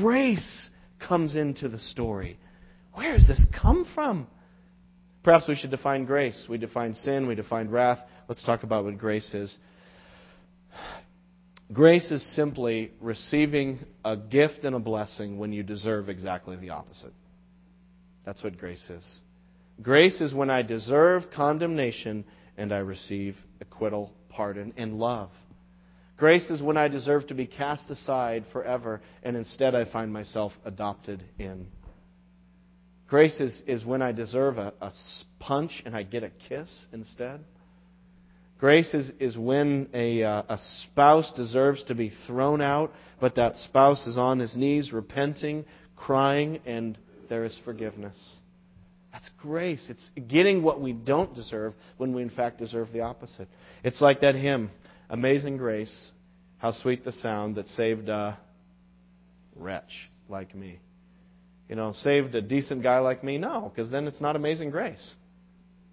grace 0.00 0.70
comes 1.00 1.34
into 1.34 1.68
the 1.68 1.78
story. 1.78 2.38
Where 2.94 3.16
does 3.16 3.26
this 3.26 3.46
come 3.60 3.84
from? 3.94 4.28
Perhaps 5.24 5.48
we 5.48 5.56
should 5.56 5.70
define 5.70 6.04
grace. 6.04 6.46
We 6.48 6.58
define 6.58 6.94
sin, 6.94 7.26
we 7.26 7.34
define 7.34 7.68
wrath. 7.68 7.98
Let's 8.28 8.44
talk 8.44 8.62
about 8.62 8.84
what 8.84 8.98
grace 8.98 9.34
is. 9.34 9.58
Grace 11.72 12.10
is 12.10 12.24
simply 12.34 12.90
receiving 13.00 13.78
a 14.04 14.16
gift 14.16 14.64
and 14.64 14.74
a 14.74 14.80
blessing 14.80 15.38
when 15.38 15.52
you 15.52 15.62
deserve 15.62 16.08
exactly 16.08 16.56
the 16.56 16.70
opposite. 16.70 17.12
That's 18.26 18.42
what 18.42 18.58
grace 18.58 18.90
is. 18.90 19.20
Grace 19.80 20.20
is 20.20 20.34
when 20.34 20.50
I 20.50 20.62
deserve 20.62 21.30
condemnation 21.34 22.24
and 22.56 22.72
I 22.72 22.78
receive 22.78 23.36
acquittal, 23.60 24.12
pardon, 24.28 24.74
and 24.76 24.98
love. 24.98 25.30
Grace 26.18 26.50
is 26.50 26.60
when 26.62 26.76
I 26.76 26.88
deserve 26.88 27.26
to 27.28 27.34
be 27.34 27.46
cast 27.46 27.88
aside 27.90 28.44
forever 28.52 29.00
and 29.22 29.36
instead 29.36 29.74
I 29.74 29.90
find 29.90 30.12
myself 30.12 30.52
adopted 30.64 31.24
in. 31.38 31.66
Grace 33.08 33.40
is, 33.40 33.62
is 33.66 33.84
when 33.84 34.02
I 34.02 34.12
deserve 34.12 34.58
a, 34.58 34.74
a 34.80 34.92
punch 35.38 35.82
and 35.86 35.96
I 35.96 36.02
get 36.02 36.22
a 36.22 36.30
kiss 36.48 36.86
instead. 36.92 37.44
Grace 38.62 38.94
is, 38.94 39.10
is 39.18 39.36
when 39.36 39.88
a, 39.92 40.22
uh, 40.22 40.44
a 40.48 40.58
spouse 40.84 41.32
deserves 41.32 41.82
to 41.82 41.96
be 41.96 42.12
thrown 42.28 42.60
out, 42.60 42.92
but 43.20 43.34
that 43.34 43.56
spouse 43.56 44.06
is 44.06 44.16
on 44.16 44.38
his 44.38 44.56
knees, 44.56 44.92
repenting, 44.92 45.64
crying, 45.96 46.60
and 46.64 46.96
there 47.28 47.44
is 47.44 47.58
forgiveness. 47.64 48.36
That's 49.10 49.28
grace. 49.40 49.84
It's 49.90 50.08
getting 50.28 50.62
what 50.62 50.80
we 50.80 50.92
don't 50.92 51.34
deserve 51.34 51.74
when 51.96 52.14
we, 52.14 52.22
in 52.22 52.30
fact, 52.30 52.60
deserve 52.60 52.92
the 52.92 53.00
opposite. 53.00 53.48
It's 53.82 54.00
like 54.00 54.20
that 54.20 54.36
hymn, 54.36 54.70
Amazing 55.10 55.56
Grace, 55.56 56.12
how 56.58 56.70
sweet 56.70 57.04
the 57.04 57.10
sound 57.10 57.56
that 57.56 57.66
saved 57.66 58.08
a 58.08 58.38
wretch 59.56 60.08
like 60.28 60.54
me 60.54 60.78
you 61.68 61.76
know, 61.76 61.94
saved 61.94 62.34
a 62.34 62.42
decent 62.42 62.82
guy 62.82 62.98
like 62.98 63.24
me? 63.24 63.38
No, 63.38 63.72
because 63.74 63.90
then 63.90 64.06
it's 64.06 64.20
not 64.20 64.36
amazing 64.36 64.68
grace. 64.68 65.14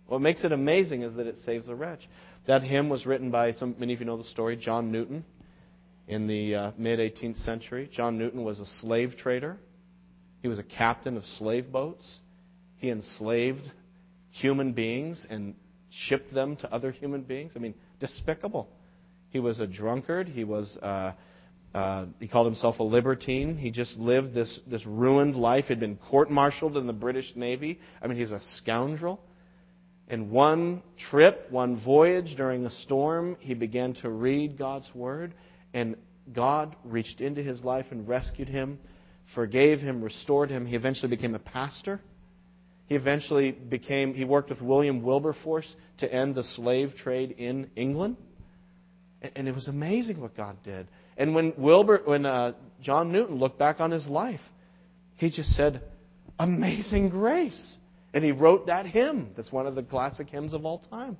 What 0.07 0.19
makes 0.19 0.43
it 0.43 0.51
amazing 0.51 1.03
is 1.03 1.13
that 1.15 1.27
it 1.27 1.37
saves 1.45 1.69
a 1.69 1.75
wretch. 1.75 2.01
That 2.49 2.63
hymn 2.63 2.89
was 2.89 3.05
written 3.05 3.29
by 3.29 3.53
some, 3.53 3.75
many 3.77 3.93
of 3.93 3.99
you 3.99 4.07
know 4.07 4.17
the 4.17 4.23
story, 4.23 4.57
John 4.57 4.91
Newton, 4.91 5.23
in 6.07 6.25
the 6.25 6.55
uh, 6.55 6.71
mid 6.79 6.97
18th 6.97 7.37
century. 7.45 7.87
John 7.93 8.17
Newton 8.17 8.43
was 8.43 8.59
a 8.59 8.65
slave 8.65 9.17
trader. 9.17 9.57
He 10.41 10.47
was 10.47 10.57
a 10.57 10.63
captain 10.63 11.15
of 11.15 11.23
slave 11.25 11.71
boats. 11.71 12.21
He 12.77 12.89
enslaved 12.89 13.71
human 14.31 14.73
beings 14.73 15.27
and 15.29 15.53
shipped 15.91 16.33
them 16.33 16.55
to 16.55 16.73
other 16.73 16.89
human 16.89 17.21
beings. 17.21 17.53
I 17.55 17.59
mean, 17.59 17.75
despicable. 17.99 18.67
He 19.29 19.39
was 19.39 19.59
a 19.59 19.67
drunkard. 19.67 20.27
He 20.27 20.43
was 20.43 20.75
uh, 20.81 21.11
uh, 21.75 22.07
he 22.19 22.27
called 22.27 22.47
himself 22.47 22.79
a 22.79 22.83
libertine. 22.83 23.57
He 23.57 23.69
just 23.69 23.95
lived 23.99 24.33
this, 24.33 24.59
this 24.65 24.87
ruined 24.87 25.35
life. 25.35 25.65
He'd 25.65 25.79
been 25.79 25.97
court 25.97 26.31
martialed 26.31 26.77
in 26.77 26.87
the 26.87 26.93
British 26.93 27.31
Navy. 27.35 27.79
I 28.01 28.07
mean, 28.07 28.17
he's 28.17 28.31
a 28.31 28.41
scoundrel. 28.55 29.21
In 30.09 30.31
one 30.31 30.81
trip, 30.97 31.47
one 31.51 31.79
voyage 31.79 32.35
during 32.35 32.65
a 32.65 32.71
storm, 32.71 33.37
he 33.39 33.53
began 33.53 33.93
to 33.95 34.09
read 34.09 34.57
God's 34.57 34.89
Word, 34.95 35.35
and 35.73 35.95
God 36.33 36.75
reached 36.83 37.21
into 37.21 37.43
his 37.43 37.63
life 37.63 37.85
and 37.91 38.07
rescued 38.07 38.49
him, 38.49 38.79
forgave 39.35 39.79
him, 39.79 40.03
restored 40.03 40.49
him. 40.49 40.65
He 40.65 40.75
eventually 40.75 41.09
became 41.09 41.35
a 41.35 41.39
pastor. 41.39 42.01
He 42.87 42.95
eventually 42.95 43.51
became, 43.51 44.15
he 44.15 44.25
worked 44.25 44.49
with 44.49 44.61
William 44.61 45.03
Wilberforce 45.03 45.75
to 45.99 46.11
end 46.11 46.33
the 46.33 46.43
slave 46.43 46.95
trade 46.95 47.35
in 47.37 47.69
England. 47.75 48.17
And 49.35 49.47
it 49.47 49.53
was 49.53 49.67
amazing 49.67 50.19
what 50.19 50.35
God 50.35 50.57
did. 50.63 50.87
And 51.17 51.35
when 51.35 51.53
Wilbur, 51.57 52.01
when 52.05 52.25
uh, 52.25 52.53
John 52.81 53.11
Newton 53.11 53.35
looked 53.35 53.59
back 53.59 53.79
on 53.79 53.91
his 53.91 54.07
life, 54.07 54.39
he 55.17 55.29
just 55.29 55.49
said, 55.49 55.83
"Amazing 56.39 57.09
grace," 57.09 57.77
and 58.13 58.23
he 58.23 58.31
wrote 58.31 58.67
that 58.67 58.85
hymn. 58.85 59.31
That's 59.35 59.51
one 59.51 59.67
of 59.67 59.75
the 59.75 59.83
classic 59.83 60.29
hymns 60.29 60.53
of 60.53 60.65
all 60.65 60.79
time. 60.79 61.17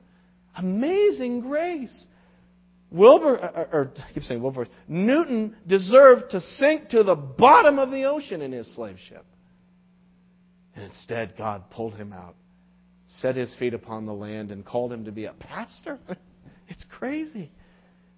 Amazing 0.55 1.41
grace. 1.41 2.07
Wilbur, 2.91 3.35
or, 3.35 3.43
uh, 3.43 3.47
uh, 3.47 3.65
or 3.71 3.91
I 3.97 4.13
keep 4.13 4.23
saying 4.23 4.41
Wilbur, 4.41 4.67
Newton 4.87 5.55
deserved 5.67 6.31
to 6.31 6.41
sink 6.41 6.89
to 6.89 7.03
the 7.03 7.15
bottom 7.15 7.77
of 7.77 7.91
the 7.91 8.05
ocean 8.05 8.41
in 8.41 8.51
his 8.51 8.73
slave 8.73 8.97
ship. 9.07 9.25
And 10.75 10.85
instead, 10.85 11.35
God 11.37 11.69
pulled 11.69 11.93
him 11.95 12.13
out, 12.13 12.35
set 13.17 13.35
his 13.35 13.53
feet 13.55 13.73
upon 13.73 14.05
the 14.05 14.13
land, 14.13 14.51
and 14.51 14.65
called 14.65 14.91
him 14.91 15.05
to 15.05 15.11
be 15.11 15.25
a 15.25 15.33
pastor. 15.33 15.99
it's 16.67 16.85
crazy. 16.89 17.51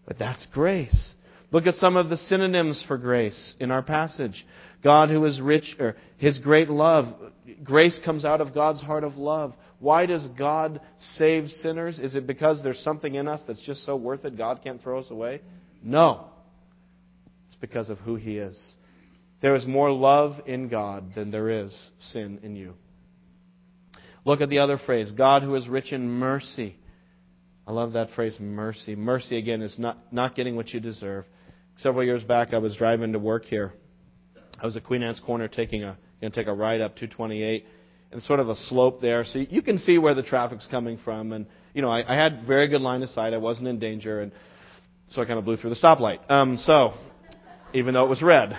But 0.05 0.17
that's 0.17 0.45
grace. 0.53 1.15
Look 1.51 1.67
at 1.67 1.75
some 1.75 1.97
of 1.97 2.09
the 2.09 2.17
synonyms 2.17 2.83
for 2.87 2.97
grace 2.97 3.55
in 3.59 3.71
our 3.71 3.83
passage. 3.83 4.45
God 4.83 5.09
who 5.09 5.25
is 5.25 5.39
rich, 5.39 5.75
or 5.79 5.95
His 6.17 6.39
great 6.39 6.69
love. 6.69 7.05
Grace 7.63 7.99
comes 8.03 8.25
out 8.25 8.41
of 8.41 8.53
God's 8.53 8.81
heart 8.81 9.03
of 9.03 9.17
love. 9.17 9.53
Why 9.79 10.05
does 10.05 10.27
God 10.29 10.81
save 10.97 11.49
sinners? 11.49 11.99
Is 11.99 12.15
it 12.15 12.27
because 12.27 12.63
there's 12.63 12.79
something 12.79 13.15
in 13.15 13.27
us 13.27 13.41
that's 13.47 13.61
just 13.65 13.83
so 13.85 13.95
worth 13.95 14.25
it 14.25 14.37
God 14.37 14.61
can't 14.63 14.81
throw 14.81 14.99
us 14.99 15.09
away? 15.09 15.41
No. 15.83 16.27
It's 17.47 17.55
because 17.55 17.89
of 17.89 17.97
who 17.99 18.15
He 18.15 18.37
is. 18.37 18.75
There 19.41 19.55
is 19.55 19.65
more 19.65 19.91
love 19.91 20.41
in 20.45 20.69
God 20.69 21.15
than 21.15 21.31
there 21.31 21.49
is 21.49 21.91
sin 21.99 22.39
in 22.43 22.55
you. 22.55 22.75
Look 24.23 24.41
at 24.41 24.49
the 24.49 24.59
other 24.59 24.77
phrase 24.77 25.11
God 25.11 25.41
who 25.41 25.55
is 25.55 25.67
rich 25.67 25.91
in 25.91 26.07
mercy. 26.07 26.77
I 27.65 27.71
love 27.71 27.93
that 27.93 28.11
phrase, 28.11 28.37
mercy. 28.39 28.95
Mercy, 28.95 29.37
again, 29.37 29.61
is 29.61 29.79
not, 29.79 29.97
not 30.11 30.35
getting 30.35 30.55
what 30.55 30.69
you 30.69 30.79
deserve. 30.79 31.25
Several 31.77 32.03
years 32.03 32.23
back, 32.23 32.53
I 32.53 32.57
was 32.57 32.75
driving 32.75 33.13
to 33.13 33.19
work 33.19 33.45
here. 33.45 33.73
I 34.61 34.65
was 34.65 34.77
at 34.77 34.83
Queen 34.83 35.01
Anne's 35.01 35.19
Corner 35.19 35.47
taking 35.47 35.83
a, 35.83 35.97
going 36.21 36.31
to 36.31 36.39
take 36.39 36.47
a 36.47 36.53
ride 36.53 36.81
up 36.81 36.95
228 36.95 37.65
and 38.11 38.21
sort 38.21 38.39
of 38.39 38.47
a 38.47 38.55
slope 38.55 39.01
there. 39.01 39.25
So 39.25 39.39
you 39.39 39.63
can 39.63 39.79
see 39.79 39.97
where 39.97 40.13
the 40.13 40.21
traffic's 40.21 40.67
coming 40.67 40.99
from. 40.99 41.31
And, 41.31 41.47
you 41.73 41.81
know, 41.81 41.89
I, 41.89 42.03
I 42.07 42.15
had 42.15 42.45
very 42.45 42.67
good 42.67 42.81
line 42.81 43.01
of 43.01 43.09
sight. 43.09 43.33
I 43.33 43.37
wasn't 43.37 43.69
in 43.69 43.79
danger. 43.79 44.21
And 44.21 44.31
so 45.09 45.21
I 45.21 45.25
kind 45.25 45.39
of 45.39 45.45
blew 45.45 45.57
through 45.57 45.71
the 45.71 45.75
stoplight. 45.75 46.29
Um, 46.29 46.57
so, 46.57 46.93
even 47.73 47.95
though 47.95 48.05
it 48.05 48.09
was 48.09 48.21
red. 48.21 48.55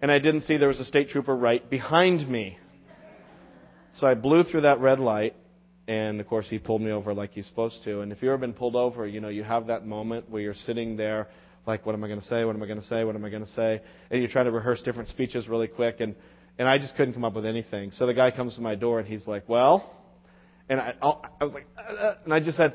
And 0.00 0.10
I 0.10 0.20
didn't 0.20 0.42
see 0.42 0.56
there 0.56 0.68
was 0.68 0.80
a 0.80 0.86
state 0.86 1.10
trooper 1.10 1.36
right 1.36 1.68
behind 1.68 2.26
me. 2.26 2.56
So 3.94 4.06
I 4.06 4.14
blew 4.14 4.44
through 4.44 4.60
that 4.60 4.80
red 4.80 5.00
light, 5.00 5.34
and 5.88 6.20
of 6.20 6.28
course 6.28 6.48
he 6.48 6.58
pulled 6.58 6.82
me 6.82 6.92
over 6.92 7.12
like 7.12 7.32
he's 7.32 7.46
supposed 7.46 7.82
to. 7.84 8.00
And 8.00 8.12
if 8.12 8.22
you've 8.22 8.30
ever 8.30 8.38
been 8.38 8.52
pulled 8.52 8.76
over, 8.76 9.06
you 9.06 9.20
know, 9.20 9.28
you 9.28 9.42
have 9.42 9.66
that 9.66 9.84
moment 9.84 10.30
where 10.30 10.40
you're 10.40 10.54
sitting 10.54 10.96
there, 10.96 11.26
like, 11.68 11.86
what 11.86 11.94
am 11.94 12.02
I 12.02 12.08
going 12.08 12.20
to 12.20 12.26
say? 12.26 12.44
What 12.44 12.56
am 12.56 12.62
I 12.62 12.66
going 12.66 12.80
to 12.80 12.86
say? 12.86 13.04
What 13.04 13.14
am 13.14 13.24
I 13.24 13.28
going 13.28 13.44
to 13.44 13.52
say? 13.52 13.82
And 14.10 14.22
you 14.22 14.26
try 14.26 14.42
to 14.42 14.50
rehearse 14.50 14.82
different 14.82 15.08
speeches 15.08 15.46
really 15.46 15.68
quick, 15.68 16.00
and 16.00 16.16
and 16.58 16.66
I 16.66 16.78
just 16.78 16.96
couldn't 16.96 17.14
come 17.14 17.24
up 17.24 17.34
with 17.34 17.46
anything. 17.46 17.92
So 17.92 18.06
the 18.06 18.14
guy 18.14 18.32
comes 18.32 18.56
to 18.56 18.60
my 18.60 18.74
door, 18.74 18.98
and 18.98 19.06
he's 19.06 19.28
like, 19.28 19.48
"Well," 19.48 19.94
and 20.68 20.80
I 20.80 20.94
I 21.00 21.44
was 21.44 21.52
like, 21.52 21.66
uh, 21.76 21.92
uh, 21.92 22.14
and 22.24 22.34
I 22.34 22.40
just 22.40 22.56
said, 22.56 22.74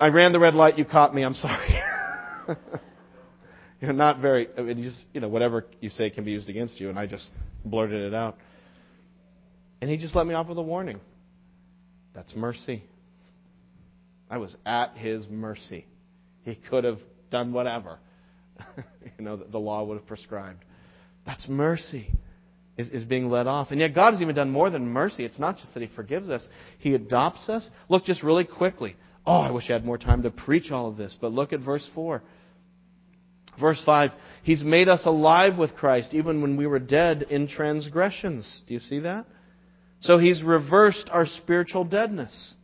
"I 0.00 0.08
ran 0.08 0.32
the 0.32 0.40
red 0.40 0.54
light. 0.54 0.78
You 0.78 0.84
caught 0.84 1.14
me. 1.14 1.22
I'm 1.22 1.34
sorry." 1.34 1.78
you 3.80 3.88
know, 3.88 3.92
not 3.92 4.20
very. 4.20 4.48
I 4.58 4.62
mean, 4.62 4.82
just 4.82 5.04
you 5.12 5.20
know, 5.20 5.28
whatever 5.28 5.66
you 5.80 5.90
say 5.90 6.10
can 6.10 6.24
be 6.24 6.32
used 6.32 6.48
against 6.48 6.80
you, 6.80 6.88
and 6.88 6.98
I 6.98 7.06
just 7.06 7.30
blurted 7.64 8.02
it 8.02 8.14
out. 8.14 8.38
And 9.80 9.90
he 9.90 9.98
just 9.98 10.16
let 10.16 10.26
me 10.26 10.34
off 10.34 10.48
with 10.48 10.58
a 10.58 10.62
warning. 10.62 11.00
That's 12.14 12.34
mercy. 12.34 12.82
I 14.30 14.38
was 14.38 14.56
at 14.64 14.96
his 14.96 15.28
mercy. 15.28 15.84
He 16.44 16.54
could 16.54 16.84
have 16.84 16.98
done 17.30 17.52
whatever, 17.52 17.98
you 19.18 19.24
know, 19.24 19.36
the 19.36 19.58
law 19.58 19.84
would 19.84 19.98
have 19.98 20.06
prescribed. 20.06 20.64
That's 21.24 21.48
mercy. 21.48 22.08
Is, 22.76 22.90
is 22.90 23.04
being 23.04 23.30
let 23.30 23.46
off. 23.46 23.70
And 23.70 23.80
yet 23.80 23.94
God 23.94 24.12
has 24.12 24.20
even 24.20 24.34
done 24.34 24.50
more 24.50 24.68
than 24.68 24.86
mercy. 24.86 25.24
It's 25.24 25.38
not 25.38 25.56
just 25.56 25.72
that 25.72 25.82
He 25.82 25.88
forgives 25.94 26.28
us, 26.28 26.46
He 26.78 26.94
adopts 26.94 27.48
us. 27.48 27.70
Look 27.88 28.04
just 28.04 28.22
really 28.22 28.44
quickly. 28.44 28.96
Oh, 29.24 29.40
I 29.40 29.50
wish 29.50 29.70
I 29.70 29.72
had 29.72 29.84
more 29.84 29.98
time 29.98 30.22
to 30.22 30.30
preach 30.30 30.70
all 30.70 30.88
of 30.88 30.98
this, 30.98 31.16
but 31.18 31.32
look 31.32 31.54
at 31.54 31.60
verse 31.60 31.88
4. 31.94 32.22
Verse 33.58 33.82
5 33.84 34.10
He's 34.42 34.62
made 34.62 34.88
us 34.88 35.06
alive 35.06 35.58
with 35.58 35.74
Christ 35.74 36.12
even 36.12 36.42
when 36.42 36.56
we 36.56 36.66
were 36.66 36.78
dead 36.78 37.22
in 37.30 37.48
transgressions. 37.48 38.60
Do 38.68 38.74
you 38.74 38.80
see 38.80 39.00
that? 39.00 39.24
So 40.00 40.18
He's 40.18 40.42
reversed 40.42 41.08
our 41.10 41.24
spiritual 41.24 41.84
deadness. 41.84 42.55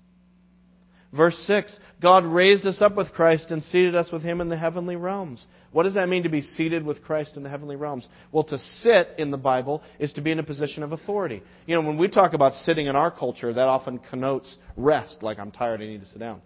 Verse 1.13 1.37
6 1.47 1.79
God 2.01 2.25
raised 2.25 2.67
us 2.67 2.81
up 2.81 2.97
with 2.97 3.13
Christ 3.13 3.51
and 3.51 3.63
seated 3.63 3.95
us 3.95 4.11
with 4.11 4.23
Him 4.23 4.41
in 4.41 4.49
the 4.49 4.57
heavenly 4.57 4.97
realms. 4.97 5.47
What 5.71 5.85
does 5.85 5.95
that 5.95 6.09
mean 6.09 6.25
to 6.25 6.29
be 6.29 6.43
seated 6.43 6.85
with 6.85 7.03
Christ 7.03 7.37
in 7.37 7.43
the 7.43 7.49
heavenly 7.49 7.77
realms? 7.77 8.09
Well, 8.31 8.45
to 8.45 8.59
sit 8.59 9.09
in 9.19 9.31
the 9.31 9.39
Bible 9.39 9.83
is 9.99 10.13
to 10.15 10.21
be 10.21 10.31
in 10.31 10.39
a 10.39 10.43
position 10.43 10.83
of 10.83 10.93
authority. 10.93 11.43
You 11.67 11.75
know, 11.75 11.87
when 11.87 11.99
we 11.99 12.09
talk 12.09 12.35
about 12.35 12.55
sitting 12.55 12.87
in 12.87 12.97
our 12.97 13.11
culture, 13.11 13.53
that 13.53 13.69
often 13.69 13.99
connotes 13.99 14.59
rest, 14.77 15.23
like 15.23 15.39
I'm 15.39 15.51
tired, 15.51 15.81
I 15.81 15.87
need 15.87 16.01
to 16.01 16.07
sit 16.07 16.19
down. 16.19 16.43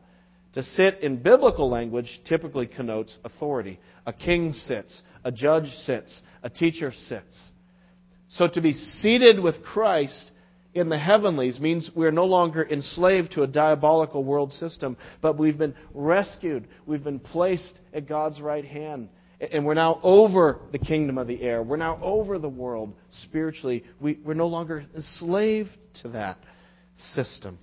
To 0.55 0.63
sit 0.63 1.01
in 1.01 1.23
biblical 1.23 1.69
language 1.69 2.21
typically 2.25 2.67
connotes 2.67 3.19
authority. 3.25 3.79
A 4.07 4.13
king 4.13 4.53
sits, 4.53 5.03
a 5.25 5.31
judge 5.31 5.69
sits, 5.71 6.23
a 6.43 6.49
teacher 6.49 6.93
sits. 6.93 7.51
So 8.29 8.49
to 8.49 8.61
be 8.61 8.73
seated 8.73 9.39
with 9.39 9.63
Christ 9.63 10.31
in 10.77 10.91
the 10.91 10.99
heavenlies 10.99 11.59
means 11.59 11.91
we're 11.95 12.13
no 12.13 12.27
longer 12.27 12.63
enslaved 12.63 13.33
to 13.33 13.43
a 13.43 13.47
diabolical 13.47 14.23
world 14.23 14.53
system, 14.53 14.99
but 15.23 15.39
we've 15.39 15.57
been 15.57 15.75
rescued. 15.95 16.69
We've 16.85 17.03
been 17.03 17.19
placed 17.19 17.81
at 17.95 18.07
God's 18.07 18.43
right 18.43 18.65
hand. 18.65 19.09
And 19.41 19.65
we're 19.65 19.75
now 19.75 19.99
over 20.03 20.61
the 20.73 20.79
kingdom 20.79 21.17
of 21.17 21.29
the 21.29 21.41
air. 21.43 21.63
We're 21.63 21.79
now 21.79 21.99
over 22.03 22.39
the 22.39 22.49
world 22.49 22.95
spiritually. 23.11 23.85
We, 24.01 24.19
are 24.27 24.35
no 24.35 24.49
longer 24.49 24.85
enslaved 24.95 25.71
to 26.03 26.11
that 26.11 26.37
system. 26.97 27.59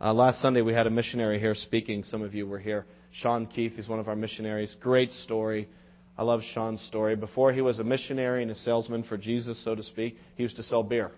Uh, 0.00 0.14
last 0.14 0.40
Sunday, 0.40 0.62
we 0.62 0.72
had 0.72 0.86
a 0.86 0.90
missionary 0.90 1.38
here 1.38 1.54
speaking. 1.54 2.02
Some 2.02 2.22
of 2.22 2.34
you 2.34 2.46
were 2.46 2.58
here. 2.58 2.86
Sean 3.12 3.46
Keith, 3.46 3.74
he's 3.76 3.88
one 3.88 4.00
of 4.00 4.08
our 4.08 4.16
missionaries. 4.16 4.74
Great 4.80 5.10
story. 5.12 5.68
I 6.16 6.22
love 6.22 6.40
Sean's 6.54 6.80
story. 6.82 7.14
Before 7.14 7.52
he 7.52 7.60
was 7.60 7.78
a 7.78 7.84
missionary 7.84 8.42
and 8.42 8.50
a 8.50 8.56
salesman 8.56 9.02
for 9.02 9.18
Jesus, 9.18 9.62
so 9.62 9.74
to 9.74 9.82
speak, 9.82 10.16
he 10.36 10.42
used 10.42 10.56
to 10.56 10.62
sell 10.62 10.82
beer. 10.82 11.12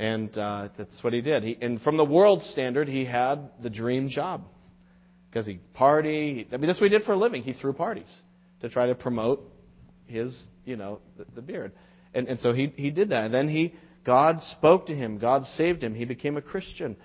And 0.00 0.36
uh, 0.38 0.70
that's 0.78 1.04
what 1.04 1.12
he 1.12 1.20
did. 1.20 1.42
He, 1.42 1.58
and 1.60 1.78
from 1.82 1.98
the 1.98 2.06
world 2.06 2.40
standard, 2.40 2.88
he 2.88 3.04
had 3.04 3.50
the 3.62 3.68
dream 3.68 4.08
job 4.08 4.44
because 5.28 5.46
he 5.46 5.60
party. 5.74 6.48
I 6.50 6.56
mean, 6.56 6.68
that's 6.68 6.80
what 6.80 6.90
he 6.90 6.96
did 6.96 7.04
for 7.04 7.12
a 7.12 7.18
living. 7.18 7.42
He 7.42 7.52
threw 7.52 7.74
parties 7.74 8.10
to 8.62 8.70
try 8.70 8.86
to 8.86 8.94
promote 8.94 9.44
his, 10.06 10.34
you 10.64 10.76
know, 10.76 11.00
the, 11.18 11.26
the 11.34 11.42
beard. 11.42 11.72
And, 12.14 12.28
and 12.28 12.38
so 12.40 12.54
he, 12.54 12.72
he 12.76 12.90
did 12.90 13.10
that. 13.10 13.26
And 13.26 13.34
then 13.34 13.50
he, 13.50 13.74
God 14.06 14.40
spoke 14.40 14.86
to 14.86 14.96
him. 14.96 15.18
God 15.18 15.44
saved 15.44 15.84
him. 15.84 15.94
He 15.94 16.06
became 16.06 16.38
a 16.38 16.42
Christian. 16.42 16.96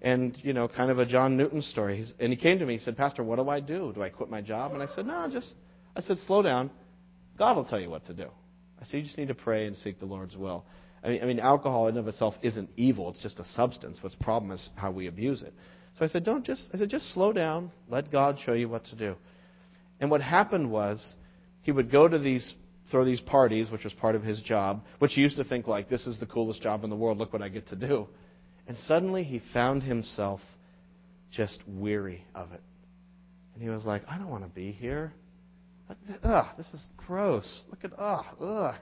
And, 0.00 0.38
you 0.44 0.52
know, 0.52 0.68
kind 0.68 0.92
of 0.92 1.00
a 1.00 1.06
John 1.06 1.36
Newton 1.36 1.60
story. 1.60 1.96
He's, 1.96 2.14
and 2.20 2.32
he 2.32 2.36
came 2.36 2.60
to 2.60 2.66
me. 2.66 2.74
He 2.74 2.84
said, 2.84 2.96
Pastor, 2.96 3.24
what 3.24 3.40
do 3.40 3.48
I 3.48 3.58
do? 3.58 3.92
Do 3.92 4.00
I 4.00 4.10
quit 4.10 4.30
my 4.30 4.42
job? 4.42 4.74
And 4.74 4.80
I 4.80 4.86
said, 4.94 5.06
no, 5.06 5.28
just, 5.28 5.54
I 5.96 6.02
said, 6.02 6.18
slow 6.18 6.40
down. 6.40 6.70
God 7.36 7.56
will 7.56 7.64
tell 7.64 7.80
you 7.80 7.90
what 7.90 8.06
to 8.06 8.14
do. 8.14 8.28
I 8.80 8.84
said, 8.84 8.98
you 8.98 9.02
just 9.02 9.18
need 9.18 9.28
to 9.28 9.34
pray 9.34 9.66
and 9.66 9.76
seek 9.76 9.98
the 9.98 10.06
Lord's 10.06 10.36
will. 10.36 10.64
I 11.04 11.08
mean, 11.08 11.22
I 11.22 11.26
mean, 11.26 11.38
alcohol 11.38 11.88
in 11.88 11.96
of 11.98 12.08
itself 12.08 12.34
isn't 12.42 12.70
evil. 12.76 13.10
It's 13.10 13.22
just 13.22 13.38
a 13.38 13.44
substance. 13.44 13.98
What's 14.00 14.16
the 14.16 14.24
problem 14.24 14.50
is 14.52 14.70
how 14.74 14.90
we 14.90 15.06
abuse 15.06 15.42
it. 15.42 15.52
So 15.98 16.04
I 16.04 16.08
said, 16.08 16.24
don't 16.24 16.44
just, 16.44 16.68
I 16.72 16.78
said, 16.78 16.88
just 16.88 17.12
slow 17.12 17.32
down. 17.32 17.70
Let 17.88 18.10
God 18.10 18.38
show 18.44 18.54
you 18.54 18.68
what 18.68 18.86
to 18.86 18.96
do. 18.96 19.14
And 20.00 20.10
what 20.10 20.22
happened 20.22 20.70
was, 20.70 21.14
he 21.60 21.72
would 21.72 21.90
go 21.90 22.08
to 22.08 22.18
these, 22.18 22.54
throw 22.90 23.04
these 23.04 23.20
parties, 23.20 23.70
which 23.70 23.84
was 23.84 23.92
part 23.92 24.14
of 24.14 24.22
his 24.22 24.40
job, 24.40 24.82
which 24.98 25.14
he 25.14 25.20
used 25.20 25.36
to 25.36 25.44
think 25.44 25.66
like, 25.66 25.88
this 25.88 26.06
is 26.06 26.18
the 26.18 26.26
coolest 26.26 26.62
job 26.62 26.84
in 26.84 26.90
the 26.90 26.96
world. 26.96 27.18
Look 27.18 27.32
what 27.32 27.42
I 27.42 27.48
get 27.48 27.68
to 27.68 27.76
do. 27.76 28.08
And 28.66 28.76
suddenly 28.76 29.24
he 29.24 29.40
found 29.52 29.82
himself 29.82 30.40
just 31.30 31.62
weary 31.66 32.24
of 32.34 32.52
it. 32.52 32.62
And 33.54 33.62
he 33.62 33.68
was 33.68 33.84
like, 33.84 34.02
I 34.08 34.18
don't 34.18 34.30
want 34.30 34.44
to 34.44 34.50
be 34.50 34.72
here. 34.72 35.12
Ugh, 36.22 36.46
this 36.56 36.66
is 36.72 36.86
gross. 36.96 37.62
Look 37.70 37.84
at, 37.84 37.92
ugh, 37.98 38.24
ugh. 38.40 38.74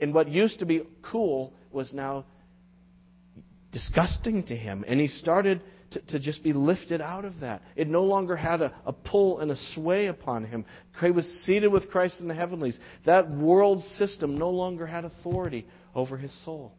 And 0.00 0.14
what 0.14 0.28
used 0.28 0.60
to 0.60 0.66
be 0.66 0.82
cool 1.02 1.52
was 1.70 1.92
now 1.92 2.24
disgusting 3.72 4.44
to 4.44 4.56
him. 4.56 4.84
And 4.86 5.00
he 5.00 5.08
started 5.08 5.62
to, 5.90 6.00
to 6.00 6.18
just 6.18 6.42
be 6.42 6.52
lifted 6.52 7.00
out 7.00 7.24
of 7.24 7.40
that. 7.40 7.62
It 7.76 7.88
no 7.88 8.02
longer 8.02 8.36
had 8.36 8.60
a, 8.60 8.74
a 8.84 8.92
pull 8.92 9.40
and 9.40 9.50
a 9.50 9.56
sway 9.74 10.06
upon 10.06 10.44
him. 10.44 10.64
He 11.00 11.10
was 11.10 11.26
seated 11.44 11.68
with 11.68 11.90
Christ 11.90 12.20
in 12.20 12.28
the 12.28 12.34
heavenlies. 12.34 12.78
That 13.06 13.30
world 13.30 13.82
system 13.82 14.36
no 14.36 14.50
longer 14.50 14.86
had 14.86 15.04
authority 15.04 15.66
over 15.94 16.16
his 16.16 16.32
soul. 16.44 16.72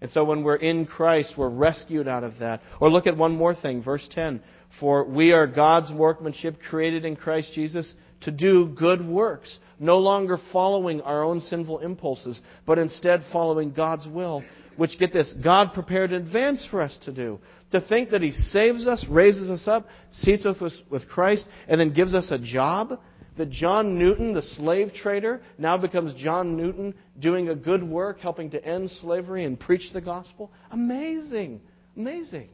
And 0.00 0.10
so 0.10 0.24
when 0.24 0.44
we're 0.44 0.56
in 0.56 0.86
Christ, 0.86 1.34
we're 1.36 1.48
rescued 1.48 2.06
out 2.06 2.22
of 2.22 2.38
that. 2.38 2.62
Or 2.80 2.90
look 2.90 3.06
at 3.06 3.16
one 3.16 3.32
more 3.32 3.54
thing, 3.54 3.82
verse 3.82 4.08
10. 4.12 4.42
For 4.78 5.04
we 5.04 5.32
are 5.32 5.46
God's 5.46 5.92
workmanship 5.92 6.60
created 6.68 7.04
in 7.04 7.16
Christ 7.16 7.52
Jesus 7.54 7.94
to 8.22 8.30
do 8.30 8.68
good 8.68 9.06
works, 9.06 9.60
no 9.78 9.98
longer 9.98 10.38
following 10.52 11.00
our 11.02 11.22
own 11.22 11.40
sinful 11.40 11.80
impulses, 11.80 12.40
but 12.66 12.78
instead 12.78 13.22
following 13.32 13.72
God's 13.72 14.06
will, 14.06 14.42
which, 14.76 14.98
get 14.98 15.12
this, 15.12 15.34
God 15.42 15.72
prepared 15.74 16.12
in 16.12 16.22
advance 16.22 16.66
for 16.70 16.80
us 16.80 16.98
to 17.04 17.12
do. 17.12 17.38
To 17.72 17.80
think 17.80 18.10
that 18.10 18.22
He 18.22 18.32
saves 18.32 18.86
us, 18.86 19.04
raises 19.08 19.50
us 19.50 19.68
up, 19.68 19.86
seats 20.10 20.46
us 20.46 20.56
with 20.90 21.08
Christ, 21.08 21.46
and 21.66 21.80
then 21.80 21.92
gives 21.92 22.14
us 22.14 22.30
a 22.30 22.38
job. 22.38 23.00
That 23.36 23.50
John 23.50 24.00
Newton, 24.00 24.34
the 24.34 24.42
slave 24.42 24.92
trader, 24.92 25.40
now 25.58 25.78
becomes 25.78 26.12
John 26.14 26.56
Newton 26.56 26.92
doing 27.20 27.50
a 27.50 27.54
good 27.54 27.84
work, 27.84 28.18
helping 28.18 28.50
to 28.50 28.64
end 28.64 28.90
slavery 28.90 29.44
and 29.44 29.60
preach 29.60 29.92
the 29.92 30.00
gospel. 30.00 30.50
Amazing. 30.72 31.60
Amazing. 31.96 32.48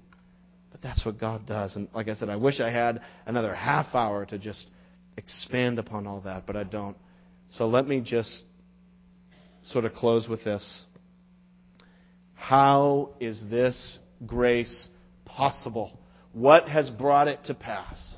But 0.71 0.83
that's 0.83 1.07
what 1.07 1.19
God 1.19 1.47
does. 1.47 1.75
And 1.77 1.89
like 1.95 2.09
I 2.09 2.15
said, 2.15 2.29
I 2.29 2.37
wish 2.37 2.61
I 2.61 2.71
had 2.71 3.01
another 3.25 3.55
half 3.55 3.95
hour 3.95 4.27
to 4.27 4.39
just 4.39 4.67
expand 5.17 5.79
upon 5.79 6.07
all 6.07 6.21
that, 6.23 6.47
but 6.47 6.57
I 6.57 6.65
don't. 6.65 6.97
So 7.51 7.69
let 7.69 7.87
me 7.87 8.01
just 8.01 8.45
sort 9.67 9.85
of 9.85 9.93
close 9.93 10.29
with 10.29 10.45
this. 10.45 10.87
How 12.35 13.11
is 13.21 13.43
this 13.49 13.99
grace 14.27 14.89
possible? 15.25 15.99
What 16.33 16.69
has 16.69 16.91
brought 16.91 17.29
it 17.29 17.45
to 17.45 17.55
pass? 17.55 18.17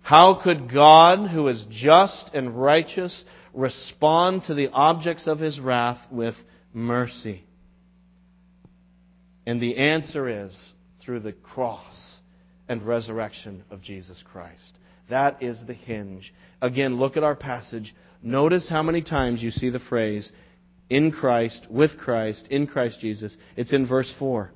How 0.00 0.40
could 0.42 0.72
God, 0.72 1.30
who 1.30 1.48
is 1.48 1.64
just 1.70 2.30
and 2.34 2.60
righteous, 2.60 3.24
respond 3.54 4.44
to 4.44 4.54
the 4.54 4.68
objects 4.68 5.26
of 5.26 5.38
his 5.38 5.60
wrath 5.60 6.00
with 6.10 6.34
mercy? 6.72 7.44
And 9.46 9.60
the 9.60 9.76
answer 9.76 10.28
is 10.28 10.74
through 11.00 11.20
the 11.20 11.32
cross 11.32 12.20
and 12.68 12.82
resurrection 12.82 13.64
of 13.70 13.82
Jesus 13.82 14.22
Christ. 14.32 14.78
That 15.10 15.42
is 15.42 15.62
the 15.66 15.74
hinge. 15.74 16.32
Again, 16.60 16.96
look 16.96 17.16
at 17.16 17.24
our 17.24 17.36
passage. 17.36 17.94
Notice 18.22 18.68
how 18.68 18.82
many 18.82 19.02
times 19.02 19.42
you 19.42 19.50
see 19.50 19.70
the 19.70 19.80
phrase, 19.80 20.32
in 20.88 21.10
Christ, 21.10 21.66
with 21.70 21.98
Christ, 21.98 22.46
in 22.50 22.66
Christ 22.66 23.00
Jesus. 23.00 23.36
It's 23.56 23.72
in 23.72 23.86
verse 23.86 24.12
4. 24.18 24.50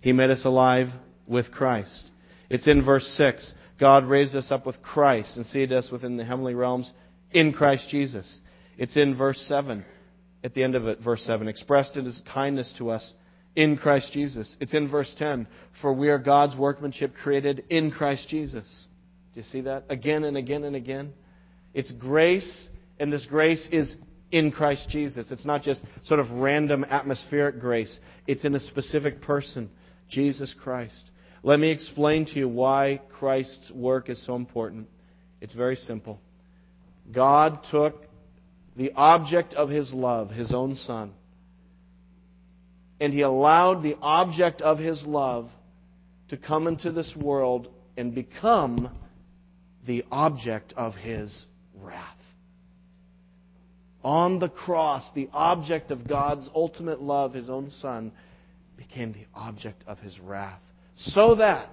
He 0.00 0.12
made 0.12 0.30
us 0.30 0.44
alive 0.44 0.88
with 1.26 1.50
Christ. 1.52 2.10
It's 2.48 2.66
in 2.66 2.84
verse 2.84 3.06
6. 3.16 3.54
God 3.78 4.04
raised 4.04 4.34
us 4.34 4.50
up 4.50 4.66
with 4.66 4.82
Christ 4.82 5.36
and 5.36 5.46
seated 5.46 5.72
us 5.72 5.90
within 5.90 6.16
the 6.16 6.24
heavenly 6.24 6.54
realms 6.54 6.92
in 7.30 7.52
Christ 7.52 7.88
Jesus. 7.88 8.40
It's 8.76 8.96
in 8.96 9.16
verse 9.16 9.40
7. 9.46 9.84
At 10.42 10.54
the 10.54 10.62
end 10.62 10.74
of 10.74 10.86
it, 10.86 11.00
verse 11.00 11.22
7, 11.24 11.48
expressed 11.48 11.96
in 11.96 12.04
his 12.04 12.22
kindness 12.32 12.74
to 12.78 12.90
us 12.90 13.12
in 13.56 13.76
Christ 13.76 14.12
Jesus. 14.12 14.56
It's 14.60 14.74
in 14.74 14.88
verse 14.88 15.14
10. 15.18 15.46
For 15.80 15.92
we 15.92 16.08
are 16.08 16.18
God's 16.18 16.56
workmanship 16.56 17.14
created 17.14 17.64
in 17.68 17.90
Christ 17.90 18.28
Jesus. 18.28 18.86
Do 19.34 19.40
you 19.40 19.44
see 19.44 19.62
that? 19.62 19.84
Again 19.88 20.24
and 20.24 20.36
again 20.36 20.64
and 20.64 20.76
again. 20.76 21.12
It's 21.72 21.92
grace, 21.92 22.68
and 22.98 23.12
this 23.12 23.26
grace 23.26 23.68
is 23.70 23.96
in 24.32 24.50
Christ 24.50 24.88
Jesus. 24.88 25.30
It's 25.30 25.44
not 25.44 25.62
just 25.62 25.84
sort 26.04 26.20
of 26.20 26.30
random 26.30 26.84
atmospheric 26.84 27.60
grace, 27.60 28.00
it's 28.26 28.44
in 28.44 28.54
a 28.54 28.60
specific 28.60 29.20
person, 29.20 29.70
Jesus 30.08 30.54
Christ. 30.54 31.10
Let 31.42 31.58
me 31.58 31.70
explain 31.70 32.26
to 32.26 32.32
you 32.32 32.48
why 32.48 33.00
Christ's 33.18 33.70
work 33.70 34.08
is 34.08 34.24
so 34.24 34.34
important. 34.34 34.88
It's 35.40 35.54
very 35.54 35.76
simple. 35.76 36.20
God 37.10 37.64
took 37.70 38.04
the 38.76 38.92
object 38.92 39.54
of 39.54 39.68
his 39.68 39.92
love, 39.92 40.30
his 40.30 40.52
own 40.52 40.74
son, 40.76 41.12
and 43.00 43.14
he 43.14 43.22
allowed 43.22 43.82
the 43.82 43.96
object 44.02 44.60
of 44.60 44.78
his 44.78 45.04
love 45.06 45.48
to 46.28 46.36
come 46.36 46.66
into 46.68 46.92
this 46.92 47.16
world 47.16 47.68
and 47.96 48.14
become 48.14 48.90
the 49.86 50.04
object 50.12 50.74
of 50.76 50.94
his 50.94 51.46
wrath. 51.74 52.06
On 54.04 54.38
the 54.38 54.48
cross, 54.48 55.10
the 55.14 55.28
object 55.32 55.90
of 55.90 56.06
God's 56.06 56.48
ultimate 56.54 57.00
love, 57.02 57.34
his 57.34 57.50
own 57.50 57.70
son, 57.70 58.12
became 58.76 59.12
the 59.12 59.26
object 59.34 59.82
of 59.86 59.98
his 59.98 60.18
wrath. 60.20 60.60
So 60.96 61.36
that 61.36 61.70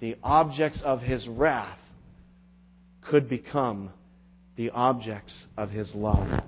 the 0.00 0.16
objects 0.22 0.82
of 0.82 1.00
his 1.00 1.26
wrath 1.28 1.78
could 3.02 3.28
become 3.28 3.90
the 4.56 4.70
objects 4.70 5.46
of 5.56 5.70
his 5.70 5.94
love. 5.94 6.42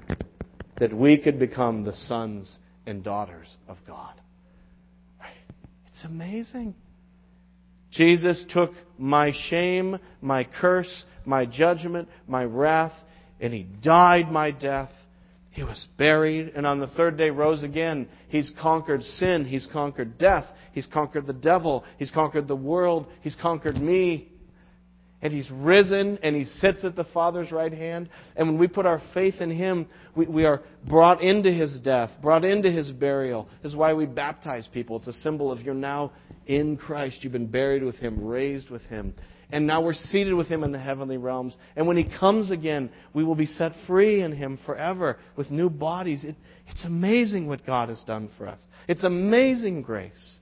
That 0.79 0.93
we 0.93 1.19
could 1.19 1.39
become 1.39 1.85
the 1.85 1.95
sons 1.95 2.59
and 2.87 3.03
daughters 3.03 3.57
of 3.69 3.79
God. 3.87 4.15
It's 5.89 6.05
amazing. 6.05 6.75
Jesus 7.91 8.45
took 8.49 8.73
my 8.99 9.33
shame, 9.49 9.99
my 10.21 10.45
curse, 10.45 11.05
my 11.25 11.47
judgment, 11.47 12.09
my 12.27 12.45
wrath, 12.45 12.93
and 13.41 13.53
he 13.53 13.63
died 13.63 14.31
my 14.31 14.51
death. 14.51 14.91
He 15.51 15.63
was 15.63 15.87
buried, 15.97 16.53
and 16.57 16.67
on 16.67 16.81
the 16.81 16.89
third 16.89 17.17
day 17.17 17.31
rose 17.31 17.63
again. 17.63 18.09
He's 18.29 18.53
conquered 18.61 19.05
sin. 19.05 19.45
He's 19.45 19.69
conquered 19.73 20.19
death. 20.19 20.47
He's 20.73 20.87
conquered 20.87 21.29
the 21.29 21.33
devil. 21.33 21.85
He's 21.97 22.11
conquered 22.11 22.49
the 22.49 22.57
world. 22.57 23.07
He's 23.21 23.37
conquered 23.37 23.77
me 23.77 24.33
and 25.25 25.33
He's 25.33 25.51
risen 25.51 26.19
and 26.23 26.37
He 26.37 26.45
sits 26.45 26.85
at 26.85 26.95
the 26.95 27.05
Father's 27.05 27.51
right 27.51 27.73
hand. 27.73 28.11
And 28.37 28.47
when 28.47 28.59
we 28.59 28.69
put 28.69 28.87
our 28.87 29.03
faith 29.15 29.41
in 29.41 29.51
Him, 29.51 29.87
we, 30.15 30.27
we 30.27 30.45
are 30.45 30.63
brought 30.87 31.23
into 31.23 31.51
His 31.51 31.81
death, 31.81 32.11
brought 32.23 32.45
into 32.45 32.71
His 32.71 32.93
burial. 32.93 33.49
This 33.63 33.73
is 33.73 33.77
why 33.77 33.95
we 33.95 34.05
baptize 34.05 34.69
people. 34.73 34.99
It's 34.99 35.09
a 35.09 35.15
symbol 35.15 35.51
of 35.51 35.63
you're 35.63 35.75
now 35.75 36.13
in 36.47 36.77
Christ. 36.77 37.25
You've 37.25 37.33
been 37.33 37.47
buried 37.47 37.83
with 37.83 37.97
Him, 37.97 38.23
raised 38.25 38.69
with 38.69 38.83
Him. 38.83 39.15
And 39.51 39.67
now 39.67 39.83
we're 39.83 39.95
seated 39.95 40.35
with 40.35 40.49
Him 40.49 40.63
in 40.63 40.73
the 40.73 40.79
heavenly 40.79 41.17
realms. 41.17 41.57
And 41.75 41.87
when 41.87 41.97
He 41.97 42.05
comes 42.05 42.51
again, 42.51 42.91
we 43.15 43.25
will 43.25 43.35
be 43.35 43.47
set 43.47 43.73
free 43.87 44.21
in 44.21 44.33
Him 44.33 44.59
forever 44.67 45.19
with 45.37 45.51
new 45.51 45.71
bodies. 45.71 46.25
It, 46.25 46.37
it's 46.69 46.85
amazing 46.85 47.47
what 47.47 47.65
God 47.65 47.89
has 47.89 48.03
done 48.05 48.29
for 48.37 48.47
us. 48.47 48.61
It's 48.89 49.05
amazing 49.05 49.83
grace. 49.83 50.41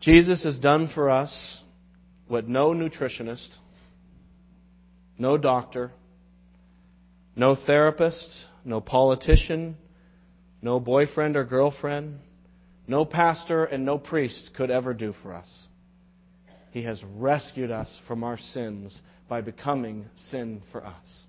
Jesus 0.00 0.44
has 0.44 0.58
done 0.58 0.88
for 0.88 1.10
us 1.10 1.62
what 2.26 2.48
no 2.48 2.70
nutritionist, 2.70 3.56
no 5.18 5.36
doctor, 5.36 5.92
no 7.36 7.54
therapist, 7.54 8.28
no 8.64 8.80
politician, 8.80 9.76
no 10.62 10.80
boyfriend 10.80 11.36
or 11.36 11.44
girlfriend, 11.44 12.18
no 12.86 13.04
pastor, 13.04 13.64
and 13.64 13.84
no 13.84 13.98
priest 13.98 14.50
could 14.56 14.70
ever 14.70 14.94
do 14.94 15.14
for 15.22 15.34
us. 15.34 15.66
He 16.70 16.84
has 16.84 17.02
rescued 17.16 17.70
us 17.70 18.00
from 18.06 18.24
our 18.24 18.38
sins 18.38 19.00
by 19.28 19.42
becoming 19.42 20.06
sin 20.14 20.62
for 20.72 20.84
us. 20.84 21.24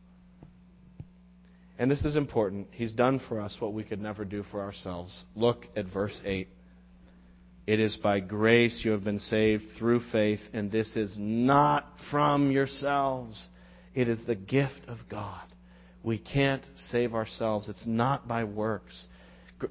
And 1.78 1.90
this 1.90 2.06
is 2.06 2.16
important. 2.16 2.68
He's 2.72 2.94
done 2.94 3.20
for 3.28 3.40
us 3.40 3.58
what 3.60 3.74
we 3.74 3.84
could 3.84 4.00
never 4.00 4.24
do 4.24 4.44
for 4.44 4.62
ourselves. 4.62 5.26
Look 5.36 5.66
at 5.76 5.86
verse 5.86 6.20
8. 6.24 6.48
It 7.68 7.80
is 7.80 7.96
by 7.98 8.20
grace 8.20 8.82
you 8.84 8.92
have 8.92 9.04
been 9.04 9.20
saved 9.20 9.64
through 9.78 10.02
faith, 10.12 10.40
and 10.54 10.72
this 10.72 10.96
is 10.96 11.16
not 11.20 11.86
from 12.10 12.52
yourselves. 12.52 13.50
It 13.94 14.08
is 14.08 14.26
the 14.26 14.36
gift 14.36 14.82
of 14.88 14.98
God. 15.10 15.44
We 16.04 16.18
can't 16.18 16.66
save 16.76 17.14
ourselves. 17.14 17.70
It's 17.70 17.86
not 17.86 18.28
by 18.28 18.44
works. 18.46 19.06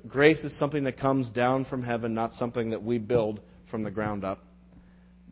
Grace 0.07 0.45
is 0.45 0.57
something 0.57 0.85
that 0.85 0.99
comes 0.99 1.31
down 1.31 1.65
from 1.65 1.83
heaven, 1.83 2.15
not 2.15 2.33
something 2.35 2.71
that 2.71 2.83
we 2.83 2.99
build 2.99 3.41
from 3.71 3.83
the 3.83 3.91
ground 3.91 4.25
up. 4.25 4.39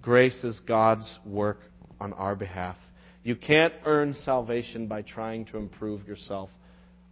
Grace 0.02 0.42
is 0.42 0.58
God's 0.60 1.20
work 1.24 1.60
on 2.00 2.12
our 2.12 2.34
behalf. 2.34 2.76
You 3.22 3.36
can't 3.36 3.74
earn 3.84 4.14
salvation 4.14 4.88
by 4.88 5.02
trying 5.02 5.44
to 5.46 5.58
improve 5.58 6.06
yourself. 6.08 6.50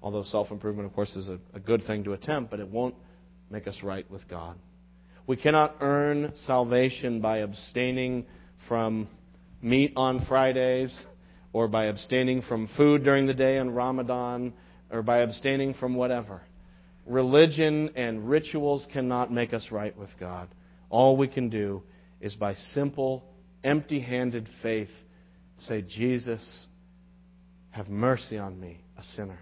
Although 0.02 0.24
self 0.24 0.50
improvement, 0.50 0.86
of 0.88 0.94
course, 0.94 1.14
is 1.14 1.28
a 1.28 1.60
good 1.60 1.84
thing 1.86 2.04
to 2.04 2.12
attempt, 2.12 2.50
but 2.50 2.60
it 2.60 2.68
won't 2.68 2.94
make 3.50 3.66
us 3.66 3.82
right 3.82 4.08
with 4.10 4.26
God. 4.28 4.56
We 5.26 5.36
cannot 5.36 5.76
earn 5.80 6.32
salvation 6.36 7.20
by 7.20 7.38
abstaining 7.38 8.26
from 8.68 9.08
meat 9.60 9.92
on 9.96 10.24
Fridays 10.26 10.96
or 11.52 11.66
by 11.66 11.86
abstaining 11.86 12.42
from 12.42 12.68
food 12.76 13.02
during 13.02 13.26
the 13.26 13.34
day 13.34 13.58
in 13.58 13.70
Ramadan 13.70 14.52
or 14.90 15.02
by 15.02 15.18
abstaining 15.18 15.74
from 15.74 15.94
whatever. 15.94 16.42
Religion 17.06 17.90
and 17.96 18.28
rituals 18.28 18.86
cannot 18.92 19.32
make 19.32 19.52
us 19.52 19.68
right 19.70 19.96
with 19.96 20.10
God. 20.20 20.48
All 20.90 21.16
we 21.16 21.28
can 21.28 21.48
do 21.48 21.82
is 22.20 22.34
by 22.36 22.54
simple, 22.54 23.24
empty 23.64 24.00
handed 24.00 24.48
faith 24.62 24.90
say, 25.58 25.82
Jesus, 25.82 26.66
have 27.70 27.88
mercy 27.88 28.38
on 28.38 28.58
me, 28.58 28.80
a 28.98 29.02
sinner. 29.02 29.38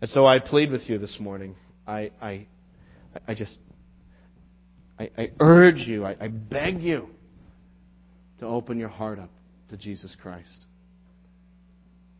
And 0.00 0.10
so 0.10 0.26
I 0.26 0.38
plead 0.38 0.70
with 0.70 0.88
you 0.88 0.98
this 0.98 1.18
morning. 1.18 1.56
I, 1.86 2.10
I, 2.20 2.46
I 3.26 3.34
just 3.34 3.58
I, 4.98 5.10
I 5.16 5.30
urge 5.40 5.78
you, 5.78 6.04
I, 6.04 6.16
I 6.20 6.28
beg 6.28 6.80
you 6.82 7.08
to 8.38 8.46
open 8.46 8.78
your 8.78 8.88
heart 8.88 9.18
up 9.18 9.30
to 9.70 9.76
Jesus 9.76 10.16
Christ. 10.20 10.66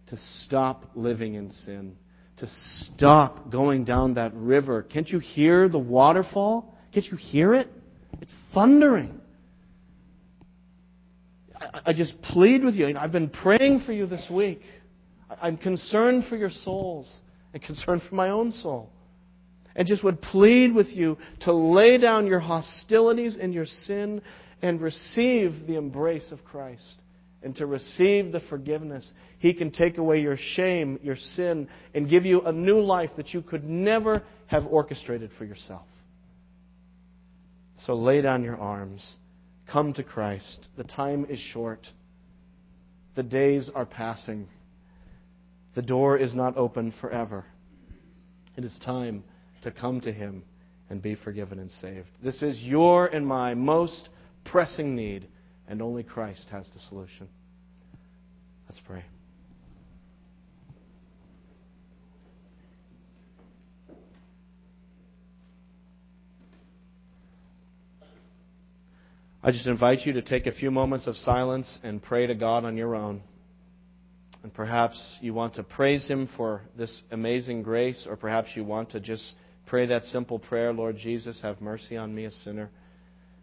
To 0.09 0.17
stop 0.17 0.91
living 0.95 1.35
in 1.35 1.51
sin. 1.51 1.97
To 2.39 2.47
stop 2.49 3.51
going 3.51 3.85
down 3.85 4.15
that 4.15 4.35
river. 4.35 4.83
Can't 4.83 5.09
you 5.09 5.19
hear 5.19 5.69
the 5.69 5.79
waterfall? 5.79 6.77
Can't 6.93 7.07
you 7.07 7.17
hear 7.17 7.55
it? 7.55 7.69
It's 8.21 8.35
thundering. 8.53 9.21
I, 11.55 11.81
I 11.87 11.93
just 11.93 12.21
plead 12.23 12.65
with 12.65 12.75
you. 12.75 12.97
I've 12.97 13.13
been 13.13 13.31
praying 13.31 13.83
for 13.87 13.93
you 13.93 14.07
this 14.07 14.29
week. 14.31 14.63
I'm 15.41 15.57
concerned 15.57 16.27
for 16.29 16.37
your 16.37 16.51
souls 16.51 17.21
and 17.53 17.63
concerned 17.63 18.03
for 18.09 18.15
my 18.15 18.31
own 18.31 18.53
soul 18.53 18.91
and 19.77 19.89
just 19.89 20.05
would 20.05 20.23
plead 20.23 20.75
with 20.75 20.89
you 20.89 21.19
to 21.41 21.53
lay 21.53 21.99
down 21.99 22.27
your 22.27 22.41
hostilities 22.41 23.37
and 23.37 23.53
your 23.53 23.67
sin 23.67 24.23
and 24.63 24.81
receive 24.81 25.67
the 25.67 25.77
embrace 25.77 26.33
of 26.33 26.45
Christ 26.45 27.01
and 27.43 27.55
to 27.57 27.67
receive 27.67 28.33
the 28.33 28.41
forgiveness. 28.41 29.13
He 29.39 29.53
can 29.53 29.71
take 29.71 29.99
away 29.99 30.21
your 30.21 30.37
shame, 30.37 30.99
your 31.03 31.17
sin, 31.17 31.69
and 31.93 32.09
give 32.09 32.25
you 32.25 32.41
a 32.43 32.53
new 32.53 32.81
life 32.81 33.11
that 33.17 33.35
you 33.35 33.43
could 33.43 33.65
never 33.65 34.23
have 34.47 34.67
orchestrated 34.67 35.31
for 35.37 35.45
yourself. 35.45 35.87
So 37.77 37.95
lay 37.95 38.23
down 38.23 38.45
your 38.45 38.57
arms. 38.57 39.17
Come 39.71 39.93
to 39.95 40.05
Christ. 40.05 40.69
The 40.77 40.85
time 40.85 41.27
is 41.29 41.39
short. 41.39 41.87
The 43.17 43.23
days 43.23 43.71
are 43.75 43.87
passing. 43.87 44.49
The 45.75 45.83
door 45.83 46.17
is 46.17 46.35
not 46.35 46.57
open 46.57 46.95
forever. 47.01 47.45
It 48.57 48.65
is 48.65 48.79
time 48.85 49.25
to 49.65 49.71
come 49.71 50.01
to 50.03 50.13
Him 50.13 50.45
and 50.89 51.03
be 51.03 51.15
forgiven 51.15 51.59
and 51.59 51.71
saved. 51.71 52.09
This 52.23 52.43
is 52.43 52.63
your 52.63 53.07
and 53.07 53.27
my 53.27 53.55
most 53.55 54.09
pressing 54.45 54.95
need, 54.95 55.27
and 55.69 55.83
only 55.83 56.03
Christ 56.03 56.49
has 56.51 56.69
the 56.73 56.81
solution. 56.81 57.29
Let's 58.69 58.81
pray. 58.87 59.05
I 69.43 69.53
just 69.53 69.67
invite 69.67 70.07
you 70.07 70.15
to 70.15 70.23
take 70.23 70.47
a 70.47 70.53
few 70.53 70.71
moments 70.71 71.07
of 71.07 71.17
silence 71.17 71.79
and 71.83 72.03
pray 72.03 72.27
to 72.27 72.35
God 72.35 72.65
on 72.65 72.79
your 72.79 72.95
own. 72.95 73.21
And 74.43 74.53
perhaps 74.53 75.19
you 75.21 75.35
want 75.35 75.55
to 75.55 75.63
praise 75.63 76.07
Him 76.07 76.31
for 76.35 76.63
this 76.79 77.03
amazing 77.11 77.63
grace, 77.63 78.07
or 78.09 78.17
perhaps 78.17 78.51
you 78.55 78.65
want 78.65 78.91
to 78.93 79.01
just 79.01 79.35
pray 79.67 79.87
that 79.87 80.05
simple 80.05 80.39
prayer, 80.39 80.73
Lord 80.73 80.97
Jesus, 80.99 81.41
have 81.43 81.61
mercy 81.61 81.97
on 81.97 82.15
me, 82.15 82.25
a 82.25 82.31
sinner. 82.31 82.71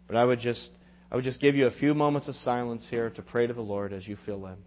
But 0.06 0.16
I 0.16 0.24
would 0.24 0.40
just, 0.40 0.70
I 1.10 1.16
would 1.16 1.24
just 1.24 1.40
give 1.40 1.54
you 1.54 1.66
a 1.66 1.70
few 1.70 1.94
moments 1.94 2.28
of 2.28 2.34
silence 2.36 2.86
here 2.88 3.10
to 3.10 3.22
pray 3.22 3.46
to 3.46 3.52
the 3.52 3.62
Lord 3.62 3.92
as 3.92 4.06
you 4.06 4.16
feel 4.24 4.40
led. 4.40 4.58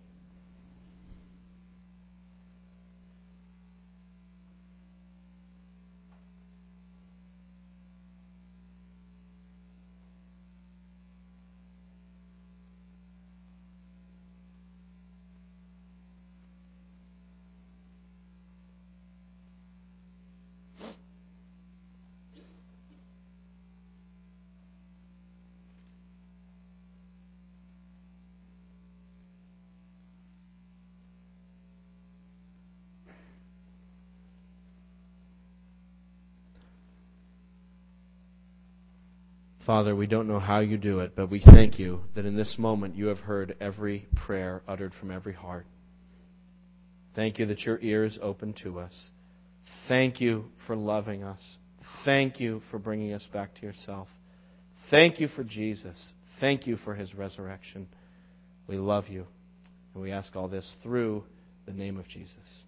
Father, 39.66 39.96
we 39.96 40.06
don't 40.06 40.28
know 40.28 40.40
how 40.40 40.60
you 40.60 40.78
do 40.78 41.00
it, 41.00 41.14
but 41.16 41.32
we 41.32 41.40
thank 41.40 41.80
you 41.80 42.02
that 42.14 42.26
in 42.26 42.36
this 42.36 42.58
moment 42.60 42.96
you 42.96 43.08
have 43.08 43.18
heard 43.18 43.56
every 43.60 44.08
prayer 44.16 44.62
uttered 44.68 44.94
from 45.00 45.10
every 45.10 45.34
heart. 45.34 45.66
Thank 47.16 47.40
you 47.40 47.48
that 47.48 47.62
your 47.62 47.80
ear 47.82 48.06
is 48.06 48.20
open 48.22 48.54
to 48.62 48.80
us. 48.80 49.10
Thank 49.88 50.22
you 50.22 50.46
for 50.68 50.76
loving 50.76 51.24
us. 51.24 51.40
Thank 52.04 52.40
you 52.40 52.62
for 52.70 52.78
bringing 52.78 53.14
us 53.14 53.28
back 53.34 53.56
to 53.56 53.66
yourself. 53.66 54.08
Thank 54.92 55.20
you 55.20 55.28
for 55.28 55.44
Jesus. 55.44 56.14
Thank 56.40 56.68
you 56.68 56.78
for 56.78 56.94
his 56.94 57.16
resurrection. 57.16 57.88
We 58.68 58.76
love 58.76 59.08
you. 59.08 59.26
And 59.94 60.04
we 60.04 60.12
ask 60.12 60.36
all 60.36 60.48
this 60.48 60.76
through 60.84 61.24
the 61.66 61.74
name 61.74 61.98
of 61.98 62.08
Jesus. 62.08 62.65